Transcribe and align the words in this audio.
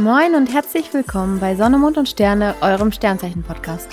Moin 0.00 0.34
und 0.34 0.46
herzlich 0.46 0.94
willkommen 0.94 1.40
bei 1.40 1.54
Sonne, 1.54 1.76
Mond 1.76 1.98
und 1.98 2.08
Sterne, 2.08 2.54
eurem 2.62 2.90
Sternzeichen-Podcast. 2.90 3.86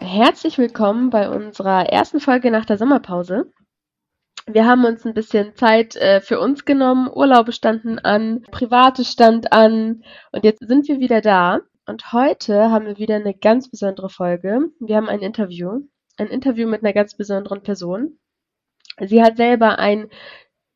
Herzlich 0.00 0.58
willkommen 0.58 1.10
bei 1.10 1.30
unserer 1.30 1.86
ersten 1.88 2.18
Folge 2.18 2.50
nach 2.50 2.64
der 2.64 2.76
Sommerpause. 2.76 3.52
Wir 4.48 4.66
haben 4.66 4.84
uns 4.84 5.06
ein 5.06 5.14
bisschen 5.14 5.54
Zeit 5.54 5.94
äh, 5.94 6.20
für 6.20 6.40
uns 6.40 6.64
genommen, 6.64 7.08
Urlaube 7.08 7.52
standen 7.52 8.00
an, 8.00 8.42
Private 8.50 9.04
stand 9.04 9.52
an 9.52 10.02
und 10.32 10.42
jetzt 10.42 10.66
sind 10.66 10.88
wir 10.88 10.98
wieder 10.98 11.20
da. 11.20 11.60
Und 11.86 12.12
heute 12.12 12.72
haben 12.72 12.86
wir 12.86 12.98
wieder 12.98 13.14
eine 13.14 13.34
ganz 13.34 13.70
besondere 13.70 14.10
Folge. 14.10 14.62
Wir 14.80 14.96
haben 14.96 15.08
ein 15.08 15.20
Interview, 15.20 15.82
ein 16.16 16.26
Interview 16.26 16.68
mit 16.68 16.82
einer 16.82 16.92
ganz 16.92 17.16
besonderen 17.16 17.62
Person. 17.62 18.18
Sie 19.00 19.22
hat 19.22 19.36
selber 19.36 19.78
ein 19.78 20.08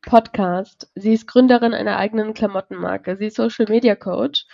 Podcast. 0.01 0.89
Sie 0.95 1.13
ist 1.13 1.27
Gründerin 1.27 1.73
einer 1.73 1.97
eigenen 1.97 2.33
Klamottenmarke. 2.33 3.17
Sie 3.17 3.27
ist 3.27 3.35
Social 3.35 3.65
Media 3.67 3.95
Coach 3.95 4.45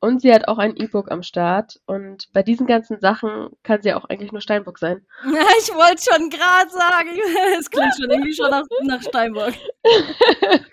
und 0.00 0.22
sie 0.22 0.32
hat 0.32 0.48
auch 0.48 0.58
ein 0.58 0.76
E-Book 0.76 1.10
am 1.10 1.22
Start. 1.22 1.80
Und 1.86 2.32
bei 2.32 2.42
diesen 2.42 2.66
ganzen 2.66 3.00
Sachen 3.00 3.50
kann 3.62 3.82
sie 3.82 3.94
auch 3.94 4.04
eigentlich 4.04 4.32
nur 4.32 4.40
Steinbock 4.40 4.78
sein. 4.78 5.04
Ich 5.58 5.74
wollte 5.74 6.02
schon 6.02 6.30
gerade 6.30 6.70
sagen, 6.70 7.10
es 7.58 7.70
klingt 7.70 7.94
schon 7.96 8.10
irgendwie 8.10 8.34
schon 8.34 8.50
nach, 8.50 8.64
nach 8.84 9.02
Steinbock. 9.02 9.54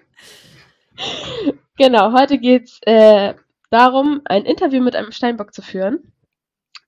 genau, 1.78 2.14
heute 2.14 2.38
geht 2.38 2.66
es 2.66 2.80
äh, 2.84 3.34
darum, 3.72 4.22
ein 4.26 4.46
Interview 4.46 4.82
mit 4.82 4.96
einem 4.96 5.12
Steinbock 5.12 5.54
zu 5.54 5.62
führen. 5.62 6.14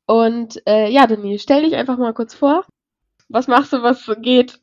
Und 0.06 0.62
äh, 0.68 0.90
ja, 0.90 1.08
Denis, 1.08 1.44
stell 1.44 1.64
dich 1.64 1.76
einfach 1.76 1.98
mal 1.98 2.14
kurz 2.14 2.34
vor. 2.34 2.66
Was 3.32 3.48
machst 3.48 3.74
du, 3.74 3.82
was 3.82 4.10
geht? 4.22 4.60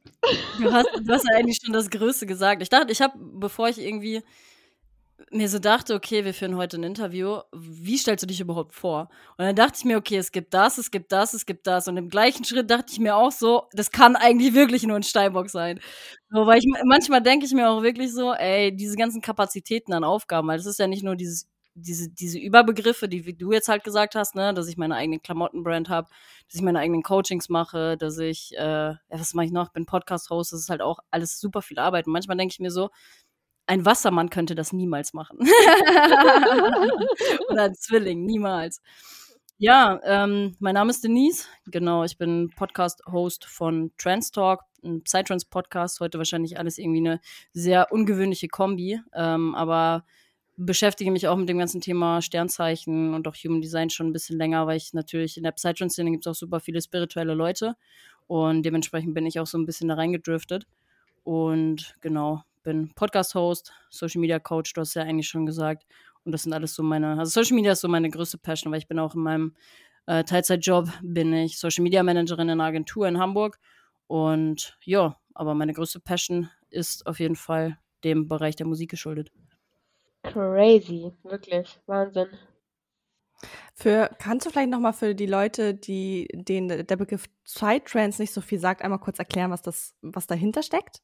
Du 0.61 0.73
hast, 0.73 0.89
du 1.01 1.13
hast 1.13 1.25
ja 1.31 1.37
eigentlich 1.37 1.59
schon 1.63 1.73
das 1.73 1.91
Größte 1.91 2.27
gesagt. 2.27 2.63
Ich 2.63 2.69
dachte, 2.69 2.93
ich 2.93 3.01
habe, 3.01 3.15
bevor 3.19 3.69
ich 3.69 3.79
irgendwie 3.79 4.23
mir 5.31 5.49
so 5.49 5.59
dachte, 5.59 5.95
okay, 5.95 6.25
wir 6.25 6.33
führen 6.33 6.57
heute 6.57 6.79
ein 6.79 6.85
Interview, 6.85 7.41
wie 7.53 7.99
stellst 7.99 8.23
du 8.23 8.27
dich 8.27 8.41
überhaupt 8.41 8.75
vor? 8.75 9.11
Und 9.37 9.45
dann 9.45 9.57
dachte 9.57 9.75
ich 9.79 9.85
mir, 9.85 9.99
okay, 9.99 10.17
es 10.17 10.33
gibt 10.33 10.55
das, 10.55 10.79
es 10.79 10.91
gibt 10.91 11.13
das, 11.13 11.35
es 11.35 11.45
gibt 11.45 11.67
das. 11.67 11.89
Und 11.89 11.97
im 11.97 12.09
gleichen 12.09 12.45
Schritt 12.45 12.71
dachte 12.71 12.93
ich 12.93 12.99
mir 12.99 13.17
auch 13.17 13.33
so, 13.33 13.65
das 13.73 13.91
kann 13.91 14.17
eigentlich 14.17 14.55
wirklich 14.55 14.85
nur 14.85 14.97
ein 14.97 15.03
Steinbock 15.03 15.51
sein. 15.51 15.81
So, 16.31 16.47
weil 16.47 16.59
ich 16.59 16.67
manchmal 16.85 17.23
denke 17.23 17.47
ich 17.47 17.53
mir 17.53 17.69
auch 17.69 17.83
wirklich 17.83 18.13
so, 18.13 18.33
ey, 18.33 18.75
diese 18.75 18.97
ganzen 18.97 19.21
Kapazitäten 19.21 19.93
an 19.93 20.05
Aufgaben, 20.05 20.49
weil 20.49 20.59
das 20.59 20.67
ist 20.67 20.79
ja 20.79 20.87
nicht 20.87 21.03
nur 21.03 21.17
dieses 21.17 21.49
diese, 21.81 22.11
diese 22.11 22.39
Überbegriffe, 22.39 23.09
die 23.09 23.27
wie 23.27 23.35
du 23.35 23.53
jetzt 23.53 23.69
halt 23.69 23.85
gesagt 23.85 24.15
hast, 24.15 24.35
ne, 24.35 24.55
dass 24.55 24.69
ich 24.69 24.77
meine 24.77 24.97
eigene 24.97 25.21
Klamottenbrand 25.21 25.89
habe, 25.89 26.09
dass 26.47 26.57
ich 26.57 26.63
meine 26.63 26.81
eigenen 26.81 27.03
Coachings 27.03 27.49
mache, 27.49 27.97
dass 27.97 28.19
ich, 28.19 28.53
äh, 28.57 28.91
ja, 28.91 28.99
was 29.09 29.35
mache 29.35 29.47
ich 29.47 29.53
noch, 29.53 29.71
bin 29.71 29.87
Podcast-Host, 29.87 30.53
das 30.53 30.61
ist 30.61 30.71
halt 30.71 30.83
auch 30.83 30.99
alles 31.11 31.41
super 31.41 31.63
viel 31.63 31.79
Arbeit. 31.79 32.07
Und 32.07 32.13
manchmal 32.13 32.37
denke 32.37 32.53
ich 32.53 32.61
mir 32.61 32.71
so, 32.71 32.91
ein 33.67 33.85
Wassermann 33.85 34.31
könnte 34.31 34.55
das 34.55 34.73
niemals 34.73 35.13
machen. 35.13 35.39
Oder 37.51 37.65
ein 37.65 37.75
Zwilling, 37.75 38.25
niemals. 38.25 38.81
Ja, 39.59 40.01
ähm, 40.05 40.57
mein 40.61 40.75
Name 40.75 40.91
ist 40.91 41.05
Denise. 41.05 41.47
Genau, 41.67 42.05
ich 42.05 42.17
bin 42.17 42.51
Podcast-Host 42.57 43.45
von 43.45 43.93
Trans 43.99 44.31
Talk, 44.31 44.63
ein 44.85 45.03
Psytrance-Podcast. 45.03 46.01
Heute 46.01 46.19
wahrscheinlich 46.19 46.59
alles 46.59 46.79
irgendwie 46.79 47.01
eine 47.01 47.21
sehr 47.53 47.93
ungewöhnliche 47.93 48.49
Kombi. 48.49 49.01
Ähm, 49.13 49.55
aber 49.55 50.05
beschäftige 50.59 51.11
mich 51.13 51.29
auch 51.29 51.37
mit 51.37 51.49
dem 51.49 51.59
ganzen 51.59 51.81
Thema 51.81 52.21
Sternzeichen 52.21 53.15
und 53.15 53.29
auch 53.29 53.35
Human 53.37 53.61
Design 53.61 53.91
schon 53.91 54.09
ein 54.09 54.13
bisschen 54.13 54.37
länger, 54.37 54.67
weil 54.67 54.77
ich 54.77 54.93
natürlich 54.93 55.37
in 55.37 55.45
der 55.45 55.53
Psytrance-Szene 55.53 56.11
gibt 56.11 56.27
es 56.27 56.31
auch 56.31 56.35
super 56.35 56.59
viele 56.59 56.83
spirituelle 56.83 57.35
Leute 57.35 57.77
und 58.27 58.65
dementsprechend 58.65 59.15
bin 59.15 59.25
ich 59.25 59.39
auch 59.39 59.47
so 59.47 59.57
ein 59.57 59.67
bisschen 59.67 59.89
da 59.89 59.95
reingedriftet 59.95 60.67
und 61.23 61.95
genau, 62.01 62.43
bin 62.65 62.93
Podcast-Host, 62.95 63.73
Social-Media-Coach, 63.91 64.73
du 64.73 64.81
hast 64.81 64.95
ja 64.95 65.03
eigentlich 65.03 65.29
schon 65.29 65.47
gesagt 65.47 65.87
und 66.25 66.33
das 66.33 66.43
sind 66.43 66.53
alles 66.53 66.75
so 66.75 66.83
meine, 66.83 67.19
also 67.19 67.41
Social 67.41 67.55
Media 67.55 67.73
ist 67.73 67.81
so 67.81 67.89
meine 67.89 68.11
größte 68.11 68.39
Passion, 68.39 68.73
weil 68.73 68.81
ich 68.81 68.89
bin 68.89 68.99
auch 68.99 69.15
in 69.15 69.23
meinem 69.23 69.55
äh, 70.07 70.25
Teilzeitjob, 70.25 70.91
bin 71.03 71.33
ich 71.33 71.59
Social-Media-Managerin 71.59 72.49
in 72.49 72.61
einer 72.61 72.65
Agentur 72.65 73.07
in 73.07 73.19
Hamburg 73.19 73.61
und 74.09 74.77
ja, 74.85 75.17
aber 75.35 75.55
meine 75.55 75.73
größte 75.73 76.01
Passion 76.01 76.51
ist 76.69 77.07
auf 77.07 77.21
jeden 77.21 77.37
Fall 77.37 77.79
dem 78.03 78.27
Bereich 78.27 78.57
der 78.57 78.67
Musik 78.67 78.91
geschuldet. 78.91 79.31
Crazy, 80.33 81.13
wirklich, 81.23 81.79
Wahnsinn. 81.87 82.29
Für, 83.75 84.11
kannst 84.19 84.47
du 84.47 84.51
vielleicht 84.51 84.71
nochmal 84.71 84.93
für 84.93 85.15
die 85.15 85.27
Leute, 85.27 85.73
die 85.73 86.27
denen 86.33 86.85
der 86.87 86.97
Begriff 86.97 87.27
Psytrance 87.45 88.21
nicht 88.21 88.33
so 88.33 88.41
viel 88.41 88.59
sagt, 88.59 88.83
einmal 88.83 88.99
kurz 88.99 89.21
erklären, 89.21 89.53
was 89.53 89.63
das, 89.63 89.95
was 90.03 90.27
dahinter 90.27 90.63
steckt? 90.63 91.01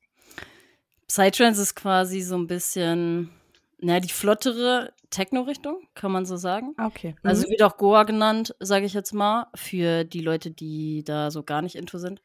Psytrance 1.07 1.63
ist 1.63 1.77
quasi 1.77 2.21
so 2.23 2.37
ein 2.37 2.49
bisschen, 2.49 3.31
naja, 3.79 4.01
die 4.01 4.09
flottere 4.09 4.93
Techno-Richtung, 5.11 5.87
kann 5.95 6.11
man 6.11 6.27
so 6.27 6.37
sagen. 6.37 6.75
Ah, 6.77 6.87
okay. 6.87 7.15
Also 7.23 7.23
mhm. 7.23 7.31
Also 7.31 7.51
wird 7.51 7.63
auch 7.63 7.77
Goa 7.77 8.03
genannt, 8.03 8.57
sage 8.59 8.87
ich 8.87 8.95
jetzt 8.95 9.13
mal, 9.13 9.47
für 9.55 10.03
die 10.03 10.23
Leute, 10.23 10.51
die 10.51 11.05
da 11.05 11.31
so 11.31 11.45
gar 11.45 11.63
nicht 11.63 11.77
into 11.77 11.99
sind. 11.99 12.23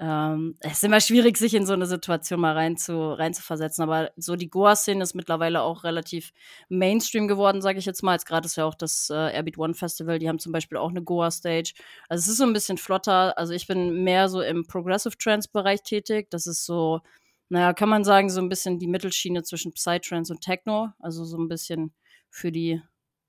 Ähm, 0.00 0.56
es 0.58 0.72
ist 0.74 0.84
immer 0.84 1.00
schwierig, 1.00 1.36
sich 1.36 1.54
in 1.54 1.66
so 1.66 1.72
eine 1.72 1.86
Situation 1.86 2.40
mal 2.40 2.54
rein 2.54 2.76
zu, 2.76 3.12
rein 3.12 3.32
zu 3.32 3.42
versetzen, 3.42 3.82
aber 3.82 4.10
so 4.16 4.34
die 4.34 4.50
Goa-Szene 4.50 5.02
ist 5.02 5.14
mittlerweile 5.14 5.62
auch 5.62 5.84
relativ 5.84 6.32
Mainstream 6.68 7.28
geworden, 7.28 7.62
sage 7.62 7.78
ich 7.78 7.86
jetzt 7.86 8.02
mal. 8.02 8.14
Jetzt 8.14 8.26
gerade 8.26 8.46
ist 8.46 8.56
ja 8.56 8.64
auch 8.64 8.74
das 8.74 9.08
äh, 9.10 9.14
Airbeat 9.32 9.56
One 9.56 9.74
Festival, 9.74 10.18
die 10.18 10.28
haben 10.28 10.40
zum 10.40 10.50
Beispiel 10.52 10.78
auch 10.78 10.90
eine 10.90 11.02
Goa-Stage. 11.02 11.74
Also 12.08 12.22
es 12.22 12.28
ist 12.28 12.38
so 12.38 12.44
ein 12.44 12.52
bisschen 12.52 12.76
flotter. 12.76 13.38
Also 13.38 13.52
ich 13.52 13.68
bin 13.68 14.02
mehr 14.02 14.28
so 14.28 14.40
im 14.40 14.66
Progressive 14.66 15.16
Trance-Bereich 15.16 15.82
tätig. 15.84 16.28
Das 16.30 16.46
ist 16.48 16.64
so, 16.66 17.00
naja, 17.48 17.72
kann 17.72 17.88
man 17.88 18.02
sagen, 18.02 18.30
so 18.30 18.40
ein 18.40 18.48
bisschen 18.48 18.80
die 18.80 18.88
Mittelschiene 18.88 19.44
zwischen 19.44 19.72
Psytrance 19.74 20.32
und 20.32 20.40
Techno. 20.40 20.88
Also 20.98 21.24
so 21.24 21.38
ein 21.38 21.48
bisschen 21.48 21.94
für 22.30 22.50
die 22.50 22.82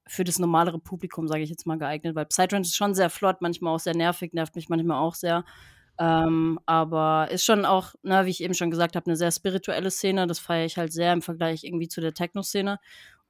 für 0.07 0.23
das 0.23 0.39
normalere 0.39 0.79
Publikum, 0.79 1.27
sage 1.27 1.41
ich 1.43 1.49
jetzt 1.49 1.65
mal, 1.65 1.79
geeignet, 1.79 2.15
weil 2.15 2.27
Psytrance 2.27 2.69
ist 2.69 2.75
schon 2.75 2.93
sehr 2.93 3.09
flott, 3.09 3.41
manchmal 3.41 3.73
auch 3.73 3.79
sehr 3.79 3.95
nervig, 3.95 4.33
nervt 4.33 4.55
mich 4.55 4.69
manchmal 4.69 4.99
auch 4.99 5.15
sehr. 5.15 5.43
Ähm, 5.97 6.59
aber 6.65 7.29
ist 7.31 7.45
schon 7.45 7.65
auch, 7.65 7.95
ne, 8.03 8.25
wie 8.25 8.29
ich 8.29 8.43
eben 8.43 8.53
schon 8.53 8.71
gesagt 8.71 8.95
habe, 8.95 9.05
eine 9.07 9.15
sehr 9.15 9.31
spirituelle 9.31 9.91
Szene. 9.91 10.27
Das 10.27 10.39
feiere 10.39 10.65
ich 10.65 10.77
halt 10.77 10.91
sehr 10.91 11.13
im 11.13 11.21
Vergleich 11.21 11.63
irgendwie 11.63 11.87
zu 11.87 12.01
der 12.01 12.13
Techno-Szene. 12.13 12.79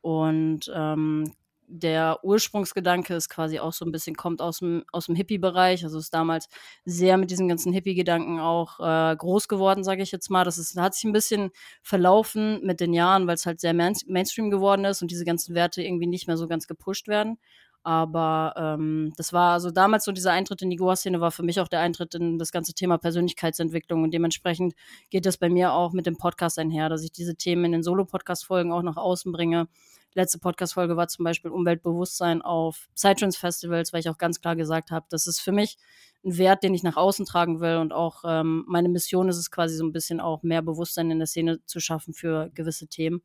Und 0.01 0.71
ähm, 0.73 1.31
der 1.67 2.19
Ursprungsgedanke 2.23 3.15
ist 3.15 3.29
quasi 3.29 3.59
auch 3.59 3.73
so 3.73 3.85
ein 3.85 3.91
bisschen, 3.91 4.15
kommt 4.15 4.41
aus 4.41 4.59
dem, 4.59 4.83
aus 4.91 5.07
dem 5.07 5.15
Hippie-Bereich. 5.15 5.83
Also 5.83 5.97
ist 5.97 6.13
damals 6.13 6.47
sehr 6.85 7.17
mit 7.17 7.31
diesem 7.31 7.47
ganzen 7.47 7.73
Hippie-Gedanken 7.73 8.39
auch 8.39 8.79
äh, 8.79 9.15
groß 9.15 9.47
geworden, 9.47 9.83
sage 9.83 10.03
ich 10.03 10.11
jetzt 10.11 10.29
mal. 10.29 10.43
Das 10.43 10.57
ist, 10.57 10.79
hat 10.79 10.93
sich 10.93 11.05
ein 11.05 11.13
bisschen 11.13 11.51
verlaufen 11.81 12.63
mit 12.63 12.79
den 12.79 12.93
Jahren, 12.93 13.27
weil 13.27 13.35
es 13.35 13.45
halt 13.45 13.59
sehr 13.59 13.73
main 13.73 13.95
Mainstream 14.07 14.49
geworden 14.49 14.85
ist 14.85 15.01
und 15.01 15.11
diese 15.11 15.25
ganzen 15.25 15.55
Werte 15.55 15.81
irgendwie 15.81 16.07
nicht 16.07 16.27
mehr 16.27 16.37
so 16.37 16.47
ganz 16.47 16.67
gepusht 16.67 17.07
werden. 17.07 17.37
Aber 17.85 18.56
ähm, 18.57 19.13
das 19.16 19.31
war 19.31 19.53
also 19.53 19.69
damals 19.69 20.06
so 20.06 20.12
dieser 20.12 20.31
Eintritt 20.31 20.63
in 20.63 20.72
die 20.72 20.75
Goa-Szene 20.75 21.22
war 21.22 21.29
für 21.29 21.44
mich 21.44 21.59
auch 21.59 21.68
der 21.68 21.81
Eintritt 21.81 22.16
in 22.16 22.40
das 22.40 22.51
ganze 22.51 22.73
Thema 22.73 22.97
Persönlichkeitsentwicklung 22.97 24.01
und 24.01 24.12
dementsprechend 24.12 24.73
geht 25.12 25.28
das 25.28 25.38
bei 25.38 25.50
mir 25.50 25.72
auch 25.72 25.94
mit 25.94 26.07
dem 26.07 26.18
Podcast 26.18 26.57
einher, 26.57 26.90
dass 26.90 27.03
ich 27.03 27.12
diese 27.12 27.35
Themen 27.35 27.66
in 27.66 27.72
den 27.74 27.84
Solo-Podcast-Folgen 27.84 28.72
auch 28.72 28.81
nach 28.81 28.97
außen 28.97 29.31
bringe. 29.31 29.68
Letzte 30.16 30.40
Podcast-Folge 30.40 30.97
war 30.97 31.07
zum 31.09 31.25
Beispiel 31.25 31.51
Umweltbewusstsein 31.51 32.41
auf 32.41 32.88
Psytrance-Festivals, 32.95 33.94
weil 33.94 34.00
ich 34.00 34.09
auch 34.09 34.18
ganz 34.18 34.41
klar 34.41 34.56
gesagt 34.56 34.90
habe, 34.90 35.06
das 35.09 35.28
ist 35.28 35.40
für 35.40 35.51
mich 35.51 35.78
ein 36.25 36.40
Wert, 36.40 36.63
den 36.63 36.74
ich 36.74 36.81
nach 36.81 36.97
außen 36.97 37.28
tragen 37.28 37.59
will 37.59 37.75
und 37.78 37.94
auch 37.94 38.24
ähm, 38.25 38.66
meine 38.68 38.90
Mission 38.90 39.29
ist 39.29 39.38
es 39.38 39.51
quasi 39.51 39.75
so 39.75 39.85
ein 39.85 39.91
bisschen 39.91 40.19
auch 40.19 40.41
mehr 40.41 40.63
Bewusstsein 40.63 41.12
in 41.12 41.19
der 41.19 41.28
Szene 41.28 41.63
zu 41.68 41.79
schaffen 41.79 42.16
für 42.16 42.50
gewisse 42.56 42.88
Themen. 42.88 43.22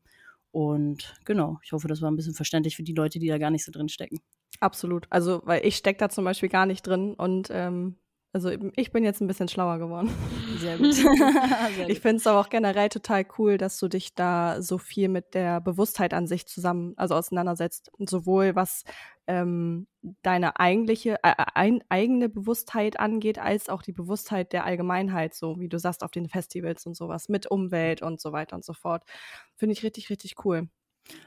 Und 0.53 1.15
genau, 1.25 1.59
ich 1.65 1.73
hoffe, 1.73 1.89
das 1.89 2.03
war 2.03 2.11
ein 2.11 2.17
bisschen 2.17 2.35
verständlich 2.35 2.77
für 2.77 2.83
die 2.83 2.93
Leute, 2.93 3.19
die 3.19 3.29
da 3.29 3.39
gar 3.39 3.51
nicht 3.51 3.65
so 3.65 3.73
drin 3.73 3.89
stecken. 3.89 4.21
Absolut. 4.61 5.07
Also, 5.11 5.41
weil 5.45 5.65
ich 5.67 5.77
stecke 5.77 5.99
da 5.99 6.09
zum 6.11 6.25
Beispiel 6.25 6.49
gar 6.51 6.67
nicht 6.67 6.87
drin 6.87 7.15
und 7.15 7.49
ähm, 7.51 7.97
also 8.33 8.51
ich 8.77 8.93
bin 8.93 9.03
jetzt 9.03 9.21
ein 9.21 9.27
bisschen 9.27 9.49
schlauer 9.49 9.79
geworden. 9.79 10.09
Sehr 10.59 10.79
gut. 10.79 10.95
Sehr. 11.75 11.89
Ich 11.89 11.99
finde 12.01 12.19
es 12.19 12.27
aber 12.29 12.39
auch 12.39 12.49
generell 12.49 12.89
total 12.89 13.27
cool, 13.39 13.59
dass 13.59 13.79
du 13.81 13.89
dich 13.89 14.15
da 14.15 14.63
so 14.63 14.79
viel 14.79 15.09
mit 15.09 15.35
der 15.35 15.61
Bewusstheit 15.61 16.15
an 16.15 16.29
sich 16.29 16.47
zusammen, 16.47 16.93
also 16.97 17.17
auseinandersetzt. 17.17 17.91
Sowohl 17.99 18.55
was 18.55 18.85
ähm, 19.27 19.89
deine 20.23 20.61
eigentliche, 20.61 21.17
äh, 21.25 21.35
ein, 21.55 21.83
eigene 21.89 22.29
Bewusstheit 22.29 23.01
angeht, 23.01 23.41
als 23.41 23.69
auch 23.69 23.83
die 23.83 23.93
Bewusstheit 23.93 24.53
der 24.53 24.65
Allgemeinheit, 24.65 25.35
so 25.35 25.59
wie 25.59 25.69
du 25.69 25.79
sagst, 25.81 26.05
auf 26.05 26.13
den 26.13 26.29
Festivals 26.29 26.87
und 26.87 26.97
sowas, 26.97 27.29
mit 27.29 27.51
Umwelt 27.51 28.01
und 28.01 28.21
so 28.21 28.31
weiter 28.31 28.55
und 28.55 28.65
so 28.65 28.75
fort. 28.75 29.03
Finde 29.57 29.73
ich 29.73 29.83
richtig, 29.83 30.09
richtig 30.09 30.37
cool. 30.45 30.69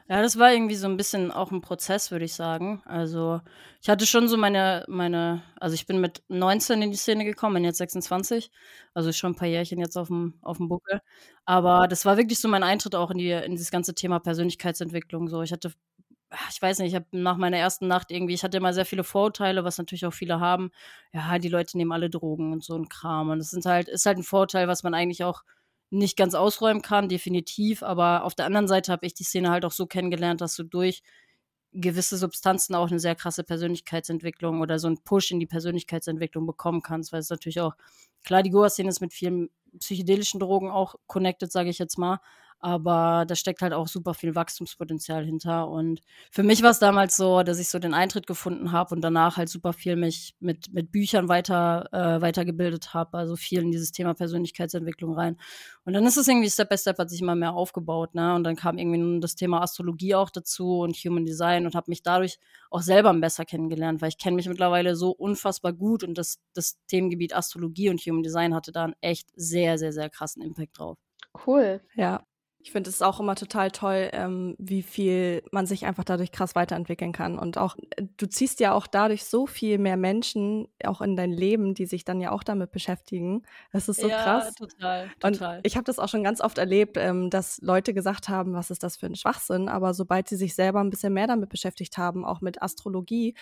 Ja, 0.09 0.21
das 0.21 0.37
war 0.37 0.51
irgendwie 0.53 0.75
so 0.75 0.87
ein 0.87 0.97
bisschen 0.97 1.31
auch 1.31 1.51
ein 1.51 1.61
Prozess, 1.61 2.11
würde 2.11 2.25
ich 2.25 2.33
sagen. 2.33 2.81
Also, 2.85 3.39
ich 3.81 3.89
hatte 3.89 4.05
schon 4.05 4.27
so 4.27 4.37
meine 4.37 4.83
meine 4.87 5.41
also, 5.59 5.73
ich 5.75 5.85
bin 5.87 6.01
mit 6.01 6.23
19 6.27 6.81
in 6.81 6.91
die 6.91 6.97
Szene 6.97 7.23
gekommen, 7.25 7.55
bin 7.55 7.63
jetzt 7.63 7.77
26, 7.77 8.51
also 8.93 9.11
schon 9.13 9.31
ein 9.31 9.35
paar 9.35 9.47
Jährchen 9.47 9.79
jetzt 9.79 9.97
auf 9.97 10.07
dem 10.07 10.35
auf 10.41 10.57
dem 10.57 10.67
Buckel. 10.67 10.99
Aber 11.45 11.87
das 11.87 12.05
war 12.05 12.17
wirklich 12.17 12.39
so 12.39 12.47
mein 12.49 12.63
Eintritt 12.63 12.95
auch 12.95 13.11
in 13.11 13.17
die 13.17 13.31
in 13.31 13.51
dieses 13.51 13.71
ganze 13.71 13.95
Thema 13.95 14.19
Persönlichkeitsentwicklung 14.19 15.27
so. 15.29 15.41
Ich 15.41 15.51
hatte 15.53 15.71
ah, 16.31 16.37
ich 16.51 16.61
weiß 16.61 16.79
nicht, 16.79 16.89
ich 16.89 16.95
habe 16.95 17.07
nach 17.11 17.37
meiner 17.37 17.57
ersten 17.57 17.87
Nacht 17.87 18.11
irgendwie 18.11 18.33
ich 18.33 18.43
hatte 18.43 18.57
immer 18.57 18.73
sehr 18.73 18.85
viele 18.85 19.03
Vorurteile, 19.03 19.63
was 19.63 19.77
natürlich 19.77 20.05
auch 20.05 20.13
viele 20.13 20.39
haben. 20.39 20.71
Ja, 21.13 21.39
die 21.39 21.49
Leute 21.49 21.77
nehmen 21.77 21.91
alle 21.93 22.09
Drogen 22.09 22.53
und 22.53 22.63
so 22.63 22.75
ein 22.77 22.89
Kram 22.89 23.29
und 23.29 23.39
das 23.39 23.51
sind 23.51 23.65
halt 23.65 23.87
ist 23.89 24.05
halt 24.05 24.17
ein 24.17 24.23
Vorurteil, 24.23 24.67
was 24.67 24.83
man 24.83 24.93
eigentlich 24.93 25.23
auch 25.23 25.43
nicht 25.93 26.17
ganz 26.17 26.33
ausräumen 26.33 26.81
kann, 26.81 27.07
definitiv. 27.07 27.83
Aber 27.83 28.23
auf 28.23 28.35
der 28.35 28.45
anderen 28.45 28.67
Seite 28.67 28.91
habe 28.91 29.05
ich 29.05 29.13
die 29.13 29.23
Szene 29.23 29.51
halt 29.51 29.63
auch 29.63 29.71
so 29.71 29.85
kennengelernt, 29.85 30.41
dass 30.41 30.55
du 30.55 30.63
durch 30.63 31.03
gewisse 31.71 32.17
Substanzen 32.17 32.75
auch 32.75 32.89
eine 32.89 32.99
sehr 32.99 33.15
krasse 33.15 33.43
Persönlichkeitsentwicklung 33.43 34.61
oder 34.61 34.79
so 34.79 34.87
einen 34.87 35.03
Push 35.03 35.31
in 35.31 35.39
die 35.39 35.47
Persönlichkeitsentwicklung 35.47 36.45
bekommen 36.45 36.81
kannst, 36.81 37.11
weil 37.11 37.19
es 37.19 37.29
natürlich 37.29 37.61
auch, 37.61 37.75
klar, 38.23 38.43
die 38.43 38.51
Goa-Szene 38.51 38.89
ist 38.89 39.01
mit 39.01 39.13
vielen 39.13 39.49
psychedelischen 39.79 40.39
Drogen 40.39 40.69
auch 40.69 40.95
connected, 41.07 41.51
sage 41.51 41.69
ich 41.69 41.79
jetzt 41.79 41.97
mal, 41.97 42.19
aber 42.63 43.25
da 43.27 43.35
steckt 43.35 43.61
halt 43.61 43.73
auch 43.73 43.89
super 43.89 44.13
viel 44.13 44.35
Wachstumspotenzial 44.35 45.25
hinter. 45.25 45.67
Und 45.67 45.99
für 46.31 46.43
mich 46.43 46.63
war 46.63 46.71
es 46.71 46.79
damals 46.79 47.17
so, 47.17 47.43
dass 47.43 47.59
ich 47.59 47.67
so 47.67 47.77
den 47.77 47.93
Eintritt 47.93 48.25
gefunden 48.25 48.71
habe 48.71 48.95
und 48.95 49.01
danach 49.01 49.35
halt 49.35 49.49
super 49.49 49.73
viel 49.73 49.97
mich 49.97 50.33
mit, 50.39 50.71
mit 50.71 50.89
Büchern 50.89 51.27
weiter, 51.27 51.89
äh, 51.91 52.21
weitergebildet 52.21 52.93
habe, 52.93 53.17
also 53.17 53.35
viel 53.35 53.59
in 53.63 53.71
dieses 53.71 53.91
Thema 53.91 54.13
Persönlichkeitsentwicklung 54.13 55.13
rein. 55.13 55.35
Und 55.83 55.91
dann 55.91 56.05
ist 56.05 56.15
es 56.15 56.25
irgendwie 56.29 56.49
Step 56.49 56.69
by 56.69 56.77
Step 56.77 56.99
hat 56.99 57.09
sich 57.09 57.21
immer 57.21 57.35
mehr 57.35 57.53
aufgebaut, 57.53 58.15
ne? 58.15 58.33
Und 58.33 58.45
dann 58.45 58.55
kam 58.55 58.77
irgendwie 58.77 59.19
das 59.19 59.35
Thema 59.35 59.61
Astrologie 59.61 60.15
auch 60.15 60.29
dazu 60.29 60.79
und 60.79 60.95
Human 60.95 61.25
Design 61.25 61.65
und 61.65 61.75
habe 61.75 61.91
mich 61.91 62.01
dadurch 62.01 62.39
auch 62.69 62.81
selber 62.81 63.13
besser 63.13 63.43
kennengelernt, 63.43 64.01
weil 64.01 64.07
ich 64.07 64.17
kenne 64.17 64.37
mich 64.37 64.47
mittlerweile 64.47 64.95
so 64.95 65.11
unfassbar 65.11 65.73
gut 65.73 66.05
und 66.05 66.17
das, 66.17 66.39
das 66.53 66.77
Themengebiet 66.87 67.35
Astrologie 67.35 67.89
und 67.89 67.99
Human 67.99 68.23
Design 68.23 68.55
hatte 68.55 68.71
da 68.71 68.85
einen 68.85 68.95
echt 69.01 69.27
sehr, 69.35 69.77
sehr, 69.77 69.91
sehr 69.91 70.09
krassen 70.09 70.41
Impact 70.41 70.79
drauf. 70.79 70.97
Cool. 71.45 71.81
Ja, 71.95 72.23
ich 72.63 72.71
finde 72.71 72.89
es 72.89 73.01
auch 73.01 73.19
immer 73.19 73.35
total 73.35 73.71
toll, 73.71 74.09
ähm, 74.13 74.55
wie 74.57 74.83
viel 74.83 75.43
man 75.51 75.65
sich 75.65 75.85
einfach 75.85 76.05
dadurch 76.05 76.31
krass 76.31 76.55
weiterentwickeln 76.55 77.11
kann. 77.11 77.37
Und 77.37 77.57
auch, 77.57 77.75
äh, 77.97 78.03
du 78.15 78.25
ziehst 78.25 78.61
ja 78.61 78.71
auch 78.71 78.87
dadurch 78.87 79.25
so 79.25 79.47
viel 79.47 79.77
mehr 79.77 79.97
Menschen 79.97 80.69
auch 80.85 81.01
in 81.01 81.17
dein 81.17 81.31
Leben, 81.31 81.73
die 81.73 81.85
sich 81.85 82.05
dann 82.05 82.21
ja 82.21 82.31
auch 82.31 82.41
damit 82.41 82.71
beschäftigen. 82.71 83.43
Das 83.73 83.89
ist 83.89 83.99
so 83.99 84.07
ja, 84.07 84.23
krass. 84.23 84.55
total, 84.55 85.09
total. 85.19 85.57
Und 85.57 85.67
ich 85.67 85.75
habe 85.75 85.83
das 85.83 85.99
auch 85.99 86.07
schon 86.07 86.23
ganz 86.23 86.39
oft 86.39 86.57
erlebt, 86.57 86.95
ähm, 86.95 87.29
dass 87.29 87.59
Leute 87.61 87.93
gesagt 87.93 88.29
haben, 88.29 88.53
was 88.53 88.71
ist 88.71 88.81
das 88.81 88.95
für 88.95 89.07
ein 89.07 89.15
Schwachsinn? 89.15 89.67
Aber 89.67 89.93
sobald 89.93 90.29
sie 90.29 90.37
sich 90.37 90.55
selber 90.55 90.79
ein 90.79 90.89
bisschen 90.89 91.13
mehr 91.13 91.27
damit 91.27 91.49
beschäftigt 91.49 91.97
haben, 91.97 92.23
auch 92.23 92.39
mit 92.39 92.61
Astrologie, 92.61 93.35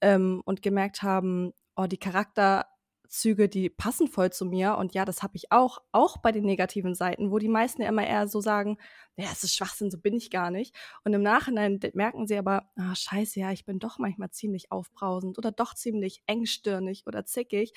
ähm, 0.00 0.40
und 0.44 0.62
gemerkt 0.62 1.02
haben, 1.02 1.52
oh, 1.74 1.86
die 1.86 1.98
Charakter 1.98 2.66
Züge, 3.08 3.48
die 3.48 3.70
passen 3.70 4.06
voll 4.06 4.30
zu 4.30 4.44
mir. 4.44 4.76
Und 4.76 4.94
ja, 4.94 5.04
das 5.04 5.22
habe 5.22 5.36
ich 5.36 5.50
auch, 5.50 5.80
auch 5.92 6.18
bei 6.18 6.32
den 6.32 6.44
negativen 6.44 6.94
Seiten, 6.94 7.30
wo 7.30 7.38
die 7.38 7.48
meisten 7.48 7.82
ja 7.82 7.88
immer 7.88 8.06
eher 8.06 8.28
so 8.28 8.40
sagen, 8.40 8.78
ja, 9.16 9.26
es 9.32 9.42
ist 9.44 9.56
Schwachsinn, 9.56 9.90
so 9.90 9.98
bin 9.98 10.14
ich 10.14 10.30
gar 10.30 10.50
nicht. 10.50 10.74
Und 11.04 11.12
im 11.14 11.22
Nachhinein 11.22 11.80
merken 11.94 12.26
sie 12.26 12.36
aber, 12.36 12.70
ah, 12.76 12.94
scheiße, 12.94 13.40
ja, 13.40 13.50
ich 13.50 13.64
bin 13.64 13.78
doch 13.78 13.98
manchmal 13.98 14.30
ziemlich 14.30 14.70
aufbrausend 14.70 15.38
oder 15.38 15.50
doch 15.50 15.74
ziemlich 15.74 16.22
engstirnig 16.26 17.04
oder 17.06 17.24
zickig. 17.24 17.72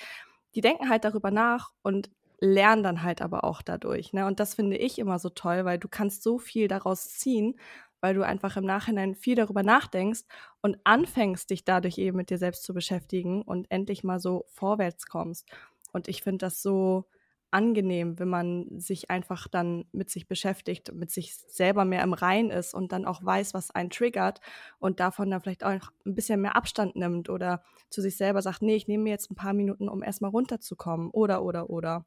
Die 0.54 0.60
denken 0.60 0.88
halt 0.88 1.04
darüber 1.04 1.30
nach 1.30 1.72
und 1.82 2.10
lernen 2.38 2.82
dann 2.82 3.02
halt 3.02 3.22
aber 3.22 3.44
auch 3.44 3.62
dadurch. 3.62 4.12
Ne? 4.12 4.26
Und 4.26 4.40
das 4.40 4.54
finde 4.54 4.76
ich 4.76 4.98
immer 4.98 5.18
so 5.18 5.28
toll, 5.28 5.64
weil 5.64 5.78
du 5.78 5.88
kannst 5.88 6.22
so 6.22 6.38
viel 6.38 6.68
daraus 6.68 7.08
ziehen 7.10 7.58
weil 8.02 8.14
du 8.14 8.22
einfach 8.22 8.56
im 8.56 8.64
Nachhinein 8.64 9.14
viel 9.14 9.36
darüber 9.36 9.62
nachdenkst 9.62 10.24
und 10.60 10.76
anfängst, 10.84 11.48
dich 11.48 11.64
dadurch 11.64 11.96
eben 11.98 12.18
mit 12.18 12.28
dir 12.28 12.38
selbst 12.38 12.64
zu 12.64 12.74
beschäftigen 12.74 13.42
und 13.42 13.70
endlich 13.70 14.04
mal 14.04 14.20
so 14.20 14.44
vorwärts 14.48 15.06
kommst. 15.06 15.48
Und 15.92 16.08
ich 16.08 16.22
finde 16.22 16.38
das 16.38 16.60
so 16.62 17.06
angenehm, 17.52 18.18
wenn 18.18 18.28
man 18.28 18.66
sich 18.80 19.10
einfach 19.10 19.46
dann 19.46 19.84
mit 19.92 20.10
sich 20.10 20.26
beschäftigt, 20.26 20.92
mit 20.94 21.10
sich 21.10 21.36
selber 21.36 21.84
mehr 21.84 22.02
im 22.02 22.14
Rein 22.14 22.50
ist 22.50 22.74
und 22.74 22.92
dann 22.92 23.04
auch 23.04 23.22
weiß, 23.24 23.54
was 23.54 23.70
einen 23.70 23.90
triggert 23.90 24.40
und 24.78 25.00
davon 25.00 25.30
dann 25.30 25.42
vielleicht 25.42 25.64
auch 25.64 25.92
ein 26.06 26.14
bisschen 26.14 26.40
mehr 26.40 26.56
Abstand 26.56 26.96
nimmt 26.96 27.28
oder 27.28 27.62
zu 27.90 28.00
sich 28.00 28.16
selber 28.16 28.42
sagt, 28.42 28.62
nee, 28.62 28.74
ich 28.74 28.88
nehme 28.88 29.04
mir 29.04 29.10
jetzt 29.10 29.30
ein 29.30 29.36
paar 29.36 29.52
Minuten, 29.52 29.88
um 29.88 30.02
erstmal 30.02 30.30
runterzukommen 30.30 31.10
oder, 31.10 31.42
oder, 31.44 31.68
oder. 31.70 32.06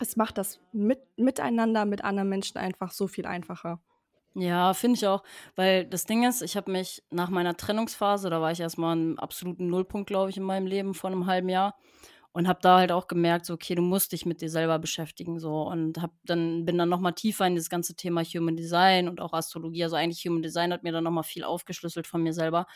Es 0.00 0.16
macht 0.16 0.38
das 0.38 0.60
mit, 0.72 1.00
miteinander 1.18 1.84
mit 1.84 2.02
anderen 2.02 2.30
Menschen 2.30 2.56
einfach 2.58 2.90
so 2.90 3.06
viel 3.06 3.26
einfacher. 3.26 3.80
Ja, 4.34 4.74
finde 4.74 4.96
ich 4.96 5.06
auch, 5.06 5.24
weil 5.56 5.84
das 5.84 6.04
Ding 6.04 6.24
ist, 6.26 6.40
ich 6.42 6.56
habe 6.56 6.70
mich 6.70 7.02
nach 7.10 7.30
meiner 7.30 7.56
Trennungsphase, 7.56 8.30
da 8.30 8.40
war 8.40 8.52
ich 8.52 8.60
erstmal 8.60 8.92
einen 8.92 9.18
absoluten 9.18 9.66
Nullpunkt, 9.68 10.06
glaube 10.06 10.30
ich, 10.30 10.36
in 10.36 10.44
meinem 10.44 10.66
Leben 10.68 10.94
vor 10.94 11.10
einem 11.10 11.26
halben 11.26 11.48
Jahr 11.48 11.74
und 12.32 12.46
habe 12.46 12.60
da 12.62 12.78
halt 12.78 12.92
auch 12.92 13.08
gemerkt, 13.08 13.44
so 13.46 13.54
okay, 13.54 13.74
du 13.74 13.82
musst 13.82 14.12
dich 14.12 14.24
mit 14.24 14.40
dir 14.40 14.50
selber 14.50 14.78
beschäftigen 14.78 15.40
so 15.40 15.62
und 15.62 16.00
hab 16.00 16.12
dann 16.24 16.64
bin 16.64 16.78
dann 16.78 16.88
noch 16.88 17.00
mal 17.00 17.10
tiefer 17.12 17.46
in 17.46 17.56
das 17.56 17.68
ganze 17.68 17.94
Thema 17.96 18.22
Human 18.22 18.56
Design 18.56 19.08
und 19.08 19.20
auch 19.20 19.32
Astrologie, 19.32 19.82
also 19.84 19.96
eigentlich 19.96 20.24
Human 20.24 20.42
Design 20.42 20.72
hat 20.72 20.84
mir 20.84 20.92
dann 20.92 21.02
noch 21.04 21.10
mal 21.10 21.24
viel 21.24 21.42
aufgeschlüsselt 21.44 22.06
von 22.06 22.22
mir 22.22 22.32
selber. 22.32 22.66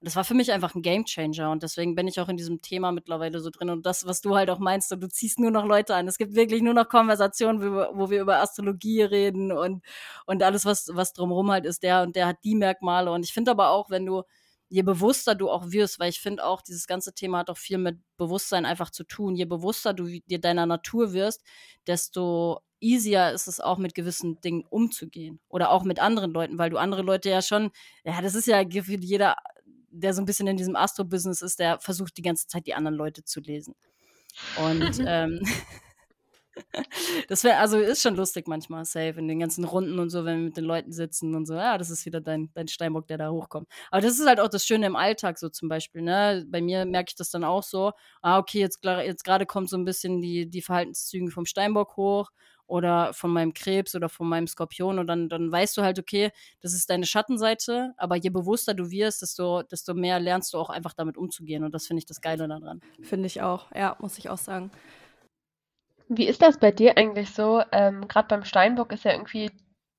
Und 0.00 0.06
das 0.06 0.16
war 0.16 0.24
für 0.24 0.34
mich 0.34 0.52
einfach 0.52 0.74
ein 0.74 0.82
Gamechanger 0.82 1.50
und 1.50 1.62
deswegen 1.62 1.94
bin 1.94 2.08
ich 2.08 2.18
auch 2.20 2.28
in 2.28 2.36
diesem 2.36 2.60
Thema 2.60 2.90
mittlerweile 2.92 3.38
so 3.40 3.50
drin. 3.50 3.70
Und 3.70 3.86
das, 3.86 4.04
was 4.06 4.20
du 4.20 4.34
halt 4.34 4.50
auch 4.50 4.58
meinst, 4.58 4.90
du 4.90 5.08
ziehst 5.08 5.38
nur 5.38 5.50
noch 5.52 5.64
Leute 5.64 5.94
an. 5.94 6.08
Es 6.08 6.18
gibt 6.18 6.34
wirklich 6.34 6.60
nur 6.62 6.74
noch 6.74 6.88
Konversationen, 6.88 7.62
wo, 7.62 7.86
wo 7.96 8.10
wir 8.10 8.20
über 8.20 8.40
Astrologie 8.42 9.02
reden 9.02 9.52
und 9.52 9.84
und 10.26 10.42
alles 10.42 10.64
was 10.64 10.88
was 10.92 11.12
drumherum 11.12 11.50
halt 11.52 11.66
ist, 11.66 11.82
der 11.84 12.02
und 12.02 12.16
der 12.16 12.26
hat 12.26 12.38
die 12.44 12.56
Merkmale. 12.56 13.12
Und 13.12 13.24
ich 13.24 13.32
finde 13.32 13.52
aber 13.52 13.70
auch, 13.70 13.90
wenn 13.90 14.04
du 14.06 14.24
je 14.74 14.82
bewusster 14.82 15.36
du 15.36 15.50
auch 15.50 15.70
wirst, 15.70 16.00
weil 16.00 16.10
ich 16.10 16.20
finde 16.20 16.44
auch, 16.44 16.60
dieses 16.60 16.88
ganze 16.88 17.14
Thema 17.14 17.38
hat 17.38 17.48
auch 17.48 17.56
viel 17.56 17.78
mit 17.78 17.96
Bewusstsein 18.16 18.66
einfach 18.66 18.90
zu 18.90 19.04
tun. 19.04 19.36
Je 19.36 19.44
bewusster 19.44 19.94
du 19.94 20.06
dir 20.26 20.40
deiner 20.40 20.66
Natur 20.66 21.12
wirst, 21.12 21.44
desto 21.86 22.58
easier 22.80 23.30
ist 23.30 23.46
es 23.46 23.60
auch 23.60 23.78
mit 23.78 23.94
gewissen 23.94 24.40
Dingen 24.40 24.64
umzugehen. 24.68 25.38
Oder 25.48 25.70
auch 25.70 25.84
mit 25.84 26.00
anderen 26.00 26.32
Leuten, 26.32 26.58
weil 26.58 26.70
du 26.70 26.78
andere 26.78 27.02
Leute 27.02 27.30
ja 27.30 27.40
schon, 27.40 27.70
ja, 28.02 28.20
das 28.20 28.34
ist 28.34 28.48
ja 28.48 28.62
jeder, 28.62 29.36
der 29.90 30.12
so 30.12 30.20
ein 30.20 30.24
bisschen 30.24 30.48
in 30.48 30.56
diesem 30.56 30.74
Astro-Business 30.74 31.40
ist, 31.40 31.60
der 31.60 31.78
versucht 31.78 32.16
die 32.16 32.22
ganze 32.22 32.48
Zeit 32.48 32.66
die 32.66 32.74
anderen 32.74 32.96
Leute 32.96 33.22
zu 33.22 33.38
lesen. 33.38 33.76
Und 34.56 34.98
ähm, 35.06 35.40
das 37.28 37.44
wäre, 37.44 37.58
also 37.58 37.78
ist 37.78 38.02
schon 38.02 38.16
lustig 38.16 38.46
manchmal, 38.48 38.84
safe, 38.84 39.18
in 39.18 39.28
den 39.28 39.40
ganzen 39.40 39.64
Runden 39.64 39.98
und 39.98 40.10
so, 40.10 40.24
wenn 40.24 40.38
wir 40.38 40.44
mit 40.46 40.56
den 40.56 40.64
Leuten 40.64 40.92
sitzen 40.92 41.34
und 41.34 41.46
so, 41.46 41.54
ja, 41.54 41.78
das 41.78 41.90
ist 41.90 42.06
wieder 42.06 42.20
dein, 42.20 42.50
dein 42.54 42.68
Steinbock, 42.68 43.06
der 43.06 43.18
da 43.18 43.30
hochkommt. 43.30 43.68
Aber 43.90 44.00
das 44.00 44.18
ist 44.18 44.26
halt 44.26 44.40
auch 44.40 44.48
das 44.48 44.66
Schöne 44.66 44.86
im 44.86 44.96
Alltag 44.96 45.38
so 45.38 45.48
zum 45.48 45.68
Beispiel, 45.68 46.02
ne? 46.02 46.44
Bei 46.48 46.60
mir 46.60 46.84
merke 46.84 47.10
ich 47.10 47.16
das 47.16 47.30
dann 47.30 47.44
auch 47.44 47.62
so, 47.62 47.92
ah, 48.22 48.38
okay, 48.38 48.60
jetzt, 48.60 48.84
jetzt 48.84 49.24
gerade 49.24 49.46
kommt 49.46 49.68
so 49.70 49.76
ein 49.76 49.84
bisschen 49.84 50.20
die, 50.20 50.48
die 50.48 50.62
Verhaltenszüge 50.62 51.30
vom 51.30 51.46
Steinbock 51.46 51.96
hoch 51.96 52.30
oder 52.66 53.12
von 53.12 53.30
meinem 53.30 53.52
Krebs 53.52 53.94
oder 53.94 54.08
von 54.08 54.28
meinem 54.28 54.46
Skorpion 54.46 54.98
und 54.98 55.06
dann, 55.06 55.28
dann 55.28 55.50
weißt 55.50 55.76
du 55.76 55.82
halt, 55.82 55.98
okay, 55.98 56.30
das 56.60 56.72
ist 56.72 56.88
deine 56.88 57.06
Schattenseite, 57.06 57.92
aber 57.96 58.16
je 58.16 58.30
bewusster 58.30 58.74
du 58.74 58.90
wirst, 58.90 59.22
desto, 59.22 59.62
desto 59.62 59.94
mehr 59.94 60.18
lernst 60.20 60.54
du 60.54 60.58
auch 60.58 60.70
einfach 60.70 60.94
damit 60.94 61.16
umzugehen 61.16 61.64
und 61.64 61.74
das 61.74 61.86
finde 61.86 61.98
ich 61.98 62.06
das 62.06 62.20
Geile 62.20 62.48
daran. 62.48 62.80
Finde 63.02 63.26
ich 63.26 63.42
auch, 63.42 63.70
ja, 63.74 63.96
muss 64.00 64.18
ich 64.18 64.30
auch 64.30 64.38
sagen. 64.38 64.70
Wie 66.08 66.26
ist 66.26 66.42
das 66.42 66.58
bei 66.58 66.70
dir 66.70 66.96
eigentlich 66.96 67.30
so? 67.30 67.62
Ähm, 67.72 68.06
Gerade 68.08 68.28
beim 68.28 68.44
Steinbock 68.44 68.92
ist 68.92 69.04
ja 69.04 69.12
irgendwie 69.12 69.50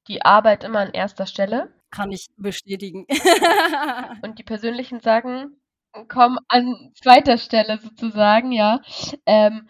die 0.08 0.24
Arbeit 0.24 0.64
immer 0.64 0.80
an 0.80 0.92
erster 0.94 1.26
Stelle. 1.26 1.74
Kann 1.92 2.12
ich 2.12 2.28
bestätigen. 2.38 3.06
Und 4.24 4.40
die 4.40 4.44
persönlichen 4.44 5.00
Sachen 5.00 5.60
kommen 6.10 6.38
an 6.50 6.92
zweiter 6.96 7.38
Stelle 7.38 7.80
sozusagen, 7.80 8.52
ja. 8.52 8.82
Ähm, 9.26 9.70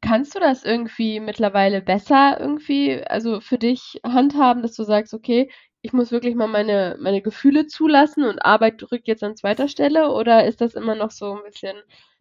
kannst 0.00 0.34
du 0.34 0.40
das 0.40 0.64
irgendwie 0.64 1.20
mittlerweile 1.20 1.82
besser 1.82 2.38
irgendwie, 2.38 3.02
also 3.04 3.40
für 3.40 3.58
dich 3.58 4.00
handhaben, 4.04 4.62
dass 4.62 4.74
du 4.76 4.84
sagst, 4.84 5.14
okay, 5.14 5.50
ich 5.82 5.92
muss 5.92 6.12
wirklich 6.12 6.34
mal 6.34 6.46
meine, 6.46 6.96
meine 7.00 7.22
Gefühle 7.22 7.66
zulassen 7.66 8.24
und 8.24 8.38
Arbeit 8.44 8.82
rückt 8.92 9.08
jetzt 9.08 9.22
an 9.24 9.36
zweiter 9.36 9.68
Stelle? 9.68 10.12
Oder 10.12 10.46
ist 10.46 10.60
das 10.60 10.74
immer 10.74 10.94
noch 10.94 11.10
so 11.10 11.34
ein 11.36 11.42
bisschen, 11.44 11.76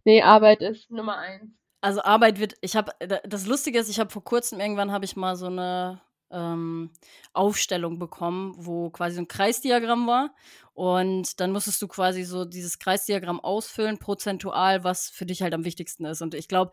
nee, 0.05 0.21
Arbeit 0.21 0.61
ist 0.61 0.91
Nummer 0.91 1.17
eins? 1.17 1.62
Also 1.83 2.01
Arbeit 2.01 2.39
wird, 2.39 2.55
ich 2.61 2.77
habe, 2.77 2.93
das 3.25 3.45
Lustige 3.45 3.77
ist, 3.77 3.89
ich 3.89 3.99
habe 3.99 4.09
vor 4.09 4.23
kurzem 4.23 4.61
irgendwann 4.61 4.93
habe 4.93 5.03
ich 5.03 5.17
mal 5.17 5.35
so 5.35 5.47
eine 5.47 5.99
ähm, 6.31 6.91
Aufstellung 7.33 7.99
bekommen, 7.99 8.53
wo 8.55 8.89
quasi 8.89 9.15
so 9.15 9.21
ein 9.21 9.27
Kreisdiagramm 9.27 10.07
war 10.07 10.33
und 10.73 11.41
dann 11.41 11.51
musstest 11.51 11.81
du 11.81 11.89
quasi 11.89 12.23
so 12.23 12.45
dieses 12.45 12.79
Kreisdiagramm 12.79 13.41
ausfüllen, 13.41 13.97
prozentual, 13.97 14.85
was 14.85 15.09
für 15.09 15.25
dich 15.25 15.41
halt 15.41 15.53
am 15.53 15.65
wichtigsten 15.65 16.05
ist. 16.05 16.21
Und 16.21 16.35
ich 16.35 16.47
glaube, 16.47 16.71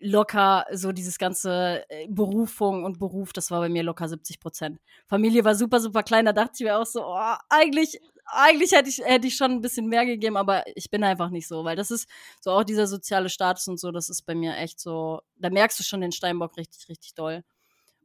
locker 0.00 0.66
so 0.72 0.90
dieses 0.90 1.18
ganze 1.18 1.84
äh, 1.88 2.08
Berufung 2.08 2.82
und 2.84 2.98
Beruf, 2.98 3.32
das 3.32 3.52
war 3.52 3.60
bei 3.60 3.68
mir 3.68 3.84
locker 3.84 4.08
70 4.08 4.40
Prozent. 4.40 4.80
Familie 5.06 5.44
war 5.44 5.54
super, 5.54 5.78
super 5.78 6.02
klein, 6.02 6.24
da 6.24 6.32
dachte 6.32 6.54
ich 6.54 6.60
mir 6.62 6.78
auch 6.78 6.86
so, 6.86 7.04
oh, 7.04 7.34
eigentlich 7.48 8.00
eigentlich 8.30 8.72
hätte 8.72 8.88
ich, 8.88 8.98
hätte 8.98 9.26
ich 9.26 9.36
schon 9.36 9.52
ein 9.52 9.60
bisschen 9.60 9.86
mehr 9.86 10.06
gegeben, 10.06 10.36
aber 10.36 10.64
ich 10.76 10.90
bin 10.90 11.04
einfach 11.04 11.30
nicht 11.30 11.48
so, 11.48 11.64
weil 11.64 11.76
das 11.76 11.90
ist 11.90 12.08
so 12.40 12.50
auch 12.52 12.64
dieser 12.64 12.86
soziale 12.86 13.28
Status 13.28 13.68
und 13.68 13.80
so, 13.80 13.90
das 13.90 14.08
ist 14.08 14.22
bei 14.22 14.34
mir 14.34 14.56
echt 14.56 14.80
so, 14.80 15.20
da 15.36 15.50
merkst 15.50 15.78
du 15.78 15.84
schon 15.84 16.00
den 16.00 16.12
Steinbock 16.12 16.56
richtig, 16.56 16.88
richtig 16.88 17.14
doll. 17.14 17.42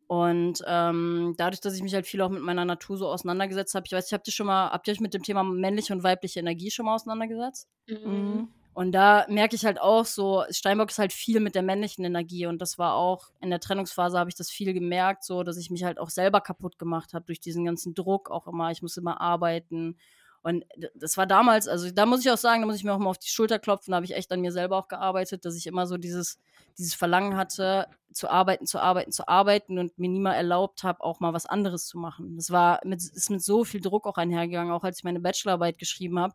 Und 0.08 0.64
ähm, 0.68 1.34
dadurch, 1.38 1.62
dass 1.62 1.76
ich 1.76 1.82
mich 1.82 1.94
halt 1.94 2.06
viel 2.06 2.22
auch 2.22 2.30
mit 2.30 2.42
meiner 2.42 2.66
Natur 2.66 2.98
so 2.98 3.08
auseinandergesetzt 3.08 3.74
habe, 3.74 3.86
ich 3.88 3.94
weiß, 3.94 4.08
ich 4.08 4.14
habt 4.14 4.28
ihr 4.28 4.34
schon 4.34 4.48
mal, 4.48 4.70
habt 4.70 4.88
ihr 4.88 4.92
euch 4.92 5.00
mit 5.00 5.14
dem 5.14 5.24
Thema 5.24 5.44
männliche 5.44 5.94
und 5.94 6.04
weibliche 6.04 6.40
Energie 6.40 6.72
schon 6.72 6.86
mal 6.86 6.96
auseinandergesetzt? 6.96 7.68
Mhm. 7.88 8.50
Und 8.74 8.92
da 8.92 9.26
merke 9.30 9.56
ich 9.56 9.66
halt 9.66 9.80
auch 9.80 10.06
so, 10.06 10.46
Steinbock 10.50 10.90
ist 10.90 10.98
halt 10.98 11.14
viel 11.14 11.40
mit 11.40 11.54
der 11.54 11.62
männlichen 11.62 12.06
Energie 12.06 12.48
und 12.48 12.60
das 12.60 12.80
war 12.80 12.96
auch 12.96 13.30
in 13.40 13.52
der 13.52 13.60
Trennungsphase 13.60 14.18
habe 14.18 14.32
ich 14.32 14.36
das 14.36 14.50
viel 14.50 14.74
gemerkt, 14.74 15.24
so 15.24 15.44
dass 15.44 15.58
ich 15.58 15.70
mich 15.70 15.84
halt 15.84 16.00
auch 16.00 16.10
selber 16.10 16.42
kaputt 16.42 16.80
gemacht 16.80 17.14
habe 17.14 17.26
durch 17.26 17.40
diesen 17.40 17.66
ganzen 17.66 17.94
Druck 17.94 18.32
auch 18.32 18.48
immer. 18.48 18.72
Ich 18.72 18.82
muss 18.82 18.98
immer 18.98 19.22
arbeiten 19.22 19.98
Und 20.44 20.66
das 20.96 21.18
war 21.18 21.26
damals, 21.26 21.68
also 21.70 21.90
da 21.92 22.06
muss 22.06 22.22
ich 22.26 22.32
auch 22.32 22.38
sagen, 22.38 22.62
da 22.62 22.68
muss 22.68 22.76
ich 22.76 22.84
mir 22.84 22.94
auch 22.94 23.00
mal 23.00 23.10
auf 23.10 23.18
die 23.18 23.30
Schulter 23.30 23.60
klopfen, 23.60 23.92
da 23.92 23.96
habe 23.98 24.06
ich 24.06 24.16
echt 24.16 24.32
an 24.32 24.42
mir 24.42 24.52
selber 24.52 24.78
auch 24.78 24.90
gearbeitet, 24.90 25.46
dass 25.46 25.56
ich 25.56 25.68
immer 25.68 25.88
so 25.88 25.98
dieses, 25.98 26.40
dieses 26.78 26.94
Verlangen 26.96 27.38
hatte, 27.38 27.88
zu 28.12 28.30
arbeiten, 28.30 28.66
zu 28.68 28.80
arbeiten, 28.80 29.12
zu 29.12 29.28
arbeiten 29.28 29.80
und 29.80 29.98
mir 29.98 30.10
nie 30.10 30.20
mal 30.20 30.34
erlaubt 30.34 30.84
habe, 30.84 31.02
auch 31.02 31.20
mal 31.22 31.34
was 31.34 31.46
anderes 31.46 31.88
zu 31.88 31.98
machen. 31.98 32.36
Das 32.36 32.52
war 32.52 32.82
mit, 32.84 33.02
ist 33.02 33.30
mit 33.30 33.42
so 33.42 33.64
viel 33.64 33.82
Druck 33.82 34.06
auch 34.06 34.18
einhergegangen, 34.18 34.74
auch 34.74 34.84
als 34.84 34.98
ich 35.00 35.04
meine 35.06 35.22
Bachelorarbeit 35.22 35.78
geschrieben 35.80 36.20
habe 36.20 36.34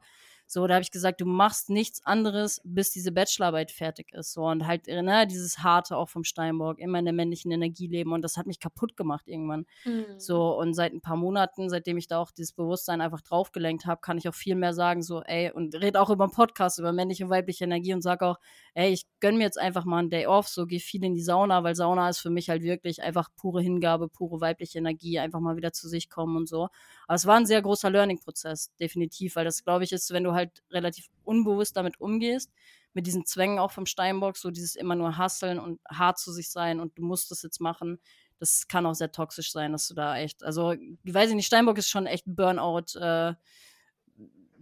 so, 0.50 0.66
da 0.66 0.74
habe 0.74 0.82
ich 0.82 0.90
gesagt, 0.90 1.20
du 1.20 1.26
machst 1.26 1.68
nichts 1.68 2.02
anderes, 2.06 2.62
bis 2.64 2.90
diese 2.90 3.12
Bachelorarbeit 3.12 3.70
fertig 3.70 4.14
ist. 4.14 4.32
So, 4.32 4.46
und 4.46 4.66
halt, 4.66 4.86
ne, 4.86 5.26
dieses 5.26 5.58
Harte 5.58 5.94
auch 5.94 6.08
vom 6.08 6.24
Steinbock, 6.24 6.78
immer 6.78 6.98
in 6.98 7.04
der 7.04 7.12
männlichen 7.12 7.50
Energie 7.50 7.86
leben. 7.86 8.12
Und 8.12 8.22
das 8.22 8.38
hat 8.38 8.46
mich 8.46 8.58
kaputt 8.58 8.96
gemacht 8.96 9.28
irgendwann. 9.28 9.66
Mhm. 9.84 10.06
So, 10.16 10.58
und 10.58 10.72
seit 10.72 10.94
ein 10.94 11.02
paar 11.02 11.16
Monaten, 11.16 11.68
seitdem 11.68 11.98
ich 11.98 12.08
da 12.08 12.18
auch 12.18 12.30
dieses 12.30 12.54
Bewusstsein 12.54 13.02
einfach 13.02 13.20
draufgelenkt 13.20 13.84
habe, 13.84 14.00
kann 14.00 14.16
ich 14.16 14.26
auch 14.26 14.34
viel 14.34 14.54
mehr 14.54 14.72
sagen, 14.72 15.02
so, 15.02 15.22
ey, 15.22 15.52
und 15.52 15.74
rede 15.74 16.00
auch 16.00 16.08
über 16.08 16.24
einen 16.24 16.32
Podcast, 16.32 16.78
über 16.78 16.92
männliche 16.94 17.24
und 17.24 17.30
weibliche 17.30 17.64
Energie 17.64 17.92
und 17.92 18.00
sage 18.00 18.24
auch, 18.24 18.38
ey, 18.72 18.90
ich 18.90 19.06
gönne 19.20 19.36
mir 19.36 19.44
jetzt 19.44 19.58
einfach 19.58 19.84
mal 19.84 19.98
einen 19.98 20.08
Day 20.08 20.26
off, 20.26 20.48
so 20.48 20.64
gehe 20.64 20.80
viel 20.80 21.04
in 21.04 21.12
die 21.12 21.20
Sauna, 21.20 21.62
weil 21.62 21.74
Sauna 21.74 22.08
ist 22.08 22.20
für 22.20 22.30
mich 22.30 22.48
halt 22.48 22.62
wirklich 22.62 23.02
einfach 23.02 23.28
pure 23.36 23.60
Hingabe, 23.60 24.08
pure 24.08 24.40
weibliche 24.40 24.78
Energie, 24.78 25.18
einfach 25.18 25.40
mal 25.40 25.56
wieder 25.56 25.74
zu 25.74 25.88
sich 25.88 26.08
kommen 26.08 26.36
und 26.36 26.48
so. 26.48 26.68
Aber 27.06 27.16
es 27.16 27.26
war 27.26 27.36
ein 27.36 27.44
sehr 27.44 27.60
großer 27.60 27.90
Learning-Prozess, 27.90 28.74
definitiv, 28.80 29.36
weil 29.36 29.44
das, 29.44 29.62
glaube 29.62 29.84
ich, 29.84 29.92
ist, 29.92 30.10
wenn 30.10 30.24
du 30.24 30.32
halt 30.32 30.37
relativ 30.70 31.06
unbewusst 31.24 31.76
damit 31.76 32.00
umgehst, 32.00 32.52
mit 32.92 33.06
diesen 33.06 33.26
Zwängen 33.26 33.58
auch 33.58 33.70
vom 33.70 33.86
Steinbock, 33.86 34.36
so 34.36 34.50
dieses 34.50 34.74
immer 34.74 34.94
nur 34.94 35.16
hasseln 35.16 35.58
und 35.58 35.80
hart 35.88 36.18
zu 36.18 36.32
sich 36.32 36.50
sein 36.50 36.80
und 36.80 36.96
du 36.98 37.02
musst 37.02 37.30
das 37.30 37.42
jetzt 37.42 37.60
machen. 37.60 37.98
Das 38.38 38.68
kann 38.68 38.86
auch 38.86 38.94
sehr 38.94 39.12
toxisch 39.12 39.52
sein, 39.52 39.72
dass 39.72 39.88
du 39.88 39.94
da 39.94 40.16
echt, 40.16 40.42
also, 40.44 40.72
ich 40.72 41.14
weiß 41.14 41.32
nicht, 41.32 41.46
Steinbock 41.46 41.78
ist 41.78 41.88
schon 41.88 42.06
echt 42.06 42.24
Burnout 42.26 42.98
äh, 42.98 43.34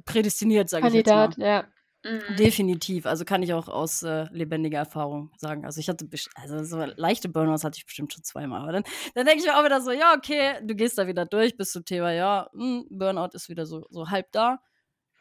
prädestiniert, 0.05 0.69
sage 0.69 0.89
ich 0.89 0.95
jetzt 0.95 1.07
mal. 1.07 1.29
Kandidat, 1.29 1.47
ja. 1.47 1.69
Mhm. 2.07 2.37
Definitiv. 2.37 3.07
Also 3.07 3.25
kann 3.25 3.43
ich 3.43 3.53
auch 3.53 3.69
aus 3.69 4.03
äh, 4.03 4.27
lebendiger 4.31 4.79
Erfahrung 4.79 5.31
sagen. 5.39 5.65
Also 5.65 5.81
ich 5.81 5.89
hatte, 5.89 6.09
also 6.35 6.63
so 6.63 6.85
leichte 6.97 7.29
Burnouts 7.29 7.65
hatte 7.65 7.79
ich 7.79 7.85
bestimmt 7.85 8.13
schon 8.13 8.23
zweimal. 8.23 8.63
Aber 8.63 8.73
dann, 8.73 8.85
dann 9.15 9.27
denke 9.27 9.41
ich 9.41 9.47
mir 9.47 9.59
auch 9.59 9.65
wieder 9.65 9.81
so, 9.81 9.91
ja, 9.91 10.15
okay, 10.17 10.61
du 10.63 10.75
gehst 10.75 10.99
da 10.99 11.07
wieder 11.07 11.27
durch 11.27 11.57
bis 11.57 11.73
zum 11.73 11.85
Thema, 11.85 12.13
ja, 12.13 12.49
mh, 12.53 12.65
hm, 12.65 12.87
Burnout 12.91 13.31
ist 13.33 13.49
wieder 13.49 13.67
so, 13.67 13.87
so 13.91 14.09
halb 14.09 14.31
da. 14.33 14.61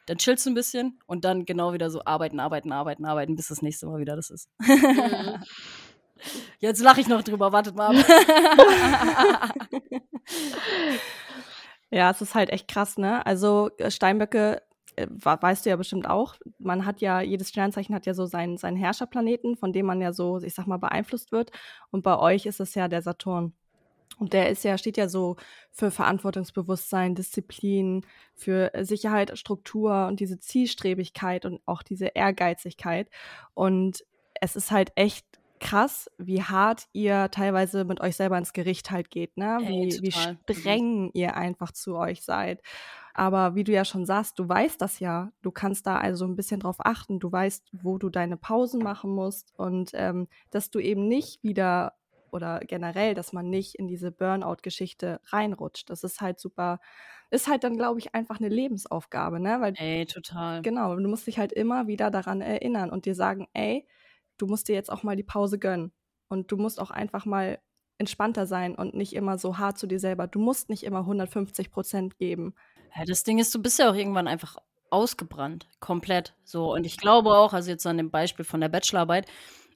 Dann 0.05 0.17
chillst 0.17 0.45
du 0.45 0.51
ein 0.51 0.55
bisschen 0.55 0.99
und 1.05 1.25
dann 1.25 1.45
genau 1.45 1.73
wieder 1.73 1.89
so 1.89 2.01
arbeiten, 2.05 2.39
arbeiten, 2.39 2.71
arbeiten, 2.71 3.05
arbeiten, 3.05 3.35
bis 3.35 3.47
das 3.47 3.61
nächste 3.61 3.87
Mal 3.87 3.99
wieder 3.99 4.15
das 4.15 4.29
ist. 4.29 4.49
Mhm. 4.59 5.43
Jetzt 6.59 6.81
lache 6.81 7.01
ich 7.01 7.07
noch 7.07 7.23
drüber, 7.23 7.51
wartet 7.51 7.75
mal 7.75 7.95
ab. 7.97 8.05
ja, 11.91 12.09
es 12.09 12.21
ist 12.21 12.35
halt 12.35 12.49
echt 12.51 12.67
krass, 12.67 12.97
ne? 12.97 13.25
Also 13.25 13.69
äh, 13.77 13.91
Steinböcke 13.91 14.61
äh, 14.95 15.07
weißt 15.09 15.65
du 15.65 15.69
ja 15.69 15.75
bestimmt 15.75 16.07
auch, 16.09 16.35
man 16.57 16.85
hat 16.85 17.01
ja, 17.01 17.21
jedes 17.21 17.49
Sternzeichen 17.49 17.93
hat 17.93 18.05
ja 18.05 18.13
so 18.13 18.25
seinen, 18.25 18.57
seinen 18.57 18.77
Herrscherplaneten, 18.77 19.57
von 19.57 19.73
dem 19.73 19.85
man 19.85 20.01
ja 20.01 20.13
so, 20.13 20.39
ich 20.39 20.53
sag 20.53 20.67
mal, 20.67 20.77
beeinflusst 20.77 21.31
wird. 21.31 21.51
Und 21.91 22.03
bei 22.03 22.17
euch 22.17 22.45
ist 22.45 22.59
es 22.59 22.75
ja 22.75 22.87
der 22.87 23.01
Saturn. 23.01 23.53
Und 24.19 24.33
der 24.33 24.49
ist 24.49 24.63
ja, 24.63 24.77
steht 24.77 24.97
ja 24.97 25.09
so 25.09 25.35
für 25.71 25.91
Verantwortungsbewusstsein, 25.91 27.15
Disziplin, 27.15 28.05
für 28.33 28.71
Sicherheit, 28.81 29.37
Struktur 29.37 30.07
und 30.07 30.19
diese 30.19 30.39
Zielstrebigkeit 30.39 31.45
und 31.45 31.61
auch 31.65 31.83
diese 31.83 32.07
Ehrgeizigkeit. 32.07 33.09
Und 33.53 34.05
es 34.41 34.55
ist 34.55 34.71
halt 34.71 34.91
echt 34.95 35.25
krass, 35.59 36.09
wie 36.17 36.43
hart 36.43 36.87
ihr 36.93 37.29
teilweise 37.31 37.85
mit 37.85 38.01
euch 38.01 38.15
selber 38.15 38.37
ins 38.37 38.53
Gericht 38.53 38.91
halt 38.91 39.09
geht, 39.09 39.37
ne? 39.37 39.57
Wie, 39.61 39.91
hey, 39.91 39.99
wie 40.01 40.07
mhm. 40.07 40.37
streng 40.43 41.11
ihr 41.13 41.35
einfach 41.35 41.71
zu 41.71 41.95
euch 41.95 42.23
seid. 42.23 42.61
Aber 43.13 43.55
wie 43.55 43.63
du 43.63 43.71
ja 43.71 43.85
schon 43.85 44.05
sagst, 44.05 44.37
du 44.39 44.47
weißt 44.47 44.81
das 44.81 44.99
ja. 44.99 45.31
Du 45.41 45.49
kannst 45.49 45.87
da 45.87 45.97
also 45.97 46.25
ein 46.25 46.35
bisschen 46.35 46.59
drauf 46.59 46.75
achten. 46.79 47.19
Du 47.19 47.31
weißt, 47.31 47.69
wo 47.71 47.97
du 47.97 48.09
deine 48.09 48.35
Pausen 48.35 48.83
machen 48.83 49.09
musst 49.11 49.57
und 49.57 49.91
ähm, 49.93 50.27
dass 50.51 50.69
du 50.69 50.79
eben 50.79 51.07
nicht 51.07 51.41
wieder 51.41 51.93
oder 52.35 52.59
generell, 52.59 53.15
dass 53.15 53.33
man 53.33 53.49
nicht 53.49 53.75
in 53.75 53.87
diese 53.87 54.11
Burnout-Geschichte 54.11 55.21
reinrutscht. 55.27 55.89
Das 55.89 56.03
ist 56.03 56.21
halt 56.21 56.39
super, 56.39 56.79
ist 57.31 57.47
halt 57.47 57.63
dann, 57.63 57.77
glaube 57.77 57.99
ich, 57.99 58.13
einfach 58.13 58.39
eine 58.39 58.49
Lebensaufgabe, 58.49 59.39
ne? 59.39 59.61
Weil, 59.61 59.73
ey, 59.77 60.05
total. 60.05 60.61
Genau, 60.61 60.95
du 60.95 61.07
musst 61.07 61.25
dich 61.25 61.39
halt 61.39 61.53
immer 61.53 61.87
wieder 61.87 62.11
daran 62.11 62.41
erinnern 62.41 62.91
und 62.91 63.05
dir 63.05 63.15
sagen, 63.15 63.47
ey, 63.53 63.87
du 64.37 64.47
musst 64.47 64.67
dir 64.67 64.75
jetzt 64.75 64.91
auch 64.91 65.03
mal 65.03 65.15
die 65.15 65.23
Pause 65.23 65.57
gönnen. 65.57 65.93
Und 66.27 66.51
du 66.51 66.57
musst 66.57 66.79
auch 66.79 66.91
einfach 66.91 67.25
mal 67.25 67.59
entspannter 67.97 68.45
sein 68.45 68.75
und 68.75 68.93
nicht 68.93 69.13
immer 69.13 69.37
so 69.37 69.57
hart 69.57 69.77
zu 69.77 69.87
dir 69.87 69.99
selber. 69.99 70.27
Du 70.27 70.39
musst 70.39 70.69
nicht 70.69 70.83
immer 70.83 70.99
150 70.99 71.71
Prozent 71.71 72.17
geben. 72.17 72.53
Ja, 72.95 73.05
das 73.05 73.23
Ding 73.23 73.39
ist, 73.39 73.55
du 73.55 73.61
bist 73.61 73.79
ja 73.79 73.89
auch 73.89 73.95
irgendwann 73.95 74.27
einfach 74.27 74.57
ausgebrannt, 74.89 75.67
komplett 75.79 76.35
so. 76.43 76.73
Und 76.73 76.85
ich 76.85 76.97
glaube 76.97 77.31
auch, 77.31 77.53
also 77.53 77.69
jetzt 77.69 77.85
an 77.85 77.97
dem 77.97 78.11
Beispiel 78.11 78.45
von 78.45 78.61
der 78.61 78.69
Bachelorarbeit, 78.69 79.27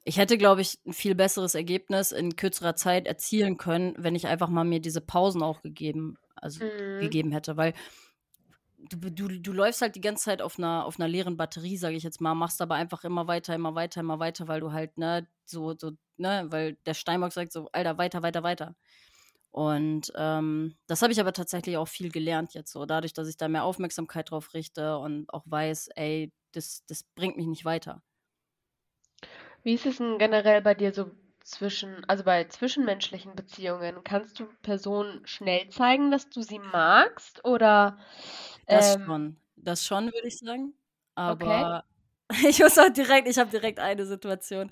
ich 0.04 0.16
hätte, 0.16 0.38
glaube 0.38 0.62
ich, 0.62 0.78
ein 0.86 0.92
viel 0.92 1.14
besseres 1.14 1.54
Ergebnis 1.54 2.12
in 2.12 2.36
kürzerer 2.36 2.74
Zeit 2.74 3.06
erzielen 3.06 3.56
können, 3.56 3.94
wenn 3.98 4.14
ich 4.14 4.26
einfach 4.26 4.48
mal 4.48 4.64
mir 4.64 4.80
diese 4.80 5.00
Pausen 5.00 5.42
auch 5.42 5.62
gegeben, 5.62 6.16
also 6.34 6.64
mhm. 6.64 7.00
gegeben 7.00 7.32
hätte, 7.32 7.56
weil 7.56 7.74
du, 8.88 9.10
du, 9.10 9.28
du 9.40 9.52
läufst 9.52 9.82
halt 9.82 9.94
die 9.94 10.00
ganze 10.00 10.24
Zeit 10.24 10.42
auf 10.42 10.58
einer, 10.58 10.86
auf 10.86 10.98
einer 10.98 11.08
leeren 11.08 11.36
Batterie, 11.36 11.76
sage 11.76 11.96
ich 11.96 12.02
jetzt 12.02 12.20
mal, 12.20 12.34
machst 12.34 12.62
aber 12.62 12.74
einfach 12.74 13.04
immer 13.04 13.26
weiter, 13.26 13.54
immer 13.54 13.74
weiter, 13.74 14.00
immer 14.00 14.18
weiter, 14.18 14.48
weil 14.48 14.60
du 14.60 14.72
halt, 14.72 14.96
ne, 14.96 15.26
so, 15.44 15.74
so, 15.76 15.92
ne, 16.16 16.46
weil 16.48 16.76
der 16.86 16.94
Steinbock 16.94 17.32
sagt 17.32 17.52
so, 17.52 17.68
Alter, 17.72 17.98
weiter, 17.98 18.22
weiter, 18.22 18.42
weiter. 18.42 18.74
Und 19.50 20.12
ähm, 20.16 20.76
das 20.86 21.02
habe 21.02 21.12
ich 21.12 21.20
aber 21.20 21.32
tatsächlich 21.32 21.76
auch 21.76 21.88
viel 21.88 22.10
gelernt 22.10 22.54
jetzt 22.54 22.72
so, 22.72 22.86
dadurch, 22.86 23.12
dass 23.12 23.28
ich 23.28 23.36
da 23.36 23.48
mehr 23.48 23.64
Aufmerksamkeit 23.64 24.30
drauf 24.30 24.54
richte 24.54 24.98
und 24.98 25.32
auch 25.32 25.42
weiß, 25.46 25.88
ey, 25.96 26.32
das, 26.52 26.84
das 26.86 27.02
bringt 27.14 27.36
mich 27.36 27.46
nicht 27.46 27.64
weiter. 27.64 28.02
Wie 29.62 29.74
ist 29.74 29.86
es 29.86 29.98
denn 29.98 30.18
generell 30.18 30.62
bei 30.62 30.74
dir 30.74 30.92
so 30.92 31.10
zwischen, 31.42 32.04
also 32.06 32.24
bei 32.24 32.44
zwischenmenschlichen 32.44 33.34
Beziehungen? 33.34 34.02
Kannst 34.04 34.40
du 34.40 34.46
Personen 34.62 35.26
schnell 35.26 35.68
zeigen, 35.68 36.10
dass 36.10 36.28
du 36.30 36.42
sie 36.42 36.58
magst? 36.58 37.44
Oder 37.44 37.98
das 38.66 38.96
ähm, 38.96 39.04
schon, 39.04 39.36
das 39.56 39.84
schon, 39.84 40.06
würde 40.06 40.28
ich 40.28 40.38
sagen. 40.38 40.74
Aber 41.14 41.84
okay. 42.28 42.48
ich 42.48 42.60
muss 42.60 42.78
auch 42.78 42.90
direkt, 42.90 43.28
ich 43.28 43.38
habe 43.38 43.50
direkt 43.50 43.78
eine 43.78 44.06
Situation. 44.06 44.70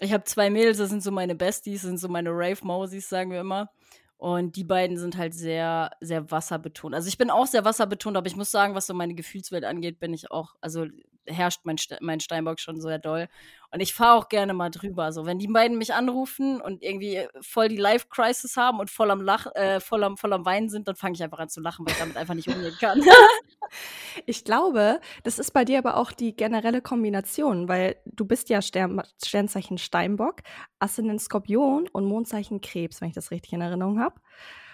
Ich 0.00 0.12
habe 0.12 0.24
zwei 0.24 0.50
Mädels, 0.50 0.78
das 0.78 0.90
sind 0.90 1.02
so 1.02 1.12
meine 1.12 1.34
Besties, 1.34 1.82
sind 1.82 1.98
so 1.98 2.08
meine 2.08 2.30
Rave-Mausis, 2.30 3.08
sagen 3.08 3.30
wir 3.30 3.40
immer. 3.40 3.70
Und 4.16 4.56
die 4.56 4.64
beiden 4.64 4.98
sind 4.98 5.16
halt 5.16 5.34
sehr, 5.34 5.90
sehr 6.00 6.30
wasserbetont. 6.30 6.94
Also 6.94 7.08
ich 7.08 7.18
bin 7.18 7.30
auch 7.30 7.46
sehr 7.46 7.64
wasserbetont, 7.64 8.16
aber 8.16 8.26
ich 8.26 8.36
muss 8.36 8.50
sagen, 8.50 8.74
was 8.74 8.86
so 8.86 8.94
meine 8.94 9.14
Gefühlswelt 9.14 9.64
angeht, 9.64 9.98
bin 9.98 10.14
ich 10.14 10.30
auch, 10.30 10.54
also 10.60 10.86
herrscht 11.26 11.60
mein, 11.64 11.76
mein 12.00 12.20
Steinbock 12.20 12.60
schon 12.60 12.80
sehr 12.80 12.98
doll. 12.98 13.28
Und 13.70 13.80
ich 13.80 13.94
fahre 13.94 14.18
auch 14.18 14.28
gerne 14.28 14.52
mal 14.52 14.70
drüber. 14.70 15.12
So, 15.12 15.24
wenn 15.24 15.38
die 15.38 15.48
beiden 15.48 15.78
mich 15.78 15.94
anrufen 15.94 16.60
und 16.60 16.82
irgendwie 16.82 17.26
voll 17.40 17.68
die 17.68 17.76
Life-Crisis 17.76 18.56
haben 18.56 18.80
und 18.80 18.90
voll 18.90 19.10
am 19.10 19.22
Lach, 19.22 19.46
äh, 19.54 19.80
voll 19.80 20.04
am, 20.04 20.16
voll 20.16 20.32
am 20.32 20.44
Weinen 20.44 20.68
sind, 20.68 20.88
dann 20.88 20.96
fange 20.96 21.14
ich 21.14 21.22
einfach 21.22 21.38
an 21.38 21.48
zu 21.48 21.60
lachen, 21.60 21.86
weil 21.86 21.92
ich 21.92 21.98
damit 21.98 22.16
einfach 22.16 22.34
nicht 22.34 22.48
umgehen 22.48 22.74
kann. 22.78 23.02
ich 24.26 24.44
glaube, 24.44 25.00
das 25.22 25.38
ist 25.38 25.52
bei 25.52 25.64
dir 25.64 25.78
aber 25.78 25.96
auch 25.96 26.12
die 26.12 26.36
generelle 26.36 26.82
Kombination, 26.82 27.68
weil 27.68 27.96
du 28.04 28.26
bist 28.26 28.50
ja 28.50 28.60
Stern 28.60 29.02
Sternzeichen 29.24 29.78
Steinbock, 29.78 30.42
Aszendent 30.78 31.22
Skorpion 31.22 31.88
und 31.92 32.04
Mondzeichen 32.04 32.60
Krebs, 32.60 33.00
wenn 33.00 33.08
ich 33.08 33.14
das 33.14 33.30
richtig 33.30 33.54
in 33.54 33.62
Erinnerung 33.62 34.00
habe. 34.00 34.20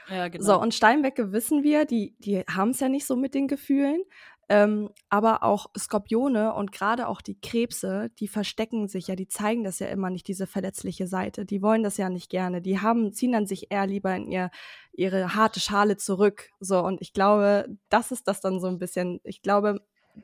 Ja, 0.09 0.29
genau. 0.29 0.45
So, 0.45 0.61
und 0.61 0.75
Steinböcke 0.75 1.33
wissen 1.33 1.63
wir, 1.63 1.85
die, 1.85 2.17
die 2.19 2.41
haben 2.41 2.71
es 2.71 2.81
ja 2.81 2.89
nicht 2.89 3.07
so 3.07 3.17
mit 3.17 3.35
den 3.35 3.47
Gefühlen. 3.47 4.03
Ähm, 4.51 4.91
aber 5.11 5.43
auch 5.43 5.67
Skorpione 5.77 6.55
und 6.55 6.73
gerade 6.73 7.09
auch 7.09 7.21
die 7.21 7.39
Krebse, 7.39 8.11
die 8.19 8.29
verstecken 8.29 8.89
sich 8.89 9.09
ja, 9.09 9.17
die 9.17 9.29
zeigen 9.29 9.63
das 9.63 9.79
ja 9.79 9.89
immer 9.89 10.09
nicht, 10.09 10.27
diese 10.27 10.47
verletzliche 10.47 11.07
Seite. 11.07 11.45
Die 11.45 11.61
wollen 11.61 11.83
das 11.83 11.99
ja 11.99 12.09
nicht 12.09 12.31
gerne. 12.31 12.63
Die 12.63 12.81
haben, 12.81 13.13
ziehen 13.13 13.33
dann 13.33 13.47
sich 13.47 13.71
eher 13.71 13.87
lieber 13.87 14.15
in 14.17 14.27
ihr, 14.27 14.51
ihre 14.93 15.35
harte 15.35 15.61
Schale 15.61 15.99
zurück. 15.99 16.51
So, 16.61 16.81
und 16.81 17.03
ich 17.03 17.13
glaube, 17.13 17.67
das 17.91 18.11
ist 18.11 18.27
das 18.27 18.41
dann 18.41 18.59
so 18.59 18.69
ein 18.69 18.79
bisschen. 18.79 19.21
Ich 19.23 19.43
glaube, 19.43 19.83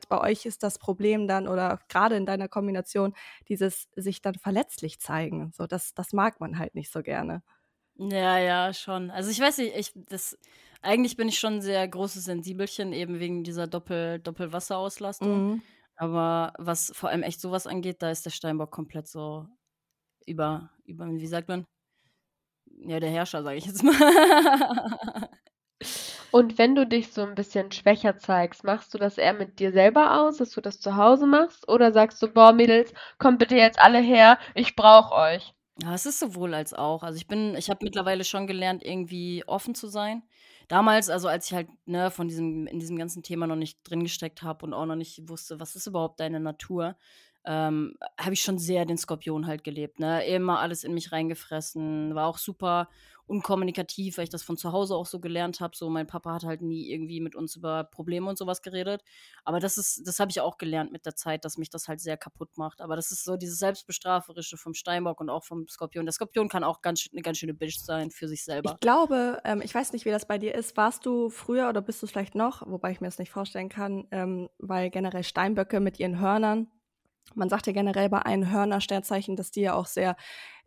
bei 0.09 0.19
euch 0.19 0.45
ist 0.45 0.63
das 0.63 0.79
Problem 0.79 1.27
dann 1.27 1.47
oder 1.47 1.79
gerade 1.87 2.15
in 2.15 2.25
deiner 2.25 2.47
Kombination 2.47 3.13
dieses 3.47 3.87
sich 3.95 4.21
dann 4.21 4.35
verletzlich 4.35 4.99
zeigen. 4.99 5.51
So, 5.55 5.67
das, 5.67 5.93
das 5.93 6.13
mag 6.13 6.39
man 6.39 6.57
halt 6.57 6.75
nicht 6.75 6.91
so 6.91 7.01
gerne. 7.01 7.43
Ja, 7.97 8.37
ja, 8.37 8.73
schon. 8.73 9.09
Also 9.11 9.29
ich 9.31 9.39
weiß 9.39 9.57
nicht, 9.59 9.75
ich, 9.75 9.91
das, 10.09 10.37
eigentlich 10.81 11.17
bin 11.17 11.29
ich 11.29 11.39
schon 11.39 11.55
ein 11.55 11.61
sehr 11.61 11.87
großes 11.87 12.25
Sensibelchen, 12.25 12.93
eben 12.93 13.19
wegen 13.19 13.43
dieser 13.43 13.67
Doppel, 13.67 14.19
Doppelwasserauslastung. 14.19 15.51
Mhm. 15.53 15.61
Aber 15.95 16.53
was 16.57 16.91
vor 16.93 17.09
allem 17.09 17.23
echt 17.23 17.39
sowas 17.39 17.67
angeht, 17.67 18.01
da 18.01 18.11
ist 18.11 18.25
der 18.25 18.31
Steinbock 18.31 18.71
komplett 18.71 19.07
so 19.07 19.47
über, 20.25 20.71
über, 20.83 21.07
wie 21.07 21.27
sagt 21.27 21.47
man? 21.47 21.65
Ja, 22.79 22.99
der 22.99 23.09
Herrscher, 23.09 23.43
sage 23.43 23.57
ich 23.57 23.65
jetzt 23.65 23.83
mal. 23.83 23.95
Und 26.31 26.57
wenn 26.57 26.75
du 26.75 26.85
dich 26.85 27.13
so 27.13 27.21
ein 27.21 27.35
bisschen 27.35 27.71
schwächer 27.71 28.17
zeigst, 28.17 28.65
machst 28.65 28.93
du 28.93 28.97
das 28.97 29.17
eher 29.17 29.33
mit 29.33 29.59
dir 29.59 29.71
selber 29.71 30.19
aus, 30.19 30.35
dass 30.37 30.51
du 30.51 30.59
das 30.59 30.81
zu 30.81 30.97
Hause 30.97 31.27
machst? 31.27 31.69
Oder 31.69 31.93
sagst 31.93 32.21
du, 32.21 32.27
boah, 32.27 32.51
Mädels, 32.51 32.93
kommt 33.19 33.39
bitte 33.39 33.55
jetzt 33.55 33.79
alle 33.79 33.99
her, 33.99 34.37
ich 34.53 34.75
brauche 34.75 35.15
euch? 35.15 35.54
Ja, 35.81 35.93
es 35.93 36.05
ist 36.05 36.19
sowohl 36.19 36.53
als 36.53 36.73
auch. 36.73 37.03
Also 37.03 37.17
ich 37.17 37.27
bin, 37.27 37.55
ich 37.55 37.69
habe 37.69 37.83
mittlerweile 37.83 38.23
schon 38.23 38.47
gelernt, 38.47 38.83
irgendwie 38.83 39.43
offen 39.45 39.75
zu 39.75 39.87
sein. 39.87 40.23
damals, 40.69 41.09
also 41.09 41.27
als 41.27 41.47
ich 41.47 41.53
halt 41.53 41.67
ne, 41.85 42.09
von 42.11 42.27
diesem, 42.29 42.65
in 42.67 42.79
diesem 42.79 42.97
ganzen 42.97 43.23
Thema 43.23 43.45
noch 43.47 43.55
nicht 43.57 43.79
drin 43.83 44.01
gesteckt 44.03 44.41
habe 44.41 44.65
und 44.65 44.73
auch 44.73 44.85
noch 44.85 44.95
nicht 44.95 45.27
wusste, 45.29 45.59
was 45.59 45.75
ist 45.75 45.87
überhaupt 45.87 46.19
deine 46.21 46.39
Natur, 46.39 46.95
ähm, 47.45 47.95
habe 48.19 48.33
ich 48.33 48.41
schon 48.41 48.57
sehr 48.57 48.85
den 48.85 48.97
Skorpion 48.97 49.47
halt 49.47 49.63
gelebt. 49.63 49.99
Ne? 49.99 50.25
Immer 50.25 50.59
alles 50.59 50.83
in 50.83 50.93
mich 50.93 51.11
reingefressen, 51.11 52.15
war 52.15 52.27
auch 52.27 52.37
super 52.37 52.89
unkommunikativ, 53.27 54.17
weil 54.17 54.25
ich 54.25 54.29
das 54.29 54.43
von 54.43 54.57
zu 54.57 54.71
Hause 54.71 54.95
auch 54.95 55.05
so 55.05 55.19
gelernt 55.19 55.59
habe. 55.59 55.75
So, 55.75 55.89
mein 55.89 56.07
Papa 56.07 56.33
hat 56.33 56.43
halt 56.43 56.61
nie 56.61 56.89
irgendwie 56.91 57.21
mit 57.21 57.35
uns 57.35 57.55
über 57.55 57.83
Probleme 57.83 58.29
und 58.29 58.37
sowas 58.37 58.61
geredet. 58.61 59.03
Aber 59.43 59.59
das 59.59 59.77
ist, 59.77 60.07
das 60.07 60.19
habe 60.19 60.31
ich 60.31 60.41
auch 60.41 60.57
gelernt 60.57 60.91
mit 60.91 61.05
der 61.05 61.15
Zeit, 61.15 61.45
dass 61.45 61.57
mich 61.57 61.69
das 61.69 61.87
halt 61.87 61.99
sehr 61.99 62.17
kaputt 62.17 62.57
macht. 62.57 62.81
Aber 62.81 62.95
das 62.95 63.11
ist 63.11 63.23
so 63.23 63.35
dieses 63.35 63.59
Selbstbestraferische 63.59 64.57
vom 64.57 64.73
Steinbock 64.73 65.19
und 65.21 65.29
auch 65.29 65.43
vom 65.43 65.67
Skorpion. 65.67 66.05
Der 66.05 66.13
Skorpion 66.13 66.49
kann 66.49 66.63
auch 66.63 66.81
ganz, 66.81 67.07
eine 67.11 67.21
ganz 67.21 67.39
schöne 67.39 67.53
Bitch 67.53 67.79
sein 67.79 68.11
für 68.11 68.27
sich 68.27 68.43
selber. 68.43 68.73
Ich 68.73 68.79
glaube, 68.79 69.41
ähm, 69.43 69.61
ich 69.61 69.73
weiß 69.73 69.93
nicht, 69.93 70.05
wie 70.05 70.11
das 70.11 70.27
bei 70.27 70.37
dir 70.37 70.53
ist. 70.53 70.77
Warst 70.77 71.05
du 71.05 71.29
früher 71.29 71.69
oder 71.69 71.81
bist 71.81 72.01
du 72.01 72.05
es 72.05 72.11
vielleicht 72.11 72.35
noch, 72.35 72.61
wobei 72.67 72.91
ich 72.91 73.01
mir 73.01 73.07
das 73.07 73.17
nicht 73.17 73.31
vorstellen 73.31 73.69
kann, 73.69 74.07
ähm, 74.11 74.49
weil 74.59 74.89
generell 74.89 75.23
Steinböcke 75.23 75.79
mit 75.79 75.99
ihren 75.99 76.19
Hörnern 76.19 76.67
man 77.33 77.49
sagt 77.49 77.67
ja 77.67 77.73
generell 77.73 78.09
bei 78.09 78.19
einem 78.19 78.51
Hörner-Sternzeichen, 78.51 79.35
dass 79.35 79.51
die 79.51 79.61
ja 79.61 79.73
auch 79.73 79.87
sehr 79.87 80.15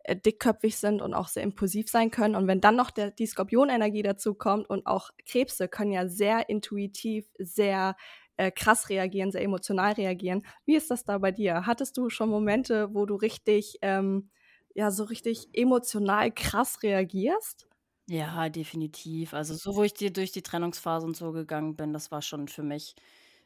äh, 0.03 0.15
dickköpfig 0.15 0.77
sind 0.77 1.01
und 1.01 1.13
auch 1.13 1.27
sehr 1.27 1.43
impulsiv 1.43 1.89
sein 1.89 2.11
können. 2.11 2.35
Und 2.35 2.47
wenn 2.47 2.61
dann 2.61 2.75
noch 2.75 2.91
der, 2.91 3.11
die 3.11 3.25
Skorpionenergie 3.25 4.01
dazu 4.01 4.33
kommt 4.33 4.69
und 4.69 4.85
auch 4.85 5.11
Krebse 5.25 5.67
können 5.67 5.91
ja 5.91 6.07
sehr 6.07 6.49
intuitiv, 6.49 7.27
sehr 7.37 7.95
äh, 8.37 8.51
krass 8.51 8.89
reagieren, 8.89 9.31
sehr 9.31 9.43
emotional 9.43 9.93
reagieren. 9.93 10.45
Wie 10.65 10.75
ist 10.75 10.89
das 10.89 11.03
da 11.03 11.17
bei 11.17 11.31
dir? 11.31 11.65
Hattest 11.65 11.97
du 11.97 12.09
schon 12.09 12.29
Momente, 12.29 12.93
wo 12.93 13.05
du 13.05 13.15
richtig, 13.15 13.77
ähm, 13.81 14.29
ja, 14.73 14.91
so 14.91 15.03
richtig 15.03 15.49
emotional 15.53 16.31
krass 16.31 16.81
reagierst? 16.81 17.67
Ja, 18.07 18.49
definitiv. 18.49 19.33
Also 19.33 19.53
so, 19.53 19.75
wo 19.75 19.83
ich 19.83 19.93
die, 19.93 20.11
durch 20.11 20.31
die 20.31 20.41
Trennungsphase 20.41 21.05
und 21.05 21.17
so 21.17 21.31
gegangen 21.31 21.75
bin, 21.75 21.93
das 21.93 22.11
war 22.11 22.21
schon 22.21 22.47
für 22.47 22.63
mich 22.63 22.95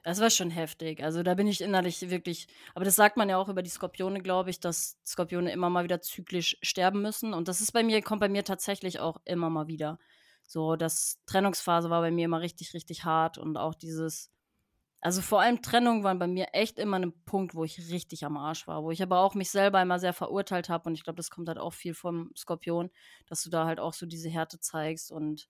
das 0.03 0.19
war 0.21 0.29
schon 0.29 0.49
heftig. 0.51 1.03
Also, 1.03 1.23
da 1.23 1.33
bin 1.35 1.47
ich 1.47 1.61
innerlich 1.61 2.09
wirklich 2.09 2.47
aber 2.75 2.85
das 2.85 2.95
sagt 2.95 3.17
man 3.17 3.29
ja 3.29 3.37
auch 3.37 3.49
über 3.49 3.61
die 3.63 3.69
Skorpione, 3.69 4.21
glaube 4.21 4.49
ich, 4.49 4.59
dass 4.59 4.97
Skorpione 5.05 5.51
immer 5.51 5.69
mal 5.69 5.83
wieder 5.85 6.01
zyklisch 6.01 6.57
sterben 6.61 7.01
müssen 7.01 7.33
und 7.33 7.47
das 7.47 7.61
ist 7.61 7.71
bei 7.71 7.83
mir 7.83 8.01
kommt 8.01 8.19
bei 8.21 8.29
mir 8.29 8.43
tatsächlich 8.43 8.99
auch 8.99 9.17
immer 9.25 9.49
mal 9.49 9.67
wieder. 9.67 9.99
So, 10.45 10.75
das 10.75 11.21
Trennungsphase 11.25 11.89
war 11.89 12.01
bei 12.01 12.11
mir 12.11 12.25
immer 12.25 12.41
richtig, 12.41 12.73
richtig 12.73 13.05
hart 13.05 13.37
und 13.37 13.57
auch 13.57 13.73
dieses 13.75 14.29
also, 15.01 15.21
vor 15.21 15.41
allem 15.41 15.61
Trennung 15.61 16.03
waren 16.05 16.19
bei 16.19 16.27
mir 16.27 16.47
echt 16.53 16.79
immer 16.79 16.97
ein 16.99 17.13
Punkt, 17.25 17.55
wo 17.55 17.63
ich 17.65 17.77
richtig 17.91 18.25
am 18.25 18.37
Arsch 18.37 18.67
war, 18.67 18.83
wo 18.83 18.91
ich 18.91 19.03
aber 19.03 19.19
auch 19.19 19.35
mich 19.35 19.51
selber 19.51 19.81
immer 19.81 19.99
sehr 19.99 20.13
verurteilt 20.13 20.69
habe 20.69 20.89
und 20.89 20.95
ich 20.95 21.03
glaube, 21.03 21.17
das 21.17 21.29
kommt 21.29 21.49
halt 21.49 21.57
auch 21.59 21.73
viel 21.73 21.93
vom 21.93 22.31
Skorpion, 22.37 22.89
dass 23.27 23.43
du 23.43 23.49
da 23.49 23.65
halt 23.65 23.79
auch 23.81 23.93
so 23.93 24.05
diese 24.05 24.29
Härte 24.29 24.59
zeigst 24.61 25.11
und, 25.11 25.49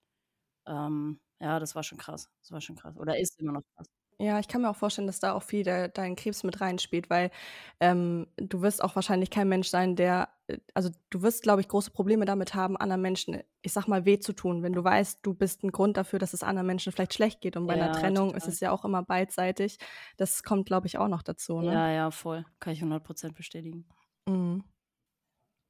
ähm, 0.68 1.22
ja, 1.40 1.60
das 1.60 1.76
war 1.76 1.84
schon 1.84 1.98
krass. 2.00 2.30
Das 2.42 2.52
war 2.52 2.62
schon 2.62 2.76
krass 2.78 2.98
oder 2.98 3.20
ist 3.20 3.40
immer 3.40 3.54
noch 3.54 3.64
krass. 3.76 3.88
Ja, 4.20 4.40
ich 4.40 4.48
kann 4.48 4.62
mir 4.62 4.70
auch 4.70 4.76
vorstellen, 4.76 5.08
dass 5.08 5.20
da 5.20 5.34
auch 5.34 5.44
viel 5.44 5.64
de 5.64 5.90
dein 5.94 6.16
Krebs 6.16 6.44
mit 6.44 6.62
reinspielt, 6.62 7.10
weil, 7.10 7.32
ähm, 7.80 8.28
du 8.38 8.62
wirst 8.62 8.84
auch 8.84 8.96
wahrscheinlich 8.96 9.30
kein 9.30 9.50
Mensch 9.50 9.68
sein, 9.70 9.96
der 9.96 10.30
äh, 10.48 10.58
also, 10.74 10.90
du 11.10 11.22
wirst, 11.22 11.44
glaube 11.44 11.62
ich, 11.62 11.68
große 11.68 11.92
Probleme 11.92 12.26
damit 12.26 12.54
haben, 12.54 12.78
anderen 12.78 13.02
Menschen, 13.02 13.42
ich 13.62 13.74
sag 13.74 13.88
mal, 13.88 14.06
weh 14.06 14.20
zu 14.20 14.34
tun, 14.34 14.62
wenn 14.64 14.74
du 14.74 14.84
weißt, 14.84 15.20
du 15.24 15.34
bist 15.34 15.64
ein 15.64 15.72
Grund 15.72 15.98
dafür, 15.98 16.20
dass 16.20 16.34
es 16.34 16.44
anderen 16.44 16.68
Menschen 16.68 16.92
vielleicht 16.92 17.14
schlecht 17.14 17.42
geht. 17.42 17.58
Und 17.58 17.68
bei 17.68 17.74
einer 17.74 17.92
Trennung 17.92 18.36
ist 18.36 18.48
es 18.48 18.60
ja 18.60 18.72
auch 18.72 18.86
immer 18.86 19.04
beidseitig. 19.04 19.78
Das 20.18 20.44
kommt, 20.44 20.66
glaube 20.68 20.88
ich, 20.88 20.98
auch 20.98 21.08
noch 21.08 21.24
dazu, 21.24 21.62
ne? 21.62 21.74
Ja, 21.74 21.90
ja, 21.92 22.12
voll. 22.12 22.46
Kann 22.60 22.74
ich 22.74 22.82
100% 22.82 23.36
bestätigen. 23.36 23.86
Mhm. 24.28 24.64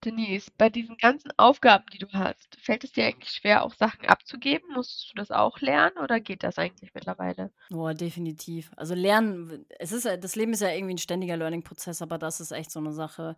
Denise, 0.06 0.52
bei 0.58 0.70
diesen 0.70 0.98
ganzen 0.98 1.32
Aufgaben, 1.38 1.86
die 1.94 2.00
du 2.00 2.08
hast, 2.14 2.56
fällt 2.62 2.84
es 2.84 2.92
dir 2.94 3.06
eigentlich 3.06 3.32
schwer, 3.32 3.64
auch 3.64 3.74
Sachen 3.74 4.06
abzugeben? 4.08 4.70
Musstest 4.74 5.12
du 5.12 5.16
das 5.16 5.32
auch 5.32 5.60
lernen 5.62 5.98
oder 5.98 6.20
geht 6.20 6.44
das 6.44 6.58
eigentlich 6.58 6.94
mittlerweile? 6.94 7.52
Boah, 7.70 7.94
definitiv. 7.94 8.72
Also 8.76 8.94
lernen, 8.94 9.66
es 9.80 9.92
ist 9.92 10.06
das 10.06 10.36
Leben 10.36 10.54
ist 10.54 10.62
ja 10.62 10.70
irgendwie 10.70 10.94
ein 10.96 11.00
ständiger 11.00 11.38
Learning-Prozess, 11.38 12.02
aber 12.02 12.18
das 12.18 12.40
ist 12.40 12.52
echt 12.52 12.72
so 12.72 12.80
eine 12.80 12.94
Sache. 12.94 13.36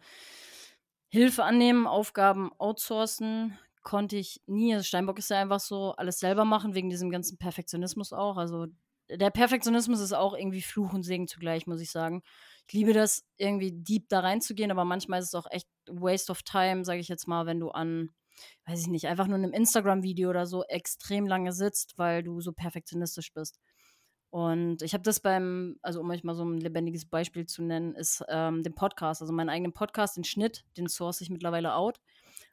Hilfe 1.09 1.43
annehmen, 1.43 1.87
Aufgaben 1.87 2.51
outsourcen, 2.57 3.57
konnte 3.83 4.17
ich 4.17 4.41
nie. 4.47 4.73
Also 4.73 4.83
Steinbock 4.83 5.19
ist 5.19 5.29
ja 5.29 5.39
einfach 5.39 5.59
so, 5.59 5.93
alles 5.93 6.19
selber 6.19 6.43
machen, 6.43 6.73
wegen 6.75 6.89
diesem 6.89 7.09
ganzen 7.09 7.37
Perfektionismus 7.37 8.11
auch. 8.11 8.37
Also 8.37 8.67
der 9.09 9.29
Perfektionismus 9.29 9.99
ist 9.99 10.13
auch 10.13 10.33
irgendwie 10.33 10.61
Fluch 10.61 10.93
und 10.93 11.03
Segen 11.03 11.27
zugleich, 11.27 11.67
muss 11.67 11.81
ich 11.81 11.91
sagen 11.91 12.23
ich 12.67 12.73
liebe 12.73 12.93
das, 12.93 13.23
irgendwie 13.37 13.71
deep 13.71 14.09
da 14.09 14.21
reinzugehen, 14.21 14.71
aber 14.71 14.85
manchmal 14.85 15.19
ist 15.19 15.27
es 15.27 15.35
auch 15.35 15.49
echt 15.51 15.67
Waste 15.87 16.31
of 16.31 16.43
Time, 16.43 16.83
sage 16.83 16.99
ich 16.99 17.07
jetzt 17.07 17.27
mal, 17.27 17.45
wenn 17.45 17.59
du 17.59 17.69
an, 17.69 18.09
weiß 18.65 18.81
ich 18.81 18.87
nicht, 18.87 19.07
einfach 19.07 19.27
nur 19.27 19.37
in 19.37 19.43
einem 19.43 19.53
Instagram-Video 19.53 20.29
oder 20.29 20.45
so 20.45 20.63
extrem 20.63 21.27
lange 21.27 21.51
sitzt, 21.53 21.97
weil 21.97 22.23
du 22.23 22.41
so 22.41 22.53
perfektionistisch 22.53 23.33
bist. 23.33 23.59
Und 24.31 24.81
ich 24.81 24.93
habe 24.93 25.03
das 25.03 25.19
beim, 25.21 25.77
also 25.81 26.01
um 26.01 26.09
euch 26.09 26.23
mal 26.23 26.35
so 26.35 26.43
ein 26.43 26.59
lebendiges 26.59 27.05
Beispiel 27.05 27.45
zu 27.45 27.63
nennen, 27.63 27.95
ist 27.95 28.23
ähm, 28.27 28.63
den 28.63 28.75
Podcast, 28.75 29.21
also 29.21 29.31
meinen 29.31 29.49
eigenen 29.49 29.73
Podcast, 29.73 30.17
den 30.17 30.25
Schnitt, 30.25 30.65
den 30.75 30.89
source 30.89 31.21
ich 31.21 31.29
mittlerweile 31.29 31.75
out 31.75 32.01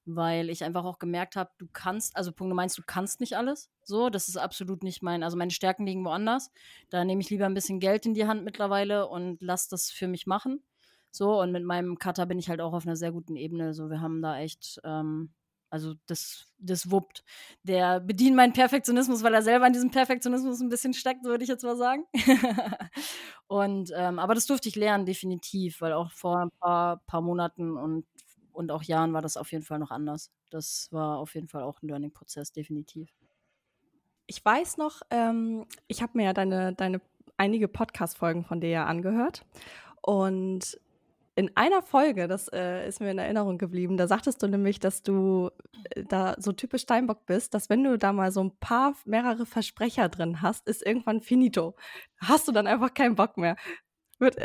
weil 0.05 0.51
ich 0.51 0.65
einfach 0.65 0.85
auch 0.85 0.99
gemerkt 0.99 1.37
habe, 1.37 1.51
du 1.59 1.67
kannst, 1.73 2.17
also 2.17 2.33
Punkt, 2.33 2.55
meinst, 2.55 2.79
du 2.79 2.83
kannst 2.85 3.21
nicht 3.21 3.37
alles. 3.37 3.71
So, 3.85 4.11
das 4.11 4.29
ist 4.29 4.37
absolut 4.37 4.83
nicht 4.83 5.03
mein, 5.03 5.23
also 5.23 5.37
meine 5.37 5.51
Stärken 5.51 5.87
liegen 5.87 6.05
woanders. 6.05 6.51
Da 6.91 7.05
nehme 7.05 7.21
ich 7.21 7.31
lieber 7.31 7.47
ein 7.47 7.55
bisschen 7.55 7.81
Geld 7.81 8.07
in 8.07 8.15
die 8.15 8.27
Hand 8.27 8.45
mittlerweile 8.45 9.09
und 9.09 9.41
lass 9.41 9.69
das 9.69 9.91
für 9.91 10.09
mich 10.09 10.27
machen. 10.27 10.63
So, 11.11 11.41
und 11.41 11.53
mit 11.53 11.65
meinem 11.65 11.99
Cutter 11.99 12.27
bin 12.27 12.39
ich 12.39 12.49
halt 12.49 12.61
auch 12.61 12.73
auf 12.73 12.87
einer 12.87 12.97
sehr 12.97 13.13
guten 13.13 13.37
Ebene. 13.37 13.75
So, 13.75 13.91
wir 13.91 14.01
haben 14.01 14.23
da 14.23 14.39
echt, 14.39 14.81
ähm, 14.83 15.31
also 15.69 15.95
das, 16.07 16.47
das 16.59 16.91
wuppt. 16.91 17.23
Der 17.63 18.01
bedient 18.01 18.35
meinen 18.35 18.55
Perfektionismus, 18.55 19.23
weil 19.23 19.35
er 19.35 19.43
selber 19.43 19.67
an 19.67 19.75
diesem 19.75 19.91
Perfektionismus 19.91 20.61
ein 20.61 20.71
bisschen 20.71 20.95
steckt, 20.95 21.25
würde 21.25 21.45
ich 21.45 21.51
jetzt 21.51 21.65
mal 21.65 21.77
sagen. 21.77 22.05
und 23.47 23.91
ähm, 23.95 24.19
aber 24.19 24.35
das 24.35 24.47
durfte 24.47 24.69
ich 24.71 24.77
lernen, 24.77 25.05
definitiv, 25.05 25.83
weil 25.83 25.93
auch 25.93 26.11
vor 26.13 26.39
ein 26.39 26.51
paar, 26.61 26.99
paar 27.07 27.21
Monaten 27.21 27.77
und 27.77 28.07
und 28.53 28.71
auch 28.71 28.83
Jahren 28.83 29.13
war 29.13 29.23
das 29.23 29.37
auf 29.37 29.53
jeden 29.53 29.65
Fall 29.65 29.79
noch 29.79 29.91
anders. 29.91 30.31
Das 30.51 30.89
war 30.91 31.19
auf 31.19 31.35
jeden 31.35 31.49
Fall 31.49 31.63
auch 31.63 31.83
ein 31.83 31.89
Learning-Prozess, 31.89 32.53
definitiv. 32.53 33.11
Ich 34.27 34.45
weiß 34.45 34.77
noch, 34.77 35.03
ähm, 35.11 35.67
ich 35.89 36.03
habe 36.03 36.13
mir 36.17 36.25
ja 36.25 36.33
deine, 36.33 36.75
deine 36.75 37.01
einige 37.37 37.69
Podcast-Folgen 37.69 38.45
von 38.45 38.61
dir 38.61 38.71
ja 38.71 38.87
angehört. 38.87 39.45
Und 40.01 40.79
in 41.35 41.51
einer 41.57 41.83
Folge, 41.83 42.29
das 42.29 42.49
äh, 42.49 42.87
ist 42.87 43.01
mir 43.01 43.11
in 43.11 43.19
Erinnerung 43.19 43.57
geblieben, 43.57 43.97
da 43.97 44.07
sagtest 44.07 44.43
du 44.43 44.49
nämlich, 44.49 44.81
dass 44.81 45.03
du 45.03 45.51
äh, 45.95 46.05
da 46.05 46.35
so 46.39 46.53
typisch 46.53 46.83
Steinbock 46.83 47.25
bist, 47.25 47.55
dass 47.55 47.71
wenn 47.71 47.83
du 47.85 47.97
da 47.97 48.13
mal 48.13 48.31
so 48.31 48.43
ein 48.43 48.57
paar, 48.59 48.95
mehrere 49.07 49.47
Versprecher 49.47 50.09
drin 50.09 50.43
hast, 50.43 50.69
ist 50.69 50.85
irgendwann 50.85 51.23
finito. 51.23 51.75
Hast 52.19 52.49
du 52.49 52.53
dann 52.53 52.67
einfach 52.67 52.93
keinen 52.93 53.15
Bock 53.15 53.39
mehr. 53.39 53.57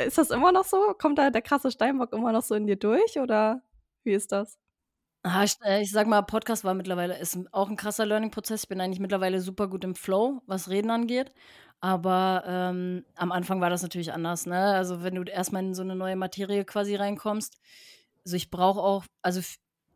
Ist 0.06 0.18
das 0.18 0.32
immer 0.32 0.52
noch 0.52 0.64
so? 0.64 0.96
Kommt 0.98 1.20
da 1.20 1.30
der 1.30 1.42
krasse 1.42 1.72
Steinbock 1.72 2.14
immer 2.14 2.32
noch 2.32 2.42
so 2.42 2.56
in 2.56 2.68
dir 2.68 2.78
durch 2.78 3.20
oder? 3.20 3.62
Wie 4.08 4.14
ist 4.14 4.32
das? 4.32 4.58
Ah, 5.24 5.44
ich, 5.44 5.56
äh, 5.66 5.82
ich 5.82 5.92
sag 5.92 6.08
mal, 6.08 6.22
Podcast 6.22 6.64
war 6.64 6.74
mittlerweile 6.74 7.18
ist 7.20 7.38
auch 7.52 7.70
ein 7.70 7.76
krasser 7.76 8.06
Learning-Prozess. 8.06 8.64
Ich 8.64 8.70
bin 8.70 8.80
eigentlich 8.80 9.02
mittlerweile 9.02 9.42
super 9.42 9.68
gut 9.68 9.84
im 9.84 9.96
Flow, 9.96 10.42
was 10.48 10.70
Reden 10.70 10.92
angeht. 10.92 11.34
Aber 11.82 12.44
ähm, 12.48 13.06
am 13.16 13.32
Anfang 13.34 13.60
war 13.60 13.70
das 13.70 13.84
natürlich 13.84 14.14
anders, 14.14 14.46
ne? 14.46 14.58
Also 14.76 15.04
wenn 15.04 15.16
du 15.16 15.24
erstmal 15.24 15.64
in 15.64 15.74
so 15.76 15.82
eine 15.84 15.96
neue 15.96 16.16
Materie 16.16 16.64
quasi 16.66 16.96
reinkommst. 16.96 17.58
Also 18.26 18.38
ich 18.38 18.50
brauche 18.50 18.80
auch, 18.82 19.06
also 19.22 19.42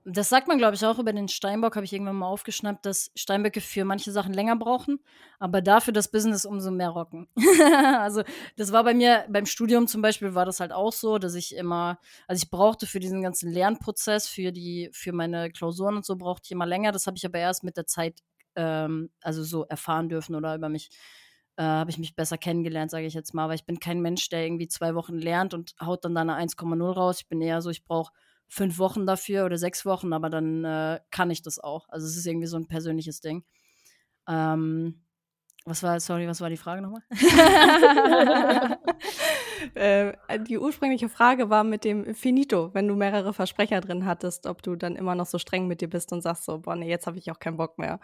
das 0.05 0.29
sagt 0.29 0.47
man, 0.47 0.57
glaube 0.57 0.75
ich, 0.75 0.85
auch 0.85 0.97
über 0.99 1.13
den 1.13 1.27
Steinbock, 1.27 1.75
habe 1.75 1.85
ich 1.85 1.93
irgendwann 1.93 2.15
mal 2.15 2.27
aufgeschnappt, 2.27 2.85
dass 2.85 3.11
Steinböcke 3.15 3.61
für 3.61 3.85
manche 3.85 4.11
Sachen 4.11 4.33
länger 4.33 4.55
brauchen, 4.55 4.99
aber 5.39 5.61
dafür 5.61 5.93
das 5.93 6.09
Business 6.09 6.45
umso 6.45 6.71
mehr 6.71 6.89
rocken. 6.89 7.27
also, 7.99 8.23
das 8.57 8.71
war 8.71 8.83
bei 8.83 8.93
mir 8.93 9.25
beim 9.29 9.45
Studium 9.45 9.87
zum 9.87 10.01
Beispiel, 10.01 10.33
war 10.33 10.45
das 10.45 10.59
halt 10.59 10.71
auch 10.71 10.91
so, 10.91 11.17
dass 11.17 11.35
ich 11.35 11.55
immer, 11.55 11.99
also 12.27 12.41
ich 12.43 12.49
brauchte 12.49 12.87
für 12.87 12.99
diesen 12.99 13.21
ganzen 13.21 13.51
Lernprozess, 13.51 14.27
für 14.27 14.51
die, 14.51 14.89
für 14.91 15.11
meine 15.11 15.51
Klausuren 15.51 15.97
und 15.97 16.05
so, 16.05 16.15
brauchte 16.15 16.45
ich 16.45 16.51
immer 16.51 16.65
länger. 16.65 16.91
Das 16.91 17.07
habe 17.07 17.17
ich 17.17 17.25
aber 17.25 17.39
erst 17.39 17.63
mit 17.63 17.77
der 17.77 17.85
Zeit, 17.85 18.21
ähm, 18.55 19.11
also 19.21 19.43
so 19.43 19.65
erfahren 19.65 20.09
dürfen 20.09 20.35
oder 20.35 20.55
über 20.55 20.69
mich 20.69 20.89
äh, 21.57 21.63
habe 21.63 21.91
ich 21.91 21.97
mich 21.97 22.15
besser 22.15 22.37
kennengelernt, 22.37 22.91
sage 22.91 23.05
ich 23.05 23.13
jetzt 23.13 23.33
mal, 23.33 23.47
weil 23.47 23.55
ich 23.55 23.65
bin 23.65 23.79
kein 23.79 24.01
Mensch, 24.01 24.29
der 24.29 24.45
irgendwie 24.45 24.67
zwei 24.67 24.95
Wochen 24.95 25.17
lernt 25.17 25.53
und 25.53 25.75
haut 25.79 26.03
dann 26.05 26.15
da 26.15 26.21
eine 26.21 26.35
1,0 26.37 26.91
raus. 26.91 27.19
Ich 27.21 27.27
bin 27.27 27.41
eher 27.41 27.61
so, 27.61 27.69
ich 27.69 27.83
brauche 27.83 28.11
fünf 28.51 28.79
Wochen 28.79 29.07
dafür 29.07 29.45
oder 29.45 29.57
sechs 29.57 29.85
Wochen, 29.85 30.11
aber 30.11 30.29
dann 30.29 30.65
äh, 30.65 30.99
kann 31.09 31.31
ich 31.31 31.41
das 31.41 31.57
auch. 31.57 31.87
Also 31.87 32.05
es 32.05 32.17
ist 32.17 32.27
irgendwie 32.27 32.47
so 32.47 32.57
ein 32.57 32.67
persönliches 32.67 33.21
Ding. 33.21 33.45
Ähm, 34.27 35.05
was 35.63 35.83
war, 35.83 35.97
sorry, 36.01 36.27
was 36.27 36.41
war 36.41 36.49
die 36.49 36.57
Frage 36.57 36.81
nochmal? 36.81 37.01
äh, 39.75 40.11
die 40.41 40.57
ursprüngliche 40.59 41.07
Frage 41.07 41.49
war 41.49 41.63
mit 41.63 41.85
dem 41.85 42.13
Finito, 42.13 42.73
wenn 42.73 42.89
du 42.89 42.95
mehrere 42.95 43.33
Versprecher 43.33 43.79
drin 43.79 44.05
hattest, 44.05 44.45
ob 44.45 44.61
du 44.61 44.75
dann 44.75 44.97
immer 44.97 45.15
noch 45.15 45.27
so 45.27 45.37
streng 45.37 45.67
mit 45.67 45.79
dir 45.79 45.89
bist 45.89 46.11
und 46.11 46.21
sagst 46.21 46.43
so, 46.43 46.59
boah, 46.59 46.75
nee, 46.75 46.89
jetzt 46.89 47.07
habe 47.07 47.19
ich 47.19 47.31
auch 47.31 47.39
keinen 47.39 47.55
Bock 47.55 47.77
mehr. 47.77 48.01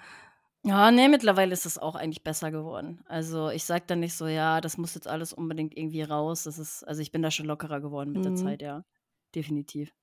Ja, 0.64 0.92
nee, 0.92 1.10
mittlerweile 1.10 1.52
ist 1.52 1.66
es 1.66 1.78
auch 1.78 1.96
eigentlich 1.96 2.24
besser 2.24 2.52
geworden. 2.52 3.04
Also 3.06 3.50
ich 3.50 3.66
sage 3.66 3.84
dann 3.86 4.00
nicht 4.00 4.16
so, 4.16 4.28
ja, 4.28 4.62
das 4.62 4.78
muss 4.78 4.96
jetzt 4.96 5.10
alles 5.10 5.34
unbedingt 5.34 5.76
irgendwie 5.78 6.04
raus. 6.04 6.44
Das 6.44 6.58
ist, 6.58 6.88
also 6.88 7.02
ich 7.02 7.12
bin 7.12 7.22
da 7.22 7.32
schon 7.32 7.48
lockerer 7.48 7.82
geworden 7.82 8.14
mit 8.14 8.22
mhm. 8.22 8.28
der 8.28 8.36
Zeit, 8.36 8.62
ja. 8.62 8.86
Definitiv. 9.36 9.94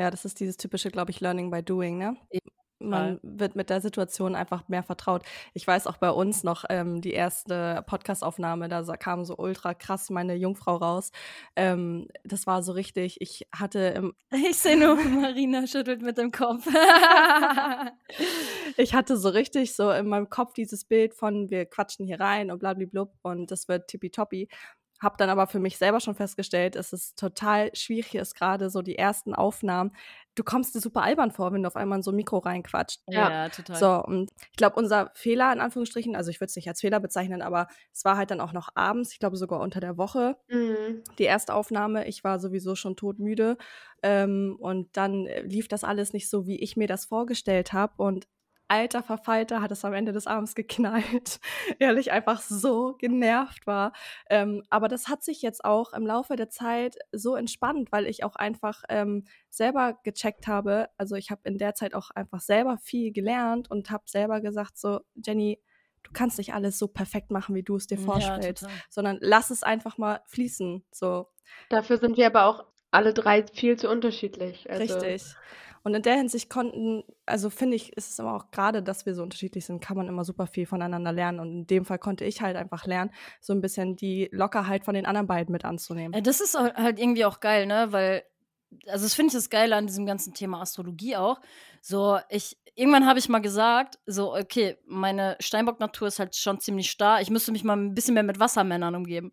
Ja, 0.00 0.10
das 0.10 0.24
ist 0.24 0.40
dieses 0.40 0.56
typische, 0.56 0.90
glaube 0.90 1.10
ich, 1.10 1.20
Learning 1.20 1.50
by 1.50 1.62
Doing, 1.62 1.98
ne? 1.98 2.16
man 2.80 3.20
wird 3.22 3.56
mit 3.56 3.68
der 3.68 3.80
Situation 3.80 4.34
einfach 4.34 4.68
mehr 4.68 4.82
vertraut. 4.82 5.22
Ich 5.52 5.66
weiß 5.66 5.86
auch 5.86 5.98
bei 5.98 6.10
uns 6.10 6.42
noch 6.42 6.64
ähm, 6.70 7.02
die 7.02 7.12
erste 7.12 7.84
Podcastaufnahme, 7.86 8.68
da 8.68 8.82
kam 8.96 9.24
so 9.24 9.36
ultra 9.36 9.74
krass 9.74 10.10
meine 10.10 10.34
Jungfrau 10.34 10.76
raus. 10.76 11.12
Ähm, 11.56 12.08
das 12.24 12.46
war 12.46 12.62
so 12.62 12.72
richtig, 12.72 13.20
ich 13.20 13.46
hatte 13.52 13.80
im 13.80 14.14
Ich 14.50 14.56
sehe 14.56 14.78
nur, 14.78 14.96
Marina 14.96 15.66
schüttelt 15.66 16.02
mit 16.02 16.16
dem 16.16 16.32
Kopf. 16.32 16.66
ich 18.78 18.94
hatte 18.94 19.18
so 19.18 19.28
richtig 19.28 19.76
so 19.76 19.90
in 19.90 20.08
meinem 20.08 20.30
Kopf 20.30 20.54
dieses 20.54 20.84
Bild 20.84 21.14
von 21.14 21.50
wir 21.50 21.66
quatschen 21.66 22.06
hier 22.06 22.20
rein 22.20 22.50
und 22.50 22.60
blablablub 22.60 23.12
und 23.22 23.50
das 23.50 23.68
wird 23.68 23.88
tippitoppi. 23.88 24.48
Hab 25.00 25.16
dann 25.16 25.30
aber 25.30 25.46
für 25.46 25.60
mich 25.60 25.78
selber 25.78 26.00
schon 26.00 26.14
festgestellt, 26.14 26.76
es 26.76 26.92
ist 26.92 27.18
total 27.18 27.74
schwierig 27.74 28.14
ist 28.14 28.34
gerade 28.34 28.68
so 28.68 28.82
die 28.82 28.98
ersten 28.98 29.34
Aufnahmen. 29.34 29.92
Du 30.34 30.44
kommst 30.44 30.74
dir 30.74 30.80
super 30.80 31.02
albern 31.02 31.30
vor, 31.30 31.52
wenn 31.52 31.62
du 31.62 31.66
auf 31.66 31.76
einmal 31.76 31.98
in 31.98 32.02
so 32.02 32.12
ein 32.12 32.16
Mikro 32.16 32.38
reinquatscht. 32.38 33.00
Ja, 33.08 33.30
ja 33.30 33.48
total. 33.48 33.76
So, 33.76 34.04
und 34.04 34.30
ich 34.50 34.56
glaube, 34.56 34.76
unser 34.76 35.10
Fehler 35.14 35.52
in 35.52 35.60
Anführungsstrichen, 35.60 36.14
also 36.16 36.30
ich 36.30 36.40
würde 36.40 36.50
es 36.50 36.56
nicht 36.56 36.68
als 36.68 36.80
Fehler 36.80 37.00
bezeichnen, 37.00 37.42
aber 37.42 37.66
es 37.92 38.04
war 38.04 38.16
halt 38.16 38.30
dann 38.30 38.40
auch 38.40 38.52
noch 38.52 38.68
abends, 38.74 39.12
ich 39.12 39.18
glaube 39.18 39.36
sogar 39.36 39.60
unter 39.60 39.80
der 39.80 39.96
Woche, 39.96 40.36
mhm. 40.48 41.02
die 41.18 41.24
erste 41.24 41.54
Aufnahme. 41.54 42.06
Ich 42.06 42.22
war 42.22 42.38
sowieso 42.38 42.74
schon 42.74 42.96
todmüde. 42.96 43.56
Ähm, 44.02 44.56
und 44.58 44.96
dann 44.96 45.26
lief 45.44 45.68
das 45.68 45.84
alles 45.84 46.12
nicht 46.12 46.28
so, 46.28 46.46
wie 46.46 46.60
ich 46.60 46.76
mir 46.76 46.88
das 46.88 47.06
vorgestellt 47.06 47.72
habe. 47.72 47.94
Und 47.96 48.26
alter 48.70 49.02
Verfalter 49.02 49.60
hat 49.60 49.72
es 49.72 49.84
am 49.84 49.92
Ende 49.92 50.12
des 50.12 50.26
Abends 50.26 50.54
geknallt. 50.54 51.40
Ehrlich 51.80 52.12
einfach 52.12 52.40
so 52.40 52.94
genervt 52.98 53.66
war. 53.66 53.92
Ähm, 54.30 54.62
aber 54.70 54.86
das 54.88 55.08
hat 55.08 55.24
sich 55.24 55.42
jetzt 55.42 55.64
auch 55.64 55.92
im 55.92 56.06
Laufe 56.06 56.36
der 56.36 56.50
Zeit 56.50 56.96
so 57.10 57.34
entspannt, 57.34 57.90
weil 57.90 58.06
ich 58.06 58.22
auch 58.22 58.36
einfach 58.36 58.84
ähm, 58.88 59.24
selber 59.48 59.98
gecheckt 60.04 60.46
habe. 60.46 60.88
Also 60.96 61.16
ich 61.16 61.30
habe 61.30 61.40
in 61.44 61.58
der 61.58 61.74
Zeit 61.74 61.94
auch 61.94 62.10
einfach 62.12 62.40
selber 62.40 62.78
viel 62.78 63.12
gelernt 63.12 63.68
und 63.70 63.90
habe 63.90 64.04
selber 64.06 64.40
gesagt, 64.40 64.78
so, 64.78 65.00
Jenny, 65.14 65.60
du 66.04 66.12
kannst 66.12 66.38
nicht 66.38 66.54
alles 66.54 66.78
so 66.78 66.86
perfekt 66.86 67.32
machen, 67.32 67.56
wie 67.56 67.64
du 67.64 67.74
es 67.74 67.88
dir 67.88 67.98
vorstellst, 67.98 68.62
ja, 68.62 68.68
sondern 68.88 69.18
lass 69.20 69.50
es 69.50 69.64
einfach 69.64 69.98
mal 69.98 70.22
fließen. 70.26 70.84
So. 70.92 71.26
Dafür 71.70 71.98
sind 71.98 72.16
wir 72.16 72.26
aber 72.26 72.44
auch 72.44 72.64
alle 72.92 73.12
drei 73.12 73.44
viel 73.46 73.76
zu 73.76 73.88
unterschiedlich. 73.88 74.70
Also. 74.70 74.94
Richtig. 74.94 75.34
Und 75.82 75.94
in 75.94 76.02
der 76.02 76.16
Hinsicht 76.16 76.50
konnten, 76.50 77.04
also 77.24 77.48
finde 77.48 77.76
ich, 77.76 77.96
ist 77.96 78.10
es 78.10 78.18
immer 78.18 78.34
auch 78.34 78.50
gerade, 78.50 78.82
dass 78.82 79.06
wir 79.06 79.14
so 79.14 79.22
unterschiedlich 79.22 79.64
sind, 79.64 79.80
kann 79.80 79.96
man 79.96 80.08
immer 80.08 80.24
super 80.24 80.46
viel 80.46 80.66
voneinander 80.66 81.12
lernen. 81.12 81.40
Und 81.40 81.50
in 81.50 81.66
dem 81.66 81.84
Fall 81.84 81.98
konnte 81.98 82.24
ich 82.24 82.42
halt 82.42 82.56
einfach 82.56 82.86
lernen, 82.86 83.10
so 83.40 83.52
ein 83.52 83.60
bisschen 83.60 83.96
die 83.96 84.28
Lockerheit 84.32 84.84
von 84.84 84.94
den 84.94 85.06
anderen 85.06 85.26
beiden 85.26 85.52
mit 85.52 85.64
anzunehmen. 85.64 86.22
Das 86.22 86.40
ist 86.40 86.58
halt 86.58 86.98
irgendwie 86.98 87.24
auch 87.24 87.40
geil, 87.40 87.66
ne? 87.66 87.88
Weil, 87.90 88.24
also 88.86 89.04
das 89.04 89.14
finde 89.14 89.28
ich 89.28 89.34
das 89.34 89.50
Geile 89.50 89.76
an 89.76 89.86
diesem 89.86 90.06
ganzen 90.06 90.34
Thema 90.34 90.60
Astrologie 90.60 91.16
auch. 91.16 91.40
So, 91.80 92.18
ich, 92.28 92.56
irgendwann 92.74 93.06
habe 93.06 93.18
ich 93.18 93.28
mal 93.28 93.40
gesagt, 93.40 93.98
so, 94.06 94.34
okay, 94.34 94.78
meine 94.86 95.36
Steinbock-Natur 95.40 96.08
ist 96.08 96.18
halt 96.18 96.36
schon 96.36 96.60
ziemlich 96.60 96.90
starr. 96.90 97.20
Ich 97.20 97.30
müsste 97.30 97.52
mich 97.52 97.64
mal 97.64 97.76
ein 97.76 97.94
bisschen 97.94 98.14
mehr 98.14 98.22
mit 98.22 98.38
Wassermännern 98.38 98.94
umgeben. 98.94 99.32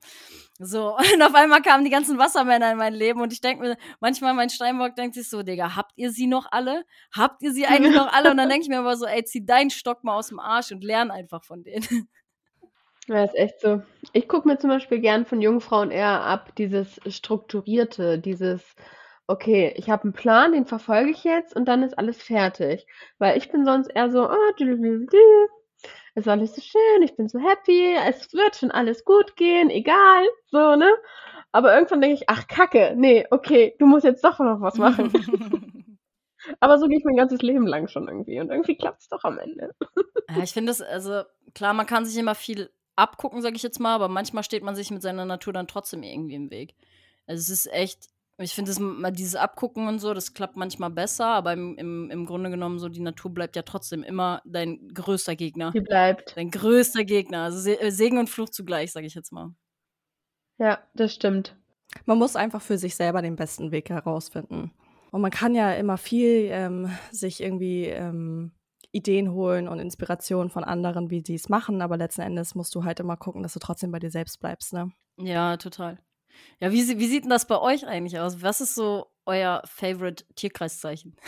So, 0.60 0.98
und 1.14 1.22
auf 1.22 1.36
einmal 1.36 1.62
kamen 1.62 1.84
die 1.84 1.92
ganzen 1.92 2.18
Wassermänner 2.18 2.72
in 2.72 2.78
mein 2.78 2.94
Leben 2.94 3.22
und 3.22 3.34
ich 3.34 3.42
denke 3.42 3.64
mir, 3.64 3.78
manchmal 4.00 4.34
mein 4.34 4.50
Steinbock 4.50 4.96
denkt 4.96 5.16
sich 5.16 5.30
so, 5.30 5.44
Digga, 5.44 5.76
habt 5.76 5.94
ihr 5.96 6.12
sie 6.12 6.28
noch 6.28 6.48
alle? 6.52 6.84
Habt 7.16 7.44
ihr 7.44 7.52
sie 7.52 7.66
eigentlich 7.68 7.96
noch 7.96 8.12
alle? 8.12 8.32
Und 8.32 8.38
dann 8.38 8.50
denke 8.50 8.64
ich 8.64 8.70
mir 8.70 8.80
aber 8.80 8.98
so, 8.98 9.06
ey, 9.06 9.24
zieh 9.24 9.46
deinen 9.46 9.70
Stock 9.70 10.04
mal 10.04 10.16
aus 10.16 10.30
dem 10.30 10.40
Arsch 10.40 10.72
und 10.72 10.84
lern 10.84 11.12
einfach 11.12 11.44
von 11.44 11.64
denen. 11.64 11.86
Ja, 13.10 13.24
ist 13.24 13.36
echt 13.36 13.62
so. 13.62 13.82
Ich 14.12 14.28
gucke 14.28 14.50
mir 14.50 14.58
zum 14.58 14.70
Beispiel 14.70 15.00
gern 15.00 15.26
von 15.26 15.40
Jungfrauen 15.40 15.92
eher 15.92 16.26
ab, 16.26 16.54
dieses 16.58 17.00
Strukturierte, 17.08 18.20
dieses 18.20 18.76
okay, 19.28 19.74
ich 19.76 19.90
habe 19.90 20.04
einen 20.04 20.14
Plan, 20.14 20.54
den 20.54 20.66
verfolge 20.66 21.12
ich 21.12 21.24
jetzt 21.24 21.56
und 21.56 21.66
dann 21.66 21.84
ist 21.84 21.98
alles 21.98 22.22
fertig. 22.22 22.88
Weil 23.20 23.38
ich 23.38 23.52
bin 23.52 23.66
sonst 23.66 23.88
eher 23.88 24.10
so, 24.10 24.30
oh, 24.30 24.52
es 26.18 26.26
ist 26.26 26.28
alles 26.28 26.56
so 26.56 26.62
schön, 26.62 27.04
ich 27.04 27.16
bin 27.16 27.28
so 27.28 27.40
happy, 27.40 27.96
es 28.08 28.34
wird 28.34 28.56
schon 28.56 28.72
alles 28.72 29.06
gut 29.06 29.36
gehen, 29.36 29.70
egal, 29.70 30.26
so, 30.48 30.76
ne? 30.76 30.92
Aber 31.52 31.76
irgendwann 31.76 32.02
denke 32.02 32.16
ich, 32.16 32.30
ach 32.30 32.48
Kacke, 32.48 32.94
nee, 32.96 33.26
okay, 33.30 33.76
du 33.80 33.86
musst 33.86 34.06
jetzt 34.06 34.24
doch 34.24 34.40
noch 34.40 34.62
was 34.62 34.78
machen. 34.78 35.12
Aber 36.60 36.80
so 36.80 36.88
gehe 36.88 36.98
ich 36.98 37.04
mein 37.04 37.18
ganzes 37.18 37.42
Leben 37.42 37.68
lang 37.68 37.88
schon 37.88 38.08
irgendwie 38.08 38.40
und 38.40 38.50
irgendwie 38.50 38.78
klappt 38.78 39.02
es 39.02 39.10
doch 39.10 39.24
am 39.24 39.38
Ende. 39.38 39.76
ja, 40.30 40.44
ich 40.44 40.54
finde 40.54 40.72
es, 40.72 40.82
also 40.82 41.24
klar, 41.54 41.74
man 41.74 41.86
kann 41.86 42.06
sich 42.06 42.18
immer 42.18 42.36
viel 42.36 42.70
abgucken, 42.96 43.42
sage 43.42 43.56
ich 43.56 43.64
jetzt 43.64 43.80
mal, 43.80 43.94
aber 43.94 44.08
manchmal 44.08 44.44
steht 44.44 44.64
man 44.64 44.76
sich 44.76 44.90
mit 44.90 45.02
seiner 45.02 45.26
Natur 45.26 45.54
dann 45.54 45.68
trotzdem 45.68 46.04
irgendwie 46.04 46.36
im 46.36 46.50
Weg. 46.50 46.76
Also 47.28 47.42
es 47.42 47.50
ist 47.50 47.74
echt, 47.74 48.10
ich 48.40 48.54
finde, 48.54 48.72
dieses 49.14 49.36
Abgucken 49.36 49.88
und 49.88 50.00
so, 50.00 50.14
das 50.14 50.34
klappt 50.34 50.58
manchmal 50.58 50.92
besser, 50.92 51.26
aber 51.28 51.54
im, 51.54 51.76
im, 51.78 52.12
im 52.12 52.26
Grunde 52.26 52.52
genommen 52.52 52.78
so, 52.78 52.88
die 52.88 53.00
Natur 53.00 53.34
bleibt 53.34 53.56
ja 53.56 53.64
trotzdem 53.64 54.04
immer 54.04 54.42
dein 54.46 54.90
größter 54.94 55.36
Gegner. 55.36 55.72
Die 55.72 55.82
bleibt. 55.82 56.38
Dein 56.38 56.52
größter 56.52 57.04
Gegner. 57.04 57.44
Also 57.44 57.70
äh, 57.70 57.90
Segen 57.90 58.20
und 58.20 58.30
Fluch 58.30 58.50
zugleich, 58.50 58.92
sage 58.92 59.08
ich 59.08 59.16
jetzt 59.16 59.32
mal. 59.32 59.56
Ja, 60.60 60.80
das 60.94 61.14
stimmt. 61.14 61.56
Man 62.06 62.20
muss 62.20 62.36
einfach 62.36 62.62
für 62.62 62.78
sich 62.78 62.96
selber 62.96 63.24
den 63.24 63.36
besten 63.36 63.72
Weg 63.72 63.90
herausfinden. 63.90 64.72
Und 65.12 65.22
man 65.22 65.32
kann 65.32 65.56
ja 65.56 65.74
immer 65.74 65.98
viel 65.98 66.50
ähm, 66.52 66.92
sich 67.12 67.42
irgendwie 67.42 67.86
ähm, 67.86 68.52
Ideen 68.92 69.32
holen 69.32 69.68
und 69.68 69.80
Inspirationen 69.80 70.50
von 70.50 70.64
anderen, 70.64 71.10
wie 71.10 71.24
sie 71.26 71.36
es 71.36 71.50
machen, 71.50 71.82
aber 71.82 71.98
letzten 71.98 72.22
Endes 72.22 72.56
musst 72.56 72.76
du 72.76 72.84
halt 72.84 73.00
immer 73.00 73.18
gucken, 73.18 73.42
dass 73.42 73.54
du 73.54 73.60
trotzdem 73.60 73.92
bei 73.92 74.00
dir 74.00 74.12
selbst 74.12 74.40
bleibst, 74.40 74.74
ne? 74.74 74.92
Ja, 75.18 75.58
total. 75.58 75.98
Ja, 76.60 76.72
wie, 76.72 77.00
wie 77.00 77.08
sieht 77.08 77.24
denn 77.24 77.30
das 77.30 77.48
bei 77.48 77.60
euch 77.60 77.86
eigentlich 77.86 78.20
aus? 78.20 78.42
Was 78.42 78.62
ist 78.62 78.76
so 78.76 79.08
euer 79.26 79.62
Favorite 79.66 80.26
Tierkreiszeichen? 80.36 81.16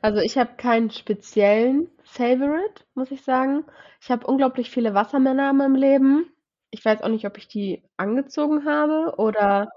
Also 0.00 0.20
ich 0.20 0.38
habe 0.38 0.50
keinen 0.56 0.90
speziellen 0.90 1.88
Favorite, 2.04 2.84
muss 2.94 3.10
ich 3.10 3.22
sagen. 3.22 3.64
Ich 4.00 4.10
habe 4.10 4.28
unglaublich 4.28 4.70
viele 4.70 4.94
Wassermänner 4.94 5.50
in 5.50 5.56
meinem 5.56 5.74
Leben. 5.74 6.30
Ich 6.70 6.84
weiß 6.84 7.02
auch 7.02 7.08
nicht, 7.08 7.26
ob 7.26 7.36
ich 7.36 7.48
die 7.48 7.82
angezogen 7.96 8.64
habe 8.64 9.14
oder 9.18 9.72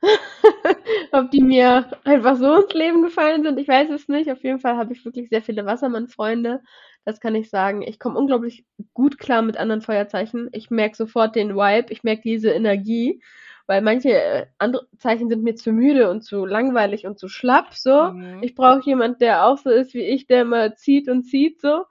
ob 1.12 1.30
die 1.32 1.42
mir 1.42 1.90
einfach 2.04 2.36
so 2.36 2.54
ins 2.54 2.72
Leben 2.72 3.02
gefallen 3.02 3.42
sind. 3.42 3.58
Ich 3.58 3.66
weiß 3.66 3.90
es 3.90 4.06
nicht. 4.06 4.30
Auf 4.30 4.44
jeden 4.44 4.60
Fall 4.60 4.76
habe 4.76 4.92
ich 4.92 5.04
wirklich 5.04 5.28
sehr 5.28 5.42
viele 5.42 5.66
Wassermann-Freunde. 5.66 6.60
Das 7.04 7.18
kann 7.18 7.34
ich 7.34 7.50
sagen. 7.50 7.82
Ich 7.82 7.98
komme 7.98 8.18
unglaublich 8.18 8.64
gut 8.92 9.18
klar 9.18 9.42
mit 9.42 9.56
anderen 9.56 9.82
Feuerzeichen. 9.82 10.50
Ich 10.52 10.70
merke 10.70 10.96
sofort 10.96 11.34
den 11.34 11.56
Vibe, 11.56 11.92
ich 11.92 12.04
merke 12.04 12.22
diese 12.22 12.50
Energie 12.50 13.20
weil 13.66 13.82
manche 13.82 14.10
äh, 14.10 14.46
andere 14.58 14.86
Zeichen 14.98 15.28
sind 15.28 15.42
mir 15.42 15.54
zu 15.54 15.72
müde 15.72 16.10
und 16.10 16.22
zu 16.22 16.44
langweilig 16.44 17.06
und 17.06 17.18
zu 17.18 17.28
schlapp, 17.28 17.74
so. 17.74 18.12
Mhm. 18.12 18.42
Ich 18.42 18.54
brauche 18.54 18.82
jemand, 18.84 19.20
der 19.20 19.46
auch 19.46 19.58
so 19.58 19.70
ist 19.70 19.94
wie 19.94 20.02
ich, 20.02 20.26
der 20.26 20.42
immer 20.42 20.74
zieht 20.74 21.08
und 21.08 21.24
zieht, 21.24 21.60
so. 21.60 21.84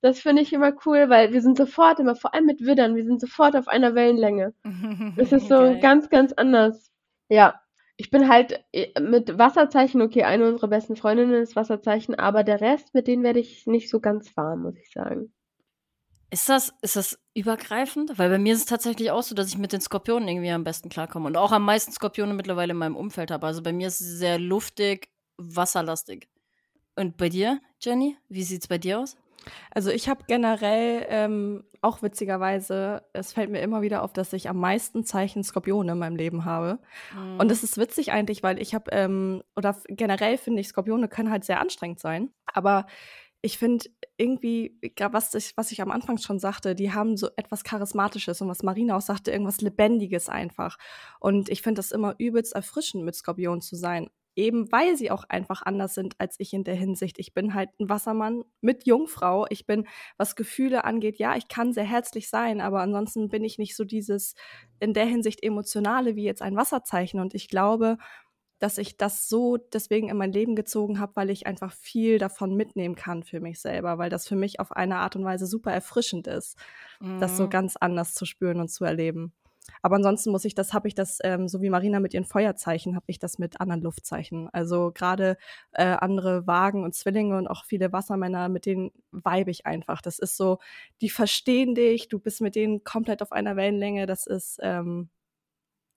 Das 0.00 0.20
finde 0.20 0.42
ich 0.42 0.52
immer 0.52 0.72
cool, 0.86 1.08
weil 1.08 1.32
wir 1.32 1.42
sind 1.42 1.56
sofort 1.56 1.98
immer, 1.98 2.14
vor 2.14 2.32
allem 2.32 2.46
mit 2.46 2.64
Widdern, 2.64 2.94
wir 2.94 3.04
sind 3.04 3.20
sofort 3.20 3.56
auf 3.56 3.68
einer 3.68 3.94
Wellenlänge. 3.94 4.54
Es 5.16 5.32
ist 5.32 5.48
so 5.48 5.56
okay. 5.58 5.80
ganz, 5.80 6.08
ganz 6.08 6.32
anders. 6.32 6.92
Ja, 7.28 7.60
ich 7.96 8.10
bin 8.10 8.28
halt 8.28 8.64
äh, 8.72 8.98
mit 9.00 9.38
Wasserzeichen, 9.38 10.00
okay, 10.00 10.22
eine 10.22 10.48
unserer 10.48 10.68
besten 10.68 10.96
Freundinnen 10.96 11.42
ist 11.42 11.56
Wasserzeichen, 11.56 12.14
aber 12.14 12.44
der 12.44 12.60
Rest, 12.60 12.94
mit 12.94 13.08
denen 13.08 13.24
werde 13.24 13.40
ich 13.40 13.66
nicht 13.66 13.90
so 13.90 14.00
ganz 14.00 14.36
warm, 14.36 14.62
muss 14.62 14.76
ich 14.78 14.92
sagen. 14.92 15.32
Ist 16.30 16.48
das, 16.48 16.74
ist 16.82 16.96
das 16.96 17.18
übergreifend? 17.34 18.18
Weil 18.18 18.28
bei 18.28 18.38
mir 18.38 18.52
ist 18.52 18.60
es 18.60 18.66
tatsächlich 18.66 19.10
auch 19.10 19.22
so, 19.22 19.34
dass 19.34 19.48
ich 19.48 19.56
mit 19.56 19.72
den 19.72 19.80
Skorpionen 19.80 20.28
irgendwie 20.28 20.50
am 20.50 20.64
besten 20.64 20.90
klarkomme 20.90 21.26
und 21.26 21.36
auch 21.36 21.52
am 21.52 21.64
meisten 21.64 21.92
Skorpione 21.92 22.34
mittlerweile 22.34 22.72
in 22.72 22.76
meinem 22.76 22.96
Umfeld 22.96 23.30
habe. 23.30 23.46
Also 23.46 23.62
bei 23.62 23.72
mir 23.72 23.88
ist 23.88 24.00
es 24.00 24.18
sehr 24.18 24.38
luftig, 24.38 25.08
wasserlastig. 25.38 26.28
Und 26.96 27.16
bei 27.16 27.28
dir, 27.28 27.60
Jenny? 27.80 28.16
Wie 28.28 28.42
sieht 28.42 28.62
es 28.62 28.68
bei 28.68 28.76
dir 28.76 29.00
aus? 29.00 29.16
Also 29.70 29.90
ich 29.90 30.08
habe 30.08 30.24
generell 30.26 31.06
ähm, 31.08 31.64
auch 31.80 32.02
witzigerweise, 32.02 33.02
es 33.12 33.32
fällt 33.32 33.50
mir 33.50 33.60
immer 33.60 33.82
wieder 33.82 34.02
auf, 34.02 34.12
dass 34.12 34.32
ich 34.32 34.48
am 34.48 34.58
meisten 34.58 35.04
Zeichen 35.04 35.44
Skorpione 35.44 35.92
in 35.92 35.98
meinem 35.98 36.16
Leben 36.16 36.44
habe. 36.44 36.78
Mhm. 37.14 37.40
Und 37.40 37.50
das 37.50 37.62
ist 37.62 37.78
witzig 37.78 38.12
eigentlich, 38.12 38.42
weil 38.42 38.60
ich 38.60 38.74
habe, 38.74 38.90
ähm, 38.90 39.42
oder 39.56 39.76
generell 39.88 40.36
finde 40.36 40.60
ich, 40.60 40.68
Skorpione 40.68 41.08
können 41.08 41.30
halt 41.30 41.44
sehr 41.44 41.60
anstrengend 41.60 42.00
sein. 42.00 42.30
Aber 42.46 42.86
ich 43.40 43.58
finde 43.58 43.86
irgendwie, 44.18 44.78
was 45.12 45.32
ich, 45.34 45.56
was 45.56 45.70
ich 45.70 45.80
am 45.80 45.92
Anfang 45.92 46.18
schon 46.18 46.40
sagte, 46.40 46.74
die 46.74 46.92
haben 46.92 47.16
so 47.16 47.28
etwas 47.36 47.62
Charismatisches 47.62 48.40
und 48.42 48.48
was 48.48 48.64
Marina 48.64 48.96
auch 48.96 49.00
sagte, 49.00 49.30
irgendwas 49.30 49.60
Lebendiges 49.60 50.28
einfach. 50.28 50.76
Und 51.20 51.48
ich 51.48 51.62
finde 51.62 51.78
das 51.78 51.92
immer 51.92 52.16
übelst 52.18 52.52
erfrischend, 52.52 53.04
mit 53.04 53.14
Skorpion 53.14 53.60
zu 53.60 53.76
sein. 53.76 54.10
Eben 54.34 54.70
weil 54.70 54.96
sie 54.96 55.10
auch 55.10 55.24
einfach 55.24 55.62
anders 55.62 55.94
sind 55.94 56.14
als 56.20 56.36
ich 56.38 56.52
in 56.52 56.62
der 56.62 56.76
Hinsicht. 56.76 57.18
Ich 57.18 57.34
bin 57.34 57.54
halt 57.54 57.70
ein 57.80 57.88
Wassermann 57.88 58.44
mit 58.60 58.86
Jungfrau. 58.86 59.46
Ich 59.50 59.66
bin, 59.66 59.86
was 60.16 60.36
Gefühle 60.36 60.84
angeht, 60.84 61.18
ja, 61.18 61.36
ich 61.36 61.48
kann 61.48 61.72
sehr 61.72 61.84
herzlich 61.84 62.28
sein, 62.28 62.60
aber 62.60 62.80
ansonsten 62.80 63.28
bin 63.28 63.42
ich 63.42 63.58
nicht 63.58 63.74
so 63.74 63.84
dieses 63.84 64.34
in 64.78 64.94
der 64.94 65.06
Hinsicht 65.06 65.42
emotionale 65.42 66.14
wie 66.14 66.22
jetzt 66.22 66.42
ein 66.42 66.54
Wasserzeichen. 66.54 67.18
Und 67.18 67.34
ich 67.34 67.48
glaube, 67.48 67.98
dass 68.58 68.78
ich 68.78 68.96
das 68.96 69.28
so 69.28 69.56
deswegen 69.56 70.08
in 70.08 70.16
mein 70.16 70.32
Leben 70.32 70.56
gezogen 70.56 70.98
habe, 70.98 71.12
weil 71.16 71.30
ich 71.30 71.46
einfach 71.46 71.72
viel 71.72 72.18
davon 72.18 72.54
mitnehmen 72.56 72.94
kann 72.94 73.22
für 73.22 73.40
mich 73.40 73.60
selber, 73.60 73.98
weil 73.98 74.10
das 74.10 74.26
für 74.26 74.36
mich 74.36 74.60
auf 74.60 74.72
eine 74.72 74.96
Art 74.96 75.16
und 75.16 75.24
Weise 75.24 75.46
super 75.46 75.72
erfrischend 75.72 76.26
ist, 76.26 76.56
mhm. 77.00 77.20
das 77.20 77.36
so 77.36 77.44
mhm. 77.44 77.50
ganz 77.50 77.76
anders 77.76 78.14
zu 78.14 78.24
spüren 78.26 78.60
und 78.60 78.68
zu 78.68 78.84
erleben. 78.84 79.32
Aber 79.82 79.96
ansonsten 79.96 80.30
muss 80.30 80.44
ich 80.44 80.54
das, 80.54 80.72
habe 80.72 80.88
ich 80.88 80.94
das, 80.94 81.18
ähm, 81.22 81.48
so 81.48 81.60
wie 81.60 81.70
Marina 81.70 82.00
mit 82.00 82.14
ihren 82.14 82.24
Feuerzeichen, 82.24 82.96
habe 82.96 83.04
ich 83.08 83.18
das 83.18 83.38
mit 83.38 83.60
anderen 83.60 83.82
Luftzeichen. 83.82 84.48
Also 84.52 84.92
gerade 84.92 85.36
äh, 85.72 85.84
andere 85.84 86.46
Wagen 86.46 86.84
und 86.84 86.94
Zwillinge 86.94 87.36
und 87.36 87.48
auch 87.48 87.64
viele 87.64 87.92
Wassermänner, 87.92 88.48
mit 88.48 88.66
denen 88.66 88.90
vibe 89.12 89.50
ich 89.50 89.66
einfach. 89.66 90.00
Das 90.00 90.18
ist 90.18 90.36
so, 90.36 90.58
die 91.00 91.10
verstehen 91.10 91.74
dich, 91.74 92.08
du 92.08 92.18
bist 92.18 92.40
mit 92.40 92.54
denen 92.54 92.84
komplett 92.84 93.22
auf 93.22 93.32
einer 93.32 93.56
Wellenlänge. 93.56 94.06
Das 94.06 94.26
ist, 94.26 94.58
ähm, 94.62 95.10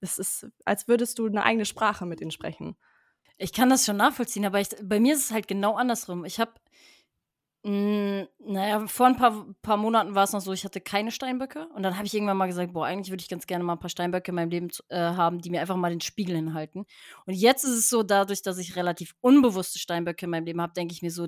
das 0.02 0.18
ist, 0.18 0.48
als 0.66 0.88
würdest 0.88 1.20
du 1.20 1.28
eine 1.28 1.44
eigene 1.44 1.66
Sprache 1.66 2.06
mit 2.06 2.22
ihnen 2.22 2.32
sprechen. 2.32 2.76
Ich 3.38 3.54
kann 3.54 3.70
das 3.70 3.86
schon 3.86 3.98
nachvollziehen, 3.98 4.46
aber 4.46 4.60
ich, 4.60 4.70
bei 4.84 5.00
mir 5.00 5.14
ist 5.14 5.26
es 5.26 5.32
halt 5.32 5.48
genau 5.48 5.76
andersrum. 5.76 6.26
Ich 6.26 6.40
habe 6.40 6.52
hm, 7.64 8.28
naja, 8.40 8.88
vor 8.88 9.06
ein 9.06 9.16
paar, 9.16 9.46
paar 9.62 9.78
Monaten 9.78 10.16
war 10.16 10.24
es 10.24 10.34
noch 10.34 10.42
so, 10.42 10.52
ich 10.52 10.66
hatte 10.66 10.82
keine 10.82 11.12
Steinböcke. 11.12 11.68
Und 11.76 11.84
dann 11.84 11.96
habe 11.96 12.08
ich 12.08 12.14
irgendwann 12.14 12.38
mal 12.38 12.48
gesagt, 12.48 12.74
boah, 12.74 12.88
eigentlich 12.88 13.12
würde 13.12 13.22
ich 13.22 13.30
ganz 13.30 13.46
gerne 13.46 13.64
mal 13.64 13.74
ein 13.74 13.80
paar 13.80 13.90
Steinböcke 13.90 14.32
in 14.32 14.36
meinem 14.36 14.50
Leben 14.50 14.70
äh, 14.90 14.98
haben, 14.98 15.40
die 15.40 15.52
mir 15.52 15.62
einfach 15.62 15.76
mal 15.76 15.92
den 15.92 16.02
Spiegel 16.02 16.36
hinhalten. 16.36 16.86
Und 17.28 17.34
jetzt 17.36 17.64
ist 17.64 17.78
es 17.78 17.90
so, 17.90 18.02
dadurch, 18.02 18.42
dass 18.42 18.58
ich 18.58 18.76
relativ 18.76 19.14
unbewusste 19.22 19.78
Steinböcke 19.78 20.26
in 20.26 20.32
meinem 20.32 20.46
Leben 20.46 20.62
habe, 20.62 20.74
denke 20.74 20.94
ich 20.94 21.04
mir 21.04 21.12
so, 21.12 21.28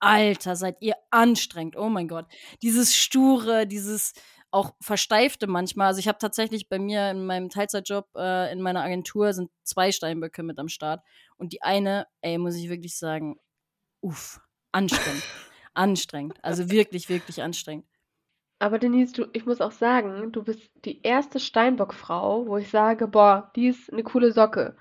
Alter, 0.00 0.56
seid 0.56 0.76
ihr 0.80 0.94
anstrengend. 1.10 1.76
Oh 1.76 1.88
mein 1.88 2.08
Gott. 2.08 2.26
Dieses 2.62 2.96
Sture, 2.96 3.66
dieses 3.66 4.14
auch 4.50 4.74
Versteifte 4.80 5.46
manchmal. 5.46 5.88
Also 5.88 6.00
ich 6.00 6.08
habe 6.08 6.18
tatsächlich 6.18 6.68
bei 6.68 6.78
mir 6.78 7.10
in 7.10 7.26
meinem 7.26 7.50
Teilzeitjob 7.50 8.08
äh, 8.16 8.52
in 8.52 8.62
meiner 8.62 8.82
Agentur 8.82 9.32
sind 9.32 9.50
zwei 9.62 9.92
Steinböcke 9.92 10.42
mit 10.42 10.58
am 10.58 10.68
Start. 10.68 11.02
Und 11.36 11.52
die 11.52 11.62
eine, 11.62 12.06
ey, 12.22 12.38
muss 12.38 12.56
ich 12.56 12.68
wirklich 12.68 12.96
sagen, 12.96 13.36
uff, 14.00 14.40
anstrengend 14.72 15.22
anstrengend. 15.78 16.38
Also 16.42 16.70
wirklich, 16.70 17.08
wirklich 17.08 17.42
anstrengend. 17.42 17.86
Aber 18.60 18.78
Denise, 18.78 19.12
du, 19.12 19.26
ich 19.32 19.46
muss 19.46 19.60
auch 19.60 19.72
sagen, 19.72 20.32
du 20.32 20.42
bist 20.42 20.70
die 20.84 21.02
erste 21.02 21.38
Steinbock-Frau, 21.40 22.46
wo 22.46 22.56
ich 22.58 22.70
sage, 22.70 23.06
boah, 23.06 23.52
die 23.56 23.68
ist 23.68 23.92
eine 23.92 24.02
coole 24.02 24.32
Socke. 24.32 24.76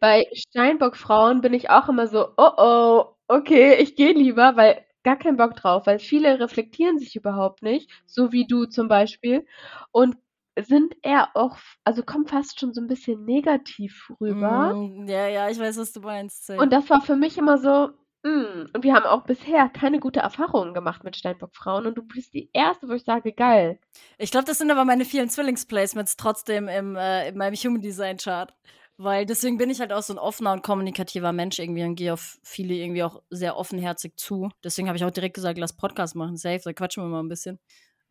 Bei 0.00 0.24
Steinbock-Frauen 0.34 1.40
bin 1.40 1.54
ich 1.54 1.70
auch 1.70 1.88
immer 1.88 2.06
so, 2.08 2.28
oh 2.36 2.52
oh, 2.58 3.16
okay, 3.28 3.76
ich 3.76 3.96
gehe 3.96 4.12
lieber, 4.12 4.56
weil 4.56 4.84
gar 5.04 5.16
keinen 5.16 5.36
Bock 5.36 5.54
drauf, 5.54 5.86
weil 5.86 5.98
viele 5.98 6.40
reflektieren 6.40 6.98
sich 6.98 7.14
überhaupt 7.14 7.62
nicht, 7.62 7.90
so 8.06 8.32
wie 8.32 8.46
du 8.46 8.66
zum 8.66 8.88
Beispiel, 8.88 9.46
und 9.92 10.16
sind 10.58 10.96
eher 11.02 11.30
auch, 11.34 11.58
also 11.84 12.02
kommen 12.02 12.26
fast 12.26 12.60
schon 12.60 12.74
so 12.74 12.80
ein 12.80 12.86
bisschen 12.86 13.24
negativ 13.24 14.10
rüber. 14.20 14.74
Mm, 14.74 15.06
ja, 15.08 15.26
ja, 15.28 15.48
ich 15.48 15.58
weiß, 15.58 15.78
was 15.78 15.92
du 15.92 16.00
meinst. 16.00 16.48
Und 16.50 16.72
das 16.72 16.88
war 16.90 17.00
für 17.00 17.16
mich 17.16 17.38
immer 17.38 17.58
so, 17.58 17.90
Mm, 18.24 18.70
und 18.72 18.82
wir 18.82 18.94
haben 18.94 19.04
auch 19.04 19.24
bisher 19.24 19.68
keine 19.68 20.00
gute 20.00 20.20
Erfahrungen 20.20 20.72
gemacht 20.72 21.04
mit 21.04 21.14
Steinbock-Frauen 21.14 21.86
und 21.86 21.98
du 21.98 22.02
bist 22.02 22.32
die 22.32 22.48
erste, 22.54 22.88
wo 22.88 22.94
ich 22.94 23.04
sage, 23.04 23.32
geil. 23.32 23.78
Ich 24.16 24.30
glaube, 24.30 24.46
das 24.46 24.56
sind 24.56 24.70
aber 24.70 24.86
meine 24.86 25.04
vielen 25.04 25.28
Zwillingsplacements 25.28 26.16
trotzdem 26.16 26.66
im, 26.68 26.96
äh, 26.96 27.28
in 27.28 27.36
meinem 27.36 27.54
Human 27.54 27.82
Design 27.82 28.16
Chart. 28.16 28.54
Weil 28.96 29.26
deswegen 29.26 29.58
bin 29.58 29.70
ich 29.70 29.80
halt 29.80 29.92
auch 29.92 30.02
so 30.02 30.12
ein 30.14 30.18
offener 30.18 30.52
und 30.52 30.62
kommunikativer 30.62 31.32
Mensch 31.32 31.58
irgendwie 31.58 31.82
und 31.82 31.96
gehe 31.96 32.12
auf 32.12 32.38
viele 32.44 32.74
irgendwie 32.74 33.02
auch 33.02 33.22
sehr 33.28 33.56
offenherzig 33.56 34.16
zu. 34.16 34.50
Deswegen 34.62 34.86
habe 34.86 34.96
ich 34.96 35.04
auch 35.04 35.10
direkt 35.10 35.34
gesagt, 35.34 35.58
lass 35.58 35.72
Podcast 35.72 36.14
machen, 36.14 36.36
safe, 36.36 36.60
da 36.62 36.72
quatschen 36.72 37.02
wir 37.02 37.08
mal 37.08 37.22
ein 37.22 37.28
bisschen. 37.28 37.58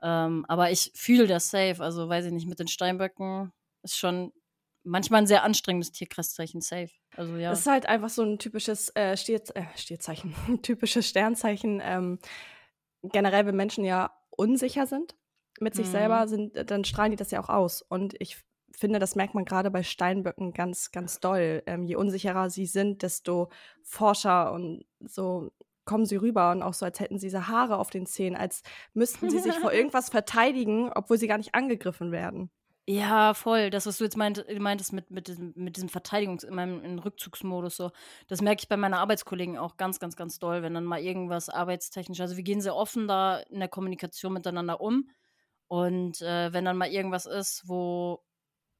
Ähm, 0.01 0.45
aber 0.49 0.71
ich 0.71 0.91
fühle 0.93 1.27
das 1.27 1.49
safe, 1.49 1.77
also 1.79 2.09
weiß 2.09 2.25
ich 2.25 2.33
nicht, 2.33 2.47
mit 2.47 2.59
den 2.59 2.67
Steinböcken 2.67 3.53
ist 3.83 3.97
schon 3.97 4.33
manchmal 4.83 5.21
ein 5.21 5.27
sehr 5.27 5.43
anstrengendes 5.43 5.91
Tierkreiszeichen, 5.91 6.59
safe. 6.59 6.91
Also 7.15 7.37
ja. 7.37 7.49
Das 7.49 7.61
ist 7.61 7.67
halt 7.67 7.85
einfach 7.85 8.09
so 8.09 8.23
ein 8.23 8.37
typisches 8.37 8.89
äh, 8.95 9.15
Stier, 9.15 9.41
äh, 9.55 9.63
Stierzeichen, 9.75 10.35
typisches 10.61 11.07
Sternzeichen. 11.07 11.81
Ähm, 11.81 12.19
generell, 13.03 13.45
wenn 13.45 13.55
Menschen 13.55 13.85
ja 13.85 14.11
unsicher 14.29 14.85
sind 14.85 15.15
mit 15.59 15.75
sich 15.75 15.87
mhm. 15.87 15.91
selber, 15.91 16.27
sind, 16.27 16.69
dann 16.69 16.83
strahlen 16.83 17.11
die 17.11 17.17
das 17.17 17.31
ja 17.31 17.41
auch 17.41 17.49
aus. 17.49 17.81
Und 17.81 18.15
ich 18.19 18.37
finde, 18.77 18.99
das 18.99 19.15
merkt 19.15 19.36
man 19.36 19.45
gerade 19.45 19.71
bei 19.71 19.83
Steinböcken 19.83 20.53
ganz, 20.53 20.91
ganz 20.91 21.19
doll. 21.19 21.63
Ähm, 21.65 21.83
je 21.83 21.95
unsicherer 21.95 22.49
sie 22.49 22.65
sind, 22.65 23.01
desto 23.01 23.49
forscher 23.83 24.51
und 24.51 24.86
so 24.99 25.51
kommen 25.86 26.05
sie 26.05 26.15
rüber 26.15 26.51
und 26.51 26.63
auch 26.63 26.73
so, 26.73 26.86
als 26.86 26.99
hätten 26.99 27.19
sie 27.19 27.27
diese 27.27 27.47
Haare 27.47 27.77
auf 27.77 27.89
den 27.89 28.05
Zähnen, 28.05 28.38
als 28.38 28.63
müssten 28.93 29.29
sie 29.29 29.39
sich 29.39 29.55
vor 29.55 29.73
irgendwas 29.73 30.09
verteidigen, 30.09 30.91
obwohl 30.93 31.17
sie 31.17 31.27
gar 31.27 31.38
nicht 31.38 31.55
angegriffen 31.55 32.12
werden. 32.12 32.49
Ja, 32.86 33.33
voll. 33.33 33.69
Das, 33.69 33.86
was 33.86 33.97
du 33.97 34.03
jetzt 34.03 34.17
meint, 34.17 34.45
meintest 34.59 34.91
mit, 34.91 35.09
mit, 35.09 35.27
diesem, 35.27 35.53
mit 35.55 35.77
diesem 35.77 35.88
Verteidigungs-, 35.88 36.43
in 36.43 36.53
meinem 36.53 36.83
in 36.83 36.99
Rückzugsmodus 36.99 37.77
so. 37.77 37.91
Das 38.27 38.41
merke 38.41 38.62
ich 38.62 38.67
bei 38.67 38.75
meinen 38.75 38.93
Arbeitskollegen 38.93 39.57
auch 39.57 39.77
ganz, 39.77 39.99
ganz, 39.99 40.17
ganz 40.17 40.38
doll, 40.38 40.63
wenn 40.63 40.73
dann 40.73 40.83
mal 40.83 40.99
irgendwas 40.99 41.47
arbeitstechnisch, 41.47 42.19
also 42.19 42.36
wir 42.36 42.43
gehen 42.43 42.59
sehr 42.59 42.75
offen 42.75 43.07
da 43.07 43.38
in 43.39 43.59
der 43.59 43.69
Kommunikation 43.69 44.33
miteinander 44.33 44.81
um. 44.81 45.09
Und 45.69 46.21
äh, 46.21 46.51
wenn 46.51 46.65
dann 46.65 46.77
mal 46.77 46.89
irgendwas 46.91 47.25
ist, 47.25 47.63
wo 47.67 48.21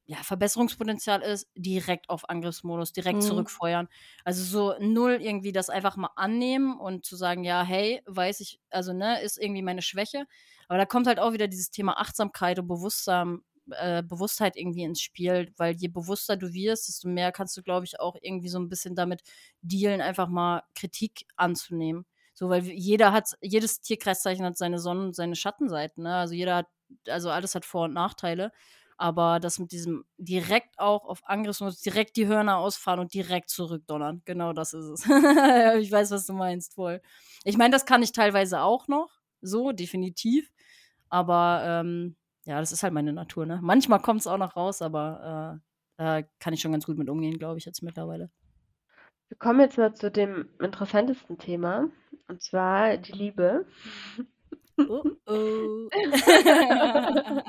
ja, 0.06 0.18
Verbesserungspotenzial 0.18 1.22
ist, 1.22 1.48
direkt 1.56 2.10
auf 2.10 2.30
Angriffsmodus, 2.30 2.92
direkt 2.92 3.20
mhm. 3.20 3.22
zurückfeuern. 3.22 3.88
Also 4.26 4.44
so 4.44 4.76
null 4.80 5.20
irgendwie 5.22 5.54
das 5.54 5.70
einfach 5.70 5.96
mal 5.96 6.12
annehmen 6.16 6.78
und 6.78 7.06
zu 7.06 7.16
sagen, 7.16 7.44
ja, 7.44 7.64
hey, 7.64 8.02
weiß 8.06 8.42
ich, 8.42 8.60
also 8.70 8.94
ne, 8.94 9.22
ist 9.22 9.38
irgendwie 9.42 9.62
meine 9.62 9.82
Schwäche. 9.82 10.26
Aber 10.68 10.78
da 10.78 10.86
kommt 10.86 11.08
halt 11.08 11.20
auch 11.20 11.34
wieder 11.34 11.48
dieses 11.48 11.72
Thema 11.72 12.00
Achtsamkeit 12.00 12.60
und 12.60 12.68
Bewusstsein 12.68 13.40
äh, 13.72 14.04
Bewusstheit 14.04 14.58
irgendwie 14.58 14.84
ins 14.84 15.02
Spiel, 15.02 15.54
weil 15.58 15.76
je 15.76 15.88
bewusster 15.88 16.36
du 16.36 16.52
wirst, 16.54 16.88
desto 16.90 17.08
mehr 17.08 17.32
kannst 17.32 17.56
du, 17.56 17.64
glaube 17.64 17.86
ich, 17.86 18.00
auch 18.00 18.18
irgendwie 18.22 18.50
so 18.50 18.60
ein 18.60 18.70
bisschen 18.70 18.96
damit 18.96 19.22
dealen, 19.62 20.02
einfach 20.02 20.28
mal 20.28 20.64
Kritik 20.76 21.26
anzunehmen. 21.38 22.06
So, 22.34 22.50
weil 22.50 22.64
jeder 22.64 23.14
hat, 23.14 23.30
jedes 23.42 23.80
Tierkreiszeichen 23.80 24.46
hat 24.46 24.58
seine 24.58 24.80
Sonnen- 24.80 25.08
und 25.08 25.16
seine 25.16 25.36
Schattenseiten, 25.36 26.04
ne? 26.04 26.16
Also 26.16 26.34
jeder 26.34 26.58
hat, 26.58 26.68
also 27.08 27.30
alles 27.30 27.56
hat 27.56 27.64
Vor- 27.64 27.86
und 27.86 27.94
Nachteile. 27.94 28.52
Aber 28.98 29.40
das 29.40 29.60
mit 29.60 29.72
diesem 29.72 30.06
direkt 30.18 30.80
auch 30.80 31.06
auf 31.06 31.22
Angriffsmodus, 31.26 31.82
direkt 31.82 32.16
die 32.16 32.28
Hörner 32.28 32.58
ausfahren 32.58 33.00
und 33.00 33.14
direkt 33.14 33.50
zurückdonnern, 33.50 34.22
genau 34.26 34.54
das 34.54 34.74
ist 34.74 34.86
es. 34.86 35.06
ich 35.80 35.92
weiß, 35.92 36.12
was 36.12 36.26
du 36.26 36.34
meinst, 36.34 36.76
voll. 36.76 37.02
Ich 37.44 37.58
meine, 37.58 37.72
das 37.72 37.86
kann 37.86 38.04
ich 38.04 38.12
teilweise 38.12 38.62
auch 38.62 38.88
noch, 38.88 39.10
so, 39.42 39.72
definitiv. 39.72 40.52
Aber 41.10 41.64
ähm, 41.66 42.16
ja, 42.46 42.60
das 42.60 42.72
ist 42.72 42.84
halt 42.84 42.94
meine 42.94 43.14
Natur, 43.14 43.46
ne? 43.46 43.60
Manchmal 43.62 44.00
kommt 44.00 44.22
es 44.22 44.28
auch 44.28 44.38
noch 44.38 44.56
raus, 44.56 44.82
aber 44.82 45.60
äh, 45.98 46.04
da 46.04 46.22
kann 46.40 46.54
ich 46.54 46.62
schon 46.62 46.72
ganz 46.72 46.86
gut 46.86 46.98
mit 46.98 47.10
umgehen, 47.10 47.38
glaube 47.38 47.58
ich, 47.60 47.66
jetzt 47.66 47.84
mittlerweile. 47.84 48.30
Wir 49.30 49.38
kommen 49.38 49.60
jetzt 49.62 49.78
mal 49.78 49.94
zu 49.94 50.12
dem 50.12 50.50
interessantesten 50.60 51.38
Thema, 51.38 51.90
und 52.28 52.42
zwar 52.42 52.98
die 52.98 53.14
Liebe. 53.14 53.66
Oh, 54.78 55.04
oh. 55.28 55.90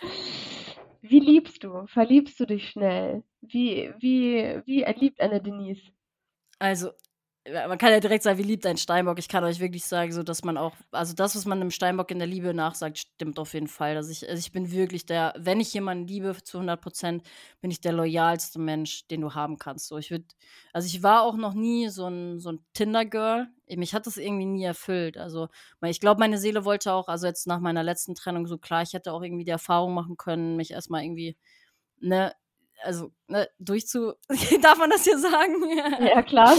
wie 1.02 1.20
liebst 1.20 1.64
du? 1.64 1.86
Verliebst 1.86 2.38
du 2.40 2.46
dich 2.46 2.70
schnell? 2.70 3.22
Wie, 3.40 3.92
wie, 3.98 4.60
wie 4.66 4.82
erliebt 4.82 5.20
eine 5.20 5.40
Denise? 5.42 5.92
Also, 6.58 6.92
man 7.52 7.78
kann 7.78 7.92
ja 7.92 8.00
direkt 8.00 8.22
sagen, 8.22 8.38
wie 8.38 8.42
liebt 8.42 8.66
ein 8.66 8.76
Steinbock. 8.76 9.18
Ich 9.18 9.28
kann 9.28 9.44
euch 9.44 9.60
wirklich 9.60 9.84
sagen, 9.84 10.12
so 10.12 10.22
dass 10.22 10.44
man 10.44 10.56
auch, 10.56 10.74
also 10.90 11.14
das, 11.14 11.36
was 11.36 11.44
man 11.44 11.60
einem 11.60 11.70
Steinbock 11.70 12.10
in 12.10 12.18
der 12.18 12.26
Liebe 12.26 12.54
nachsagt, 12.54 12.98
stimmt 12.98 13.38
auf 13.38 13.54
jeden 13.54 13.68
Fall. 13.68 13.96
Also 13.96 14.10
ich, 14.10 14.28
also 14.28 14.38
ich 14.38 14.52
bin 14.52 14.70
wirklich 14.70 15.06
der, 15.06 15.34
wenn 15.36 15.60
ich 15.60 15.72
jemanden 15.74 16.06
liebe 16.06 16.36
zu 16.42 16.58
100 16.58 16.80
Prozent, 16.80 17.22
bin 17.60 17.70
ich 17.70 17.80
der 17.80 17.92
loyalste 17.92 18.58
Mensch, 18.58 19.06
den 19.08 19.20
du 19.20 19.34
haben 19.34 19.58
kannst. 19.58 19.88
So, 19.88 19.98
ich 19.98 20.10
würde, 20.10 20.24
also 20.72 20.86
ich 20.86 21.02
war 21.02 21.22
auch 21.22 21.36
noch 21.36 21.54
nie 21.54 21.88
so 21.88 22.06
ein, 22.06 22.38
so 22.40 22.52
ein 22.52 22.64
Tinder-Girl. 22.74 23.48
Mich 23.76 23.94
hat 23.94 24.06
das 24.06 24.16
irgendwie 24.16 24.46
nie 24.46 24.64
erfüllt. 24.64 25.18
Also 25.18 25.48
ich 25.82 26.00
glaube, 26.00 26.20
meine 26.20 26.38
Seele 26.38 26.64
wollte 26.64 26.92
auch, 26.92 27.08
also 27.08 27.26
jetzt 27.26 27.46
nach 27.46 27.60
meiner 27.60 27.82
letzten 27.82 28.14
Trennung, 28.14 28.46
so 28.46 28.58
klar, 28.58 28.82
ich 28.82 28.94
hätte 28.94 29.12
auch 29.12 29.22
irgendwie 29.22 29.44
die 29.44 29.50
Erfahrung 29.50 29.94
machen 29.94 30.16
können, 30.16 30.56
mich 30.56 30.70
erstmal 30.72 31.04
irgendwie, 31.04 31.36
ne, 32.00 32.32
also 32.82 33.12
ne, 33.28 33.48
durchzu. 33.58 34.14
Darf 34.62 34.78
man 34.78 34.90
das 34.90 35.04
hier 35.04 35.18
sagen? 35.18 35.54
Ja, 36.00 36.22
klar. 36.22 36.56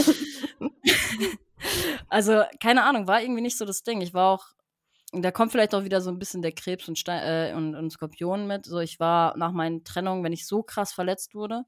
also, 2.08 2.42
keine 2.60 2.84
Ahnung, 2.84 3.06
war 3.06 3.22
irgendwie 3.22 3.42
nicht 3.42 3.58
so 3.58 3.64
das 3.64 3.82
Ding. 3.82 4.00
Ich 4.00 4.14
war 4.14 4.34
auch, 4.34 4.46
da 5.12 5.30
kommt 5.30 5.52
vielleicht 5.52 5.74
auch 5.74 5.84
wieder 5.84 6.00
so 6.00 6.10
ein 6.10 6.18
bisschen 6.18 6.42
der 6.42 6.52
Krebs 6.52 6.88
und, 6.88 6.98
Stein, 6.98 7.22
äh, 7.22 7.54
und, 7.54 7.74
und 7.74 7.90
Skorpion 7.90 8.46
mit. 8.46 8.66
So, 8.66 8.78
ich 8.78 9.00
war 9.00 9.36
nach 9.36 9.52
meinen 9.52 9.84
Trennungen, 9.84 10.24
wenn 10.24 10.32
ich 10.32 10.46
so 10.46 10.62
krass 10.62 10.92
verletzt 10.92 11.34
wurde, 11.34 11.64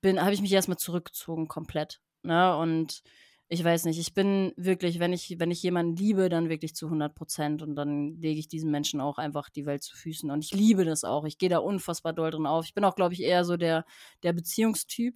bin, 0.00 0.20
habe 0.20 0.34
ich 0.34 0.42
mich 0.42 0.52
erstmal 0.52 0.78
zurückgezogen 0.78 1.48
komplett. 1.48 2.00
Ne? 2.22 2.56
Und 2.56 3.02
ich 3.48 3.62
weiß 3.62 3.84
nicht, 3.84 3.98
ich 4.00 4.12
bin 4.12 4.52
wirklich, 4.56 4.98
wenn 4.98 5.12
ich, 5.12 5.36
wenn 5.38 5.52
ich 5.52 5.62
jemanden 5.62 5.94
liebe, 5.94 6.28
dann 6.28 6.48
wirklich 6.48 6.74
zu 6.74 6.86
100 6.86 7.14
Prozent 7.14 7.62
und 7.62 7.76
dann 7.76 8.16
lege 8.20 8.40
ich 8.40 8.48
diesen 8.48 8.70
Menschen 8.72 9.00
auch 9.00 9.18
einfach 9.18 9.48
die 9.50 9.66
Welt 9.66 9.82
zu 9.84 9.96
Füßen 9.96 10.30
und 10.30 10.44
ich 10.44 10.52
liebe 10.52 10.84
das 10.84 11.04
auch. 11.04 11.24
Ich 11.24 11.38
gehe 11.38 11.48
da 11.48 11.58
unfassbar 11.58 12.12
doll 12.12 12.30
drin 12.32 12.46
auf. 12.46 12.64
Ich 12.64 12.74
bin 12.74 12.84
auch, 12.84 12.96
glaube 12.96 13.14
ich, 13.14 13.22
eher 13.22 13.44
so 13.44 13.56
der, 13.56 13.84
der 14.24 14.32
Beziehungstyp 14.32 15.14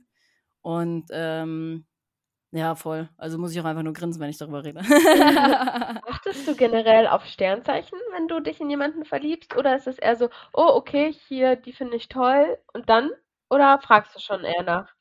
und 0.62 1.06
ähm, 1.10 1.86
ja, 2.52 2.74
voll. 2.74 3.08
Also 3.16 3.38
muss 3.38 3.52
ich 3.52 3.60
auch 3.60 3.64
einfach 3.64 3.82
nur 3.84 3.92
grinsen, 3.92 4.20
wenn 4.20 4.30
ich 4.30 4.38
darüber 4.38 4.64
rede. 4.64 4.80
Achtest 6.08 6.48
du 6.48 6.56
generell 6.56 7.06
auf 7.06 7.24
Sternzeichen, 7.24 7.98
wenn 8.12 8.26
du 8.28 8.40
dich 8.40 8.60
in 8.60 8.70
jemanden 8.70 9.04
verliebst? 9.04 9.56
Oder 9.56 9.76
ist 9.76 9.86
es 9.86 9.98
eher 9.98 10.16
so, 10.16 10.30
oh, 10.52 10.70
okay, 10.74 11.14
hier, 11.28 11.54
die 11.56 11.72
finde 11.72 11.96
ich 11.96 12.08
toll 12.08 12.58
und 12.72 12.88
dann? 12.88 13.10
Oder 13.50 13.80
fragst 13.80 14.16
du 14.16 14.20
schon 14.20 14.44
eher 14.44 14.64
nach? 14.64 14.92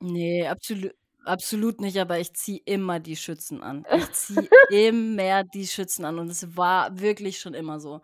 Nee, 0.00 0.46
absolut, 0.46 0.92
Absolut 1.24 1.80
nicht, 1.80 1.98
aber 1.98 2.18
ich 2.18 2.34
ziehe 2.34 2.60
immer 2.64 2.98
die 2.98 3.16
Schützen 3.16 3.62
an. 3.62 3.84
Ich 3.94 4.10
ziehe 4.12 4.48
immer 4.70 5.44
die 5.44 5.66
Schützen 5.66 6.04
an 6.04 6.18
und 6.18 6.30
es 6.30 6.56
war 6.56 6.98
wirklich 6.98 7.38
schon 7.38 7.54
immer 7.54 7.80
so. 7.80 8.00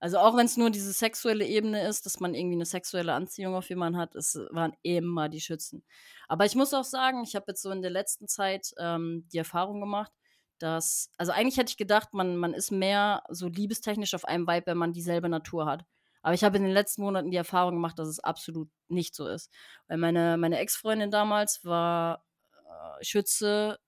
Also 0.00 0.18
auch 0.18 0.34
wenn 0.36 0.46
es 0.46 0.56
nur 0.56 0.70
diese 0.70 0.92
sexuelle 0.92 1.46
Ebene 1.46 1.86
ist, 1.86 2.06
dass 2.06 2.20
man 2.20 2.34
irgendwie 2.34 2.56
eine 2.56 2.64
sexuelle 2.64 3.12
Anziehung 3.12 3.54
auf 3.54 3.68
jemanden 3.68 3.98
hat, 3.98 4.14
es 4.14 4.38
waren 4.50 4.72
immer 4.82 5.28
die 5.28 5.40
Schützen. 5.42 5.84
Aber 6.26 6.46
ich 6.46 6.54
muss 6.54 6.72
auch 6.72 6.84
sagen, 6.84 7.22
ich 7.22 7.34
habe 7.36 7.46
jetzt 7.48 7.62
so 7.62 7.70
in 7.70 7.82
der 7.82 7.90
letzten 7.90 8.26
Zeit 8.26 8.72
ähm, 8.78 9.26
die 9.32 9.38
Erfahrung 9.38 9.80
gemacht, 9.80 10.10
dass, 10.58 11.10
also 11.18 11.32
eigentlich 11.32 11.58
hätte 11.58 11.70
ich 11.70 11.76
gedacht, 11.76 12.14
man, 12.14 12.36
man 12.36 12.54
ist 12.54 12.70
mehr 12.70 13.22
so 13.28 13.48
liebestechnisch 13.48 14.14
auf 14.14 14.24
einem 14.24 14.46
Vibe, 14.46 14.66
wenn 14.66 14.78
man 14.78 14.92
dieselbe 14.92 15.28
Natur 15.28 15.66
hat. 15.66 15.84
Aber 16.22 16.34
ich 16.34 16.44
habe 16.44 16.56
in 16.58 16.64
den 16.64 16.72
letzten 16.72 17.02
Monaten 17.02 17.30
die 17.30 17.36
Erfahrung 17.36 17.74
gemacht, 17.74 17.98
dass 17.98 18.08
es 18.08 18.20
absolut 18.20 18.70
nicht 18.88 19.14
so 19.14 19.26
ist. 19.26 19.50
Weil 19.88 19.98
meine, 19.98 20.36
meine 20.36 20.58
Ex-Freundin 20.58 21.10
damals 21.10 21.64
war 21.64 22.24
Schütze, 23.02 23.78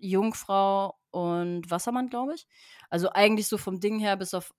Jungfrau 0.00 0.94
und 1.10 1.70
Wassermann, 1.70 2.08
glaube 2.08 2.34
ich. 2.34 2.46
Also 2.90 3.10
eigentlich 3.10 3.48
so 3.48 3.58
vom 3.58 3.80
Ding 3.80 3.98
her 3.98 4.16
bis 4.16 4.34
auf 4.34 4.52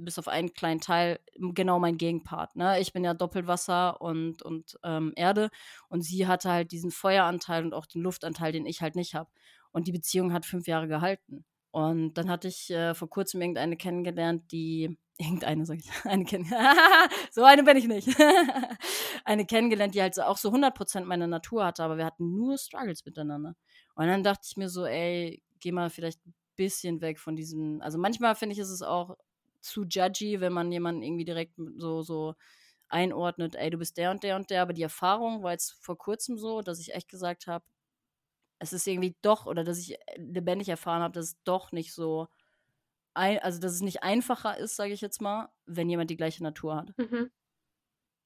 bis 0.00 0.18
auf 0.18 0.28
einen 0.28 0.52
kleinen 0.54 0.80
Teil 0.80 1.18
genau 1.36 1.78
mein 1.78 1.98
Gegenpart. 1.98 2.56
Ne? 2.56 2.80
Ich 2.80 2.92
bin 2.92 3.04
ja 3.04 3.14
Doppelwasser 3.14 4.00
und, 4.00 4.42
und 4.42 4.78
ähm, 4.84 5.12
Erde 5.16 5.50
und 5.88 6.02
sie 6.02 6.26
hatte 6.26 6.50
halt 6.50 6.72
diesen 6.72 6.90
Feueranteil 6.90 7.64
und 7.64 7.74
auch 7.74 7.86
den 7.86 8.02
Luftanteil, 8.02 8.52
den 8.52 8.66
ich 8.66 8.80
halt 8.80 8.94
nicht 8.94 9.14
habe. 9.14 9.30
Und 9.72 9.86
die 9.86 9.92
Beziehung 9.92 10.32
hat 10.32 10.46
fünf 10.46 10.66
Jahre 10.66 10.88
gehalten. 10.88 11.44
Und 11.70 12.14
dann 12.14 12.30
hatte 12.30 12.48
ich 12.48 12.70
äh, 12.70 12.94
vor 12.94 13.10
kurzem 13.10 13.42
irgendeine 13.42 13.76
kennengelernt, 13.76 14.50
die 14.52 14.96
irgendeine, 15.18 15.66
sag 15.66 15.78
ich, 15.78 15.90
eine 16.04 16.24
kennengelernt. 16.24 16.78
so 17.32 17.44
eine 17.44 17.62
bin 17.62 17.76
ich 17.76 17.86
nicht. 17.88 18.08
eine 19.24 19.46
kennengelernt, 19.46 19.94
die 19.94 20.02
halt 20.02 20.18
auch 20.20 20.38
so 20.38 20.50
100% 20.50 21.04
meine 21.04 21.28
Natur 21.28 21.64
hatte, 21.64 21.84
aber 21.84 21.98
wir 21.98 22.04
hatten 22.06 22.36
nur 22.36 22.56
Struggles 22.58 23.04
miteinander. 23.04 23.54
Und 23.94 24.06
dann 24.06 24.22
dachte 24.22 24.46
ich 24.48 24.56
mir 24.56 24.68
so, 24.68 24.86
ey, 24.86 25.42
geh 25.60 25.72
mal 25.72 25.90
vielleicht 25.90 26.24
ein 26.26 26.34
bisschen 26.56 27.00
weg 27.00 27.18
von 27.18 27.36
diesem. 27.36 27.80
Also 27.82 27.98
manchmal 27.98 28.34
finde 28.34 28.54
ich, 28.54 28.58
ist 28.60 28.70
es 28.70 28.82
auch 28.82 29.16
zu 29.60 29.84
judgy, 29.84 30.40
wenn 30.40 30.52
man 30.52 30.70
jemanden 30.72 31.02
irgendwie 31.02 31.24
direkt 31.24 31.54
so, 31.76 32.02
so 32.02 32.34
einordnet, 32.88 33.54
ey, 33.56 33.70
du 33.70 33.78
bist 33.78 33.96
der 33.98 34.10
und 34.10 34.22
der 34.22 34.36
und 34.36 34.50
der. 34.50 34.62
Aber 34.62 34.72
die 34.72 34.82
Erfahrung 34.82 35.42
war 35.42 35.52
jetzt 35.52 35.72
vor 35.80 35.98
kurzem 35.98 36.38
so, 36.38 36.62
dass 36.62 36.80
ich 36.80 36.94
echt 36.94 37.08
gesagt 37.08 37.46
habe, 37.46 37.64
es 38.58 38.72
ist 38.72 38.86
irgendwie 38.86 39.16
doch, 39.22 39.46
oder 39.46 39.64
dass 39.64 39.78
ich 39.78 39.96
lebendig 40.16 40.68
erfahren 40.68 41.02
habe, 41.02 41.14
dass 41.14 41.26
es 41.26 41.42
doch 41.44 41.72
nicht 41.72 41.92
so, 41.92 42.28
ein, 43.18 43.38
also 43.40 43.60
dass 43.60 43.72
es 43.72 43.82
nicht 43.82 44.02
einfacher 44.02 44.56
ist, 44.56 44.76
sage 44.76 44.92
ich 44.92 45.00
jetzt 45.00 45.20
mal, 45.20 45.50
wenn 45.66 45.90
jemand 45.90 46.10
die 46.10 46.16
gleiche 46.16 46.42
Natur 46.42 46.76
hat. 46.76 46.94
Mhm. 46.96 47.30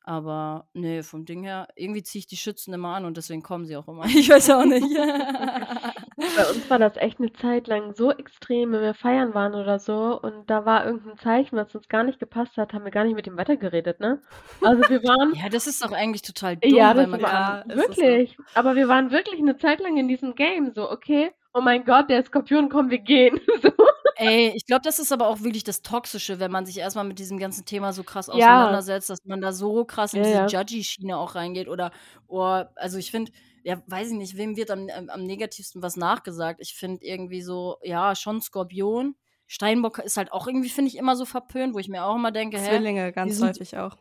Aber 0.04 0.68
nee, 0.72 1.02
vom 1.02 1.24
Ding 1.24 1.44
her, 1.44 1.68
irgendwie 1.76 2.02
ziehe 2.02 2.20
ich 2.20 2.26
die 2.26 2.36
Schützen 2.36 2.74
immer 2.74 2.96
an 2.96 3.04
und 3.04 3.16
deswegen 3.16 3.42
kommen 3.42 3.66
sie 3.66 3.76
auch 3.76 3.86
immer. 3.86 4.04
Ich 4.22 4.28
weiß 4.28 4.50
auch 4.50 4.64
nicht. 4.64 4.82
Bei 6.36 6.44
uns 6.50 6.68
war 6.70 6.78
das 6.78 6.96
echt 6.96 7.18
eine 7.18 7.32
Zeit 7.32 7.66
lang 7.66 7.94
so 7.94 8.10
extrem, 8.10 8.72
wenn 8.72 8.80
wir 8.80 8.94
feiern 8.94 9.34
waren 9.34 9.54
oder 9.54 9.78
so 9.78 10.20
und 10.20 10.48
da 10.50 10.64
war 10.64 10.86
irgendein 10.86 11.18
Zeichen, 11.18 11.56
was 11.56 11.74
uns 11.74 11.88
gar 11.88 12.04
nicht 12.04 12.18
gepasst 12.18 12.56
hat, 12.56 12.72
haben 12.72 12.84
wir 12.84 12.90
gar 12.90 13.04
nicht 13.04 13.14
mit 13.14 13.26
ihm 13.26 13.36
weitergeredet, 13.36 14.00
ne? 14.00 14.20
Also 14.60 14.82
wir 14.88 15.02
waren. 15.04 15.34
ja, 15.42 15.48
das 15.48 15.66
ist 15.66 15.84
doch 15.84 15.92
eigentlich 15.92 16.22
total 16.22 16.56
dumm, 16.56 16.74
ja, 16.74 16.94
das 16.94 17.04
weil 17.04 17.10
man 17.10 17.22
war, 17.22 17.62
kann, 17.62 17.76
wirklich. 17.76 18.36
So. 18.36 18.44
Aber 18.54 18.74
wir 18.76 18.88
waren 18.88 19.10
wirklich 19.10 19.40
eine 19.40 19.56
Zeit 19.56 19.80
lang 19.80 19.96
in 19.96 20.08
diesem 20.08 20.34
Game 20.34 20.72
so, 20.74 20.90
okay, 20.90 21.32
oh 21.54 21.60
mein 21.60 21.84
Gott, 21.84 22.10
der 22.10 22.24
Skorpion, 22.24 22.68
komm, 22.68 22.90
wir 22.90 22.98
gehen. 22.98 23.40
so. 23.62 23.70
Ey, 24.16 24.52
ich 24.54 24.66
glaube, 24.66 24.82
das 24.84 24.98
ist 24.98 25.12
aber 25.12 25.28
auch 25.28 25.40
wirklich 25.40 25.64
das 25.64 25.82
Toxische, 25.82 26.38
wenn 26.40 26.50
man 26.50 26.66
sich 26.66 26.78
erstmal 26.78 27.04
mit 27.04 27.18
diesem 27.18 27.38
ganzen 27.38 27.64
Thema 27.64 27.92
so 27.92 28.02
krass 28.02 28.28
auseinandersetzt, 28.28 29.10
dass 29.10 29.24
man 29.24 29.40
da 29.40 29.52
so 29.52 29.84
krass 29.84 30.14
in 30.14 30.22
diese. 30.22 30.46
Judgy-Schiene 30.46 31.16
auch 31.16 31.34
reingeht. 31.34 31.68
Oder, 31.68 31.90
oder 32.26 32.72
also 32.76 32.98
ich 32.98 33.10
finde, 33.10 33.32
ja, 33.64 33.82
weiß 33.86 34.08
ich 34.08 34.14
nicht, 34.14 34.36
wem 34.36 34.56
wird 34.56 34.70
am, 34.70 34.88
am 34.88 35.24
negativsten 35.24 35.82
was 35.82 35.96
nachgesagt? 35.96 36.60
Ich 36.60 36.74
finde 36.74 37.04
irgendwie 37.04 37.42
so, 37.42 37.76
ja, 37.82 38.14
schon 38.14 38.40
Skorpion. 38.40 39.14
Steinbock 39.46 39.98
ist 39.98 40.16
halt 40.16 40.32
auch 40.32 40.46
irgendwie, 40.46 40.70
finde 40.70 40.88
ich, 40.88 40.96
immer 40.96 41.14
so 41.14 41.24
verpönt, 41.24 41.74
wo 41.74 41.78
ich 41.78 41.88
mir 41.88 42.04
auch 42.04 42.16
immer 42.16 42.32
denke, 42.32 42.58
hä? 42.58 42.68
Zwillinge, 42.70 43.12
ganz 43.12 43.40
häufig 43.42 43.76
auch. 43.76 43.96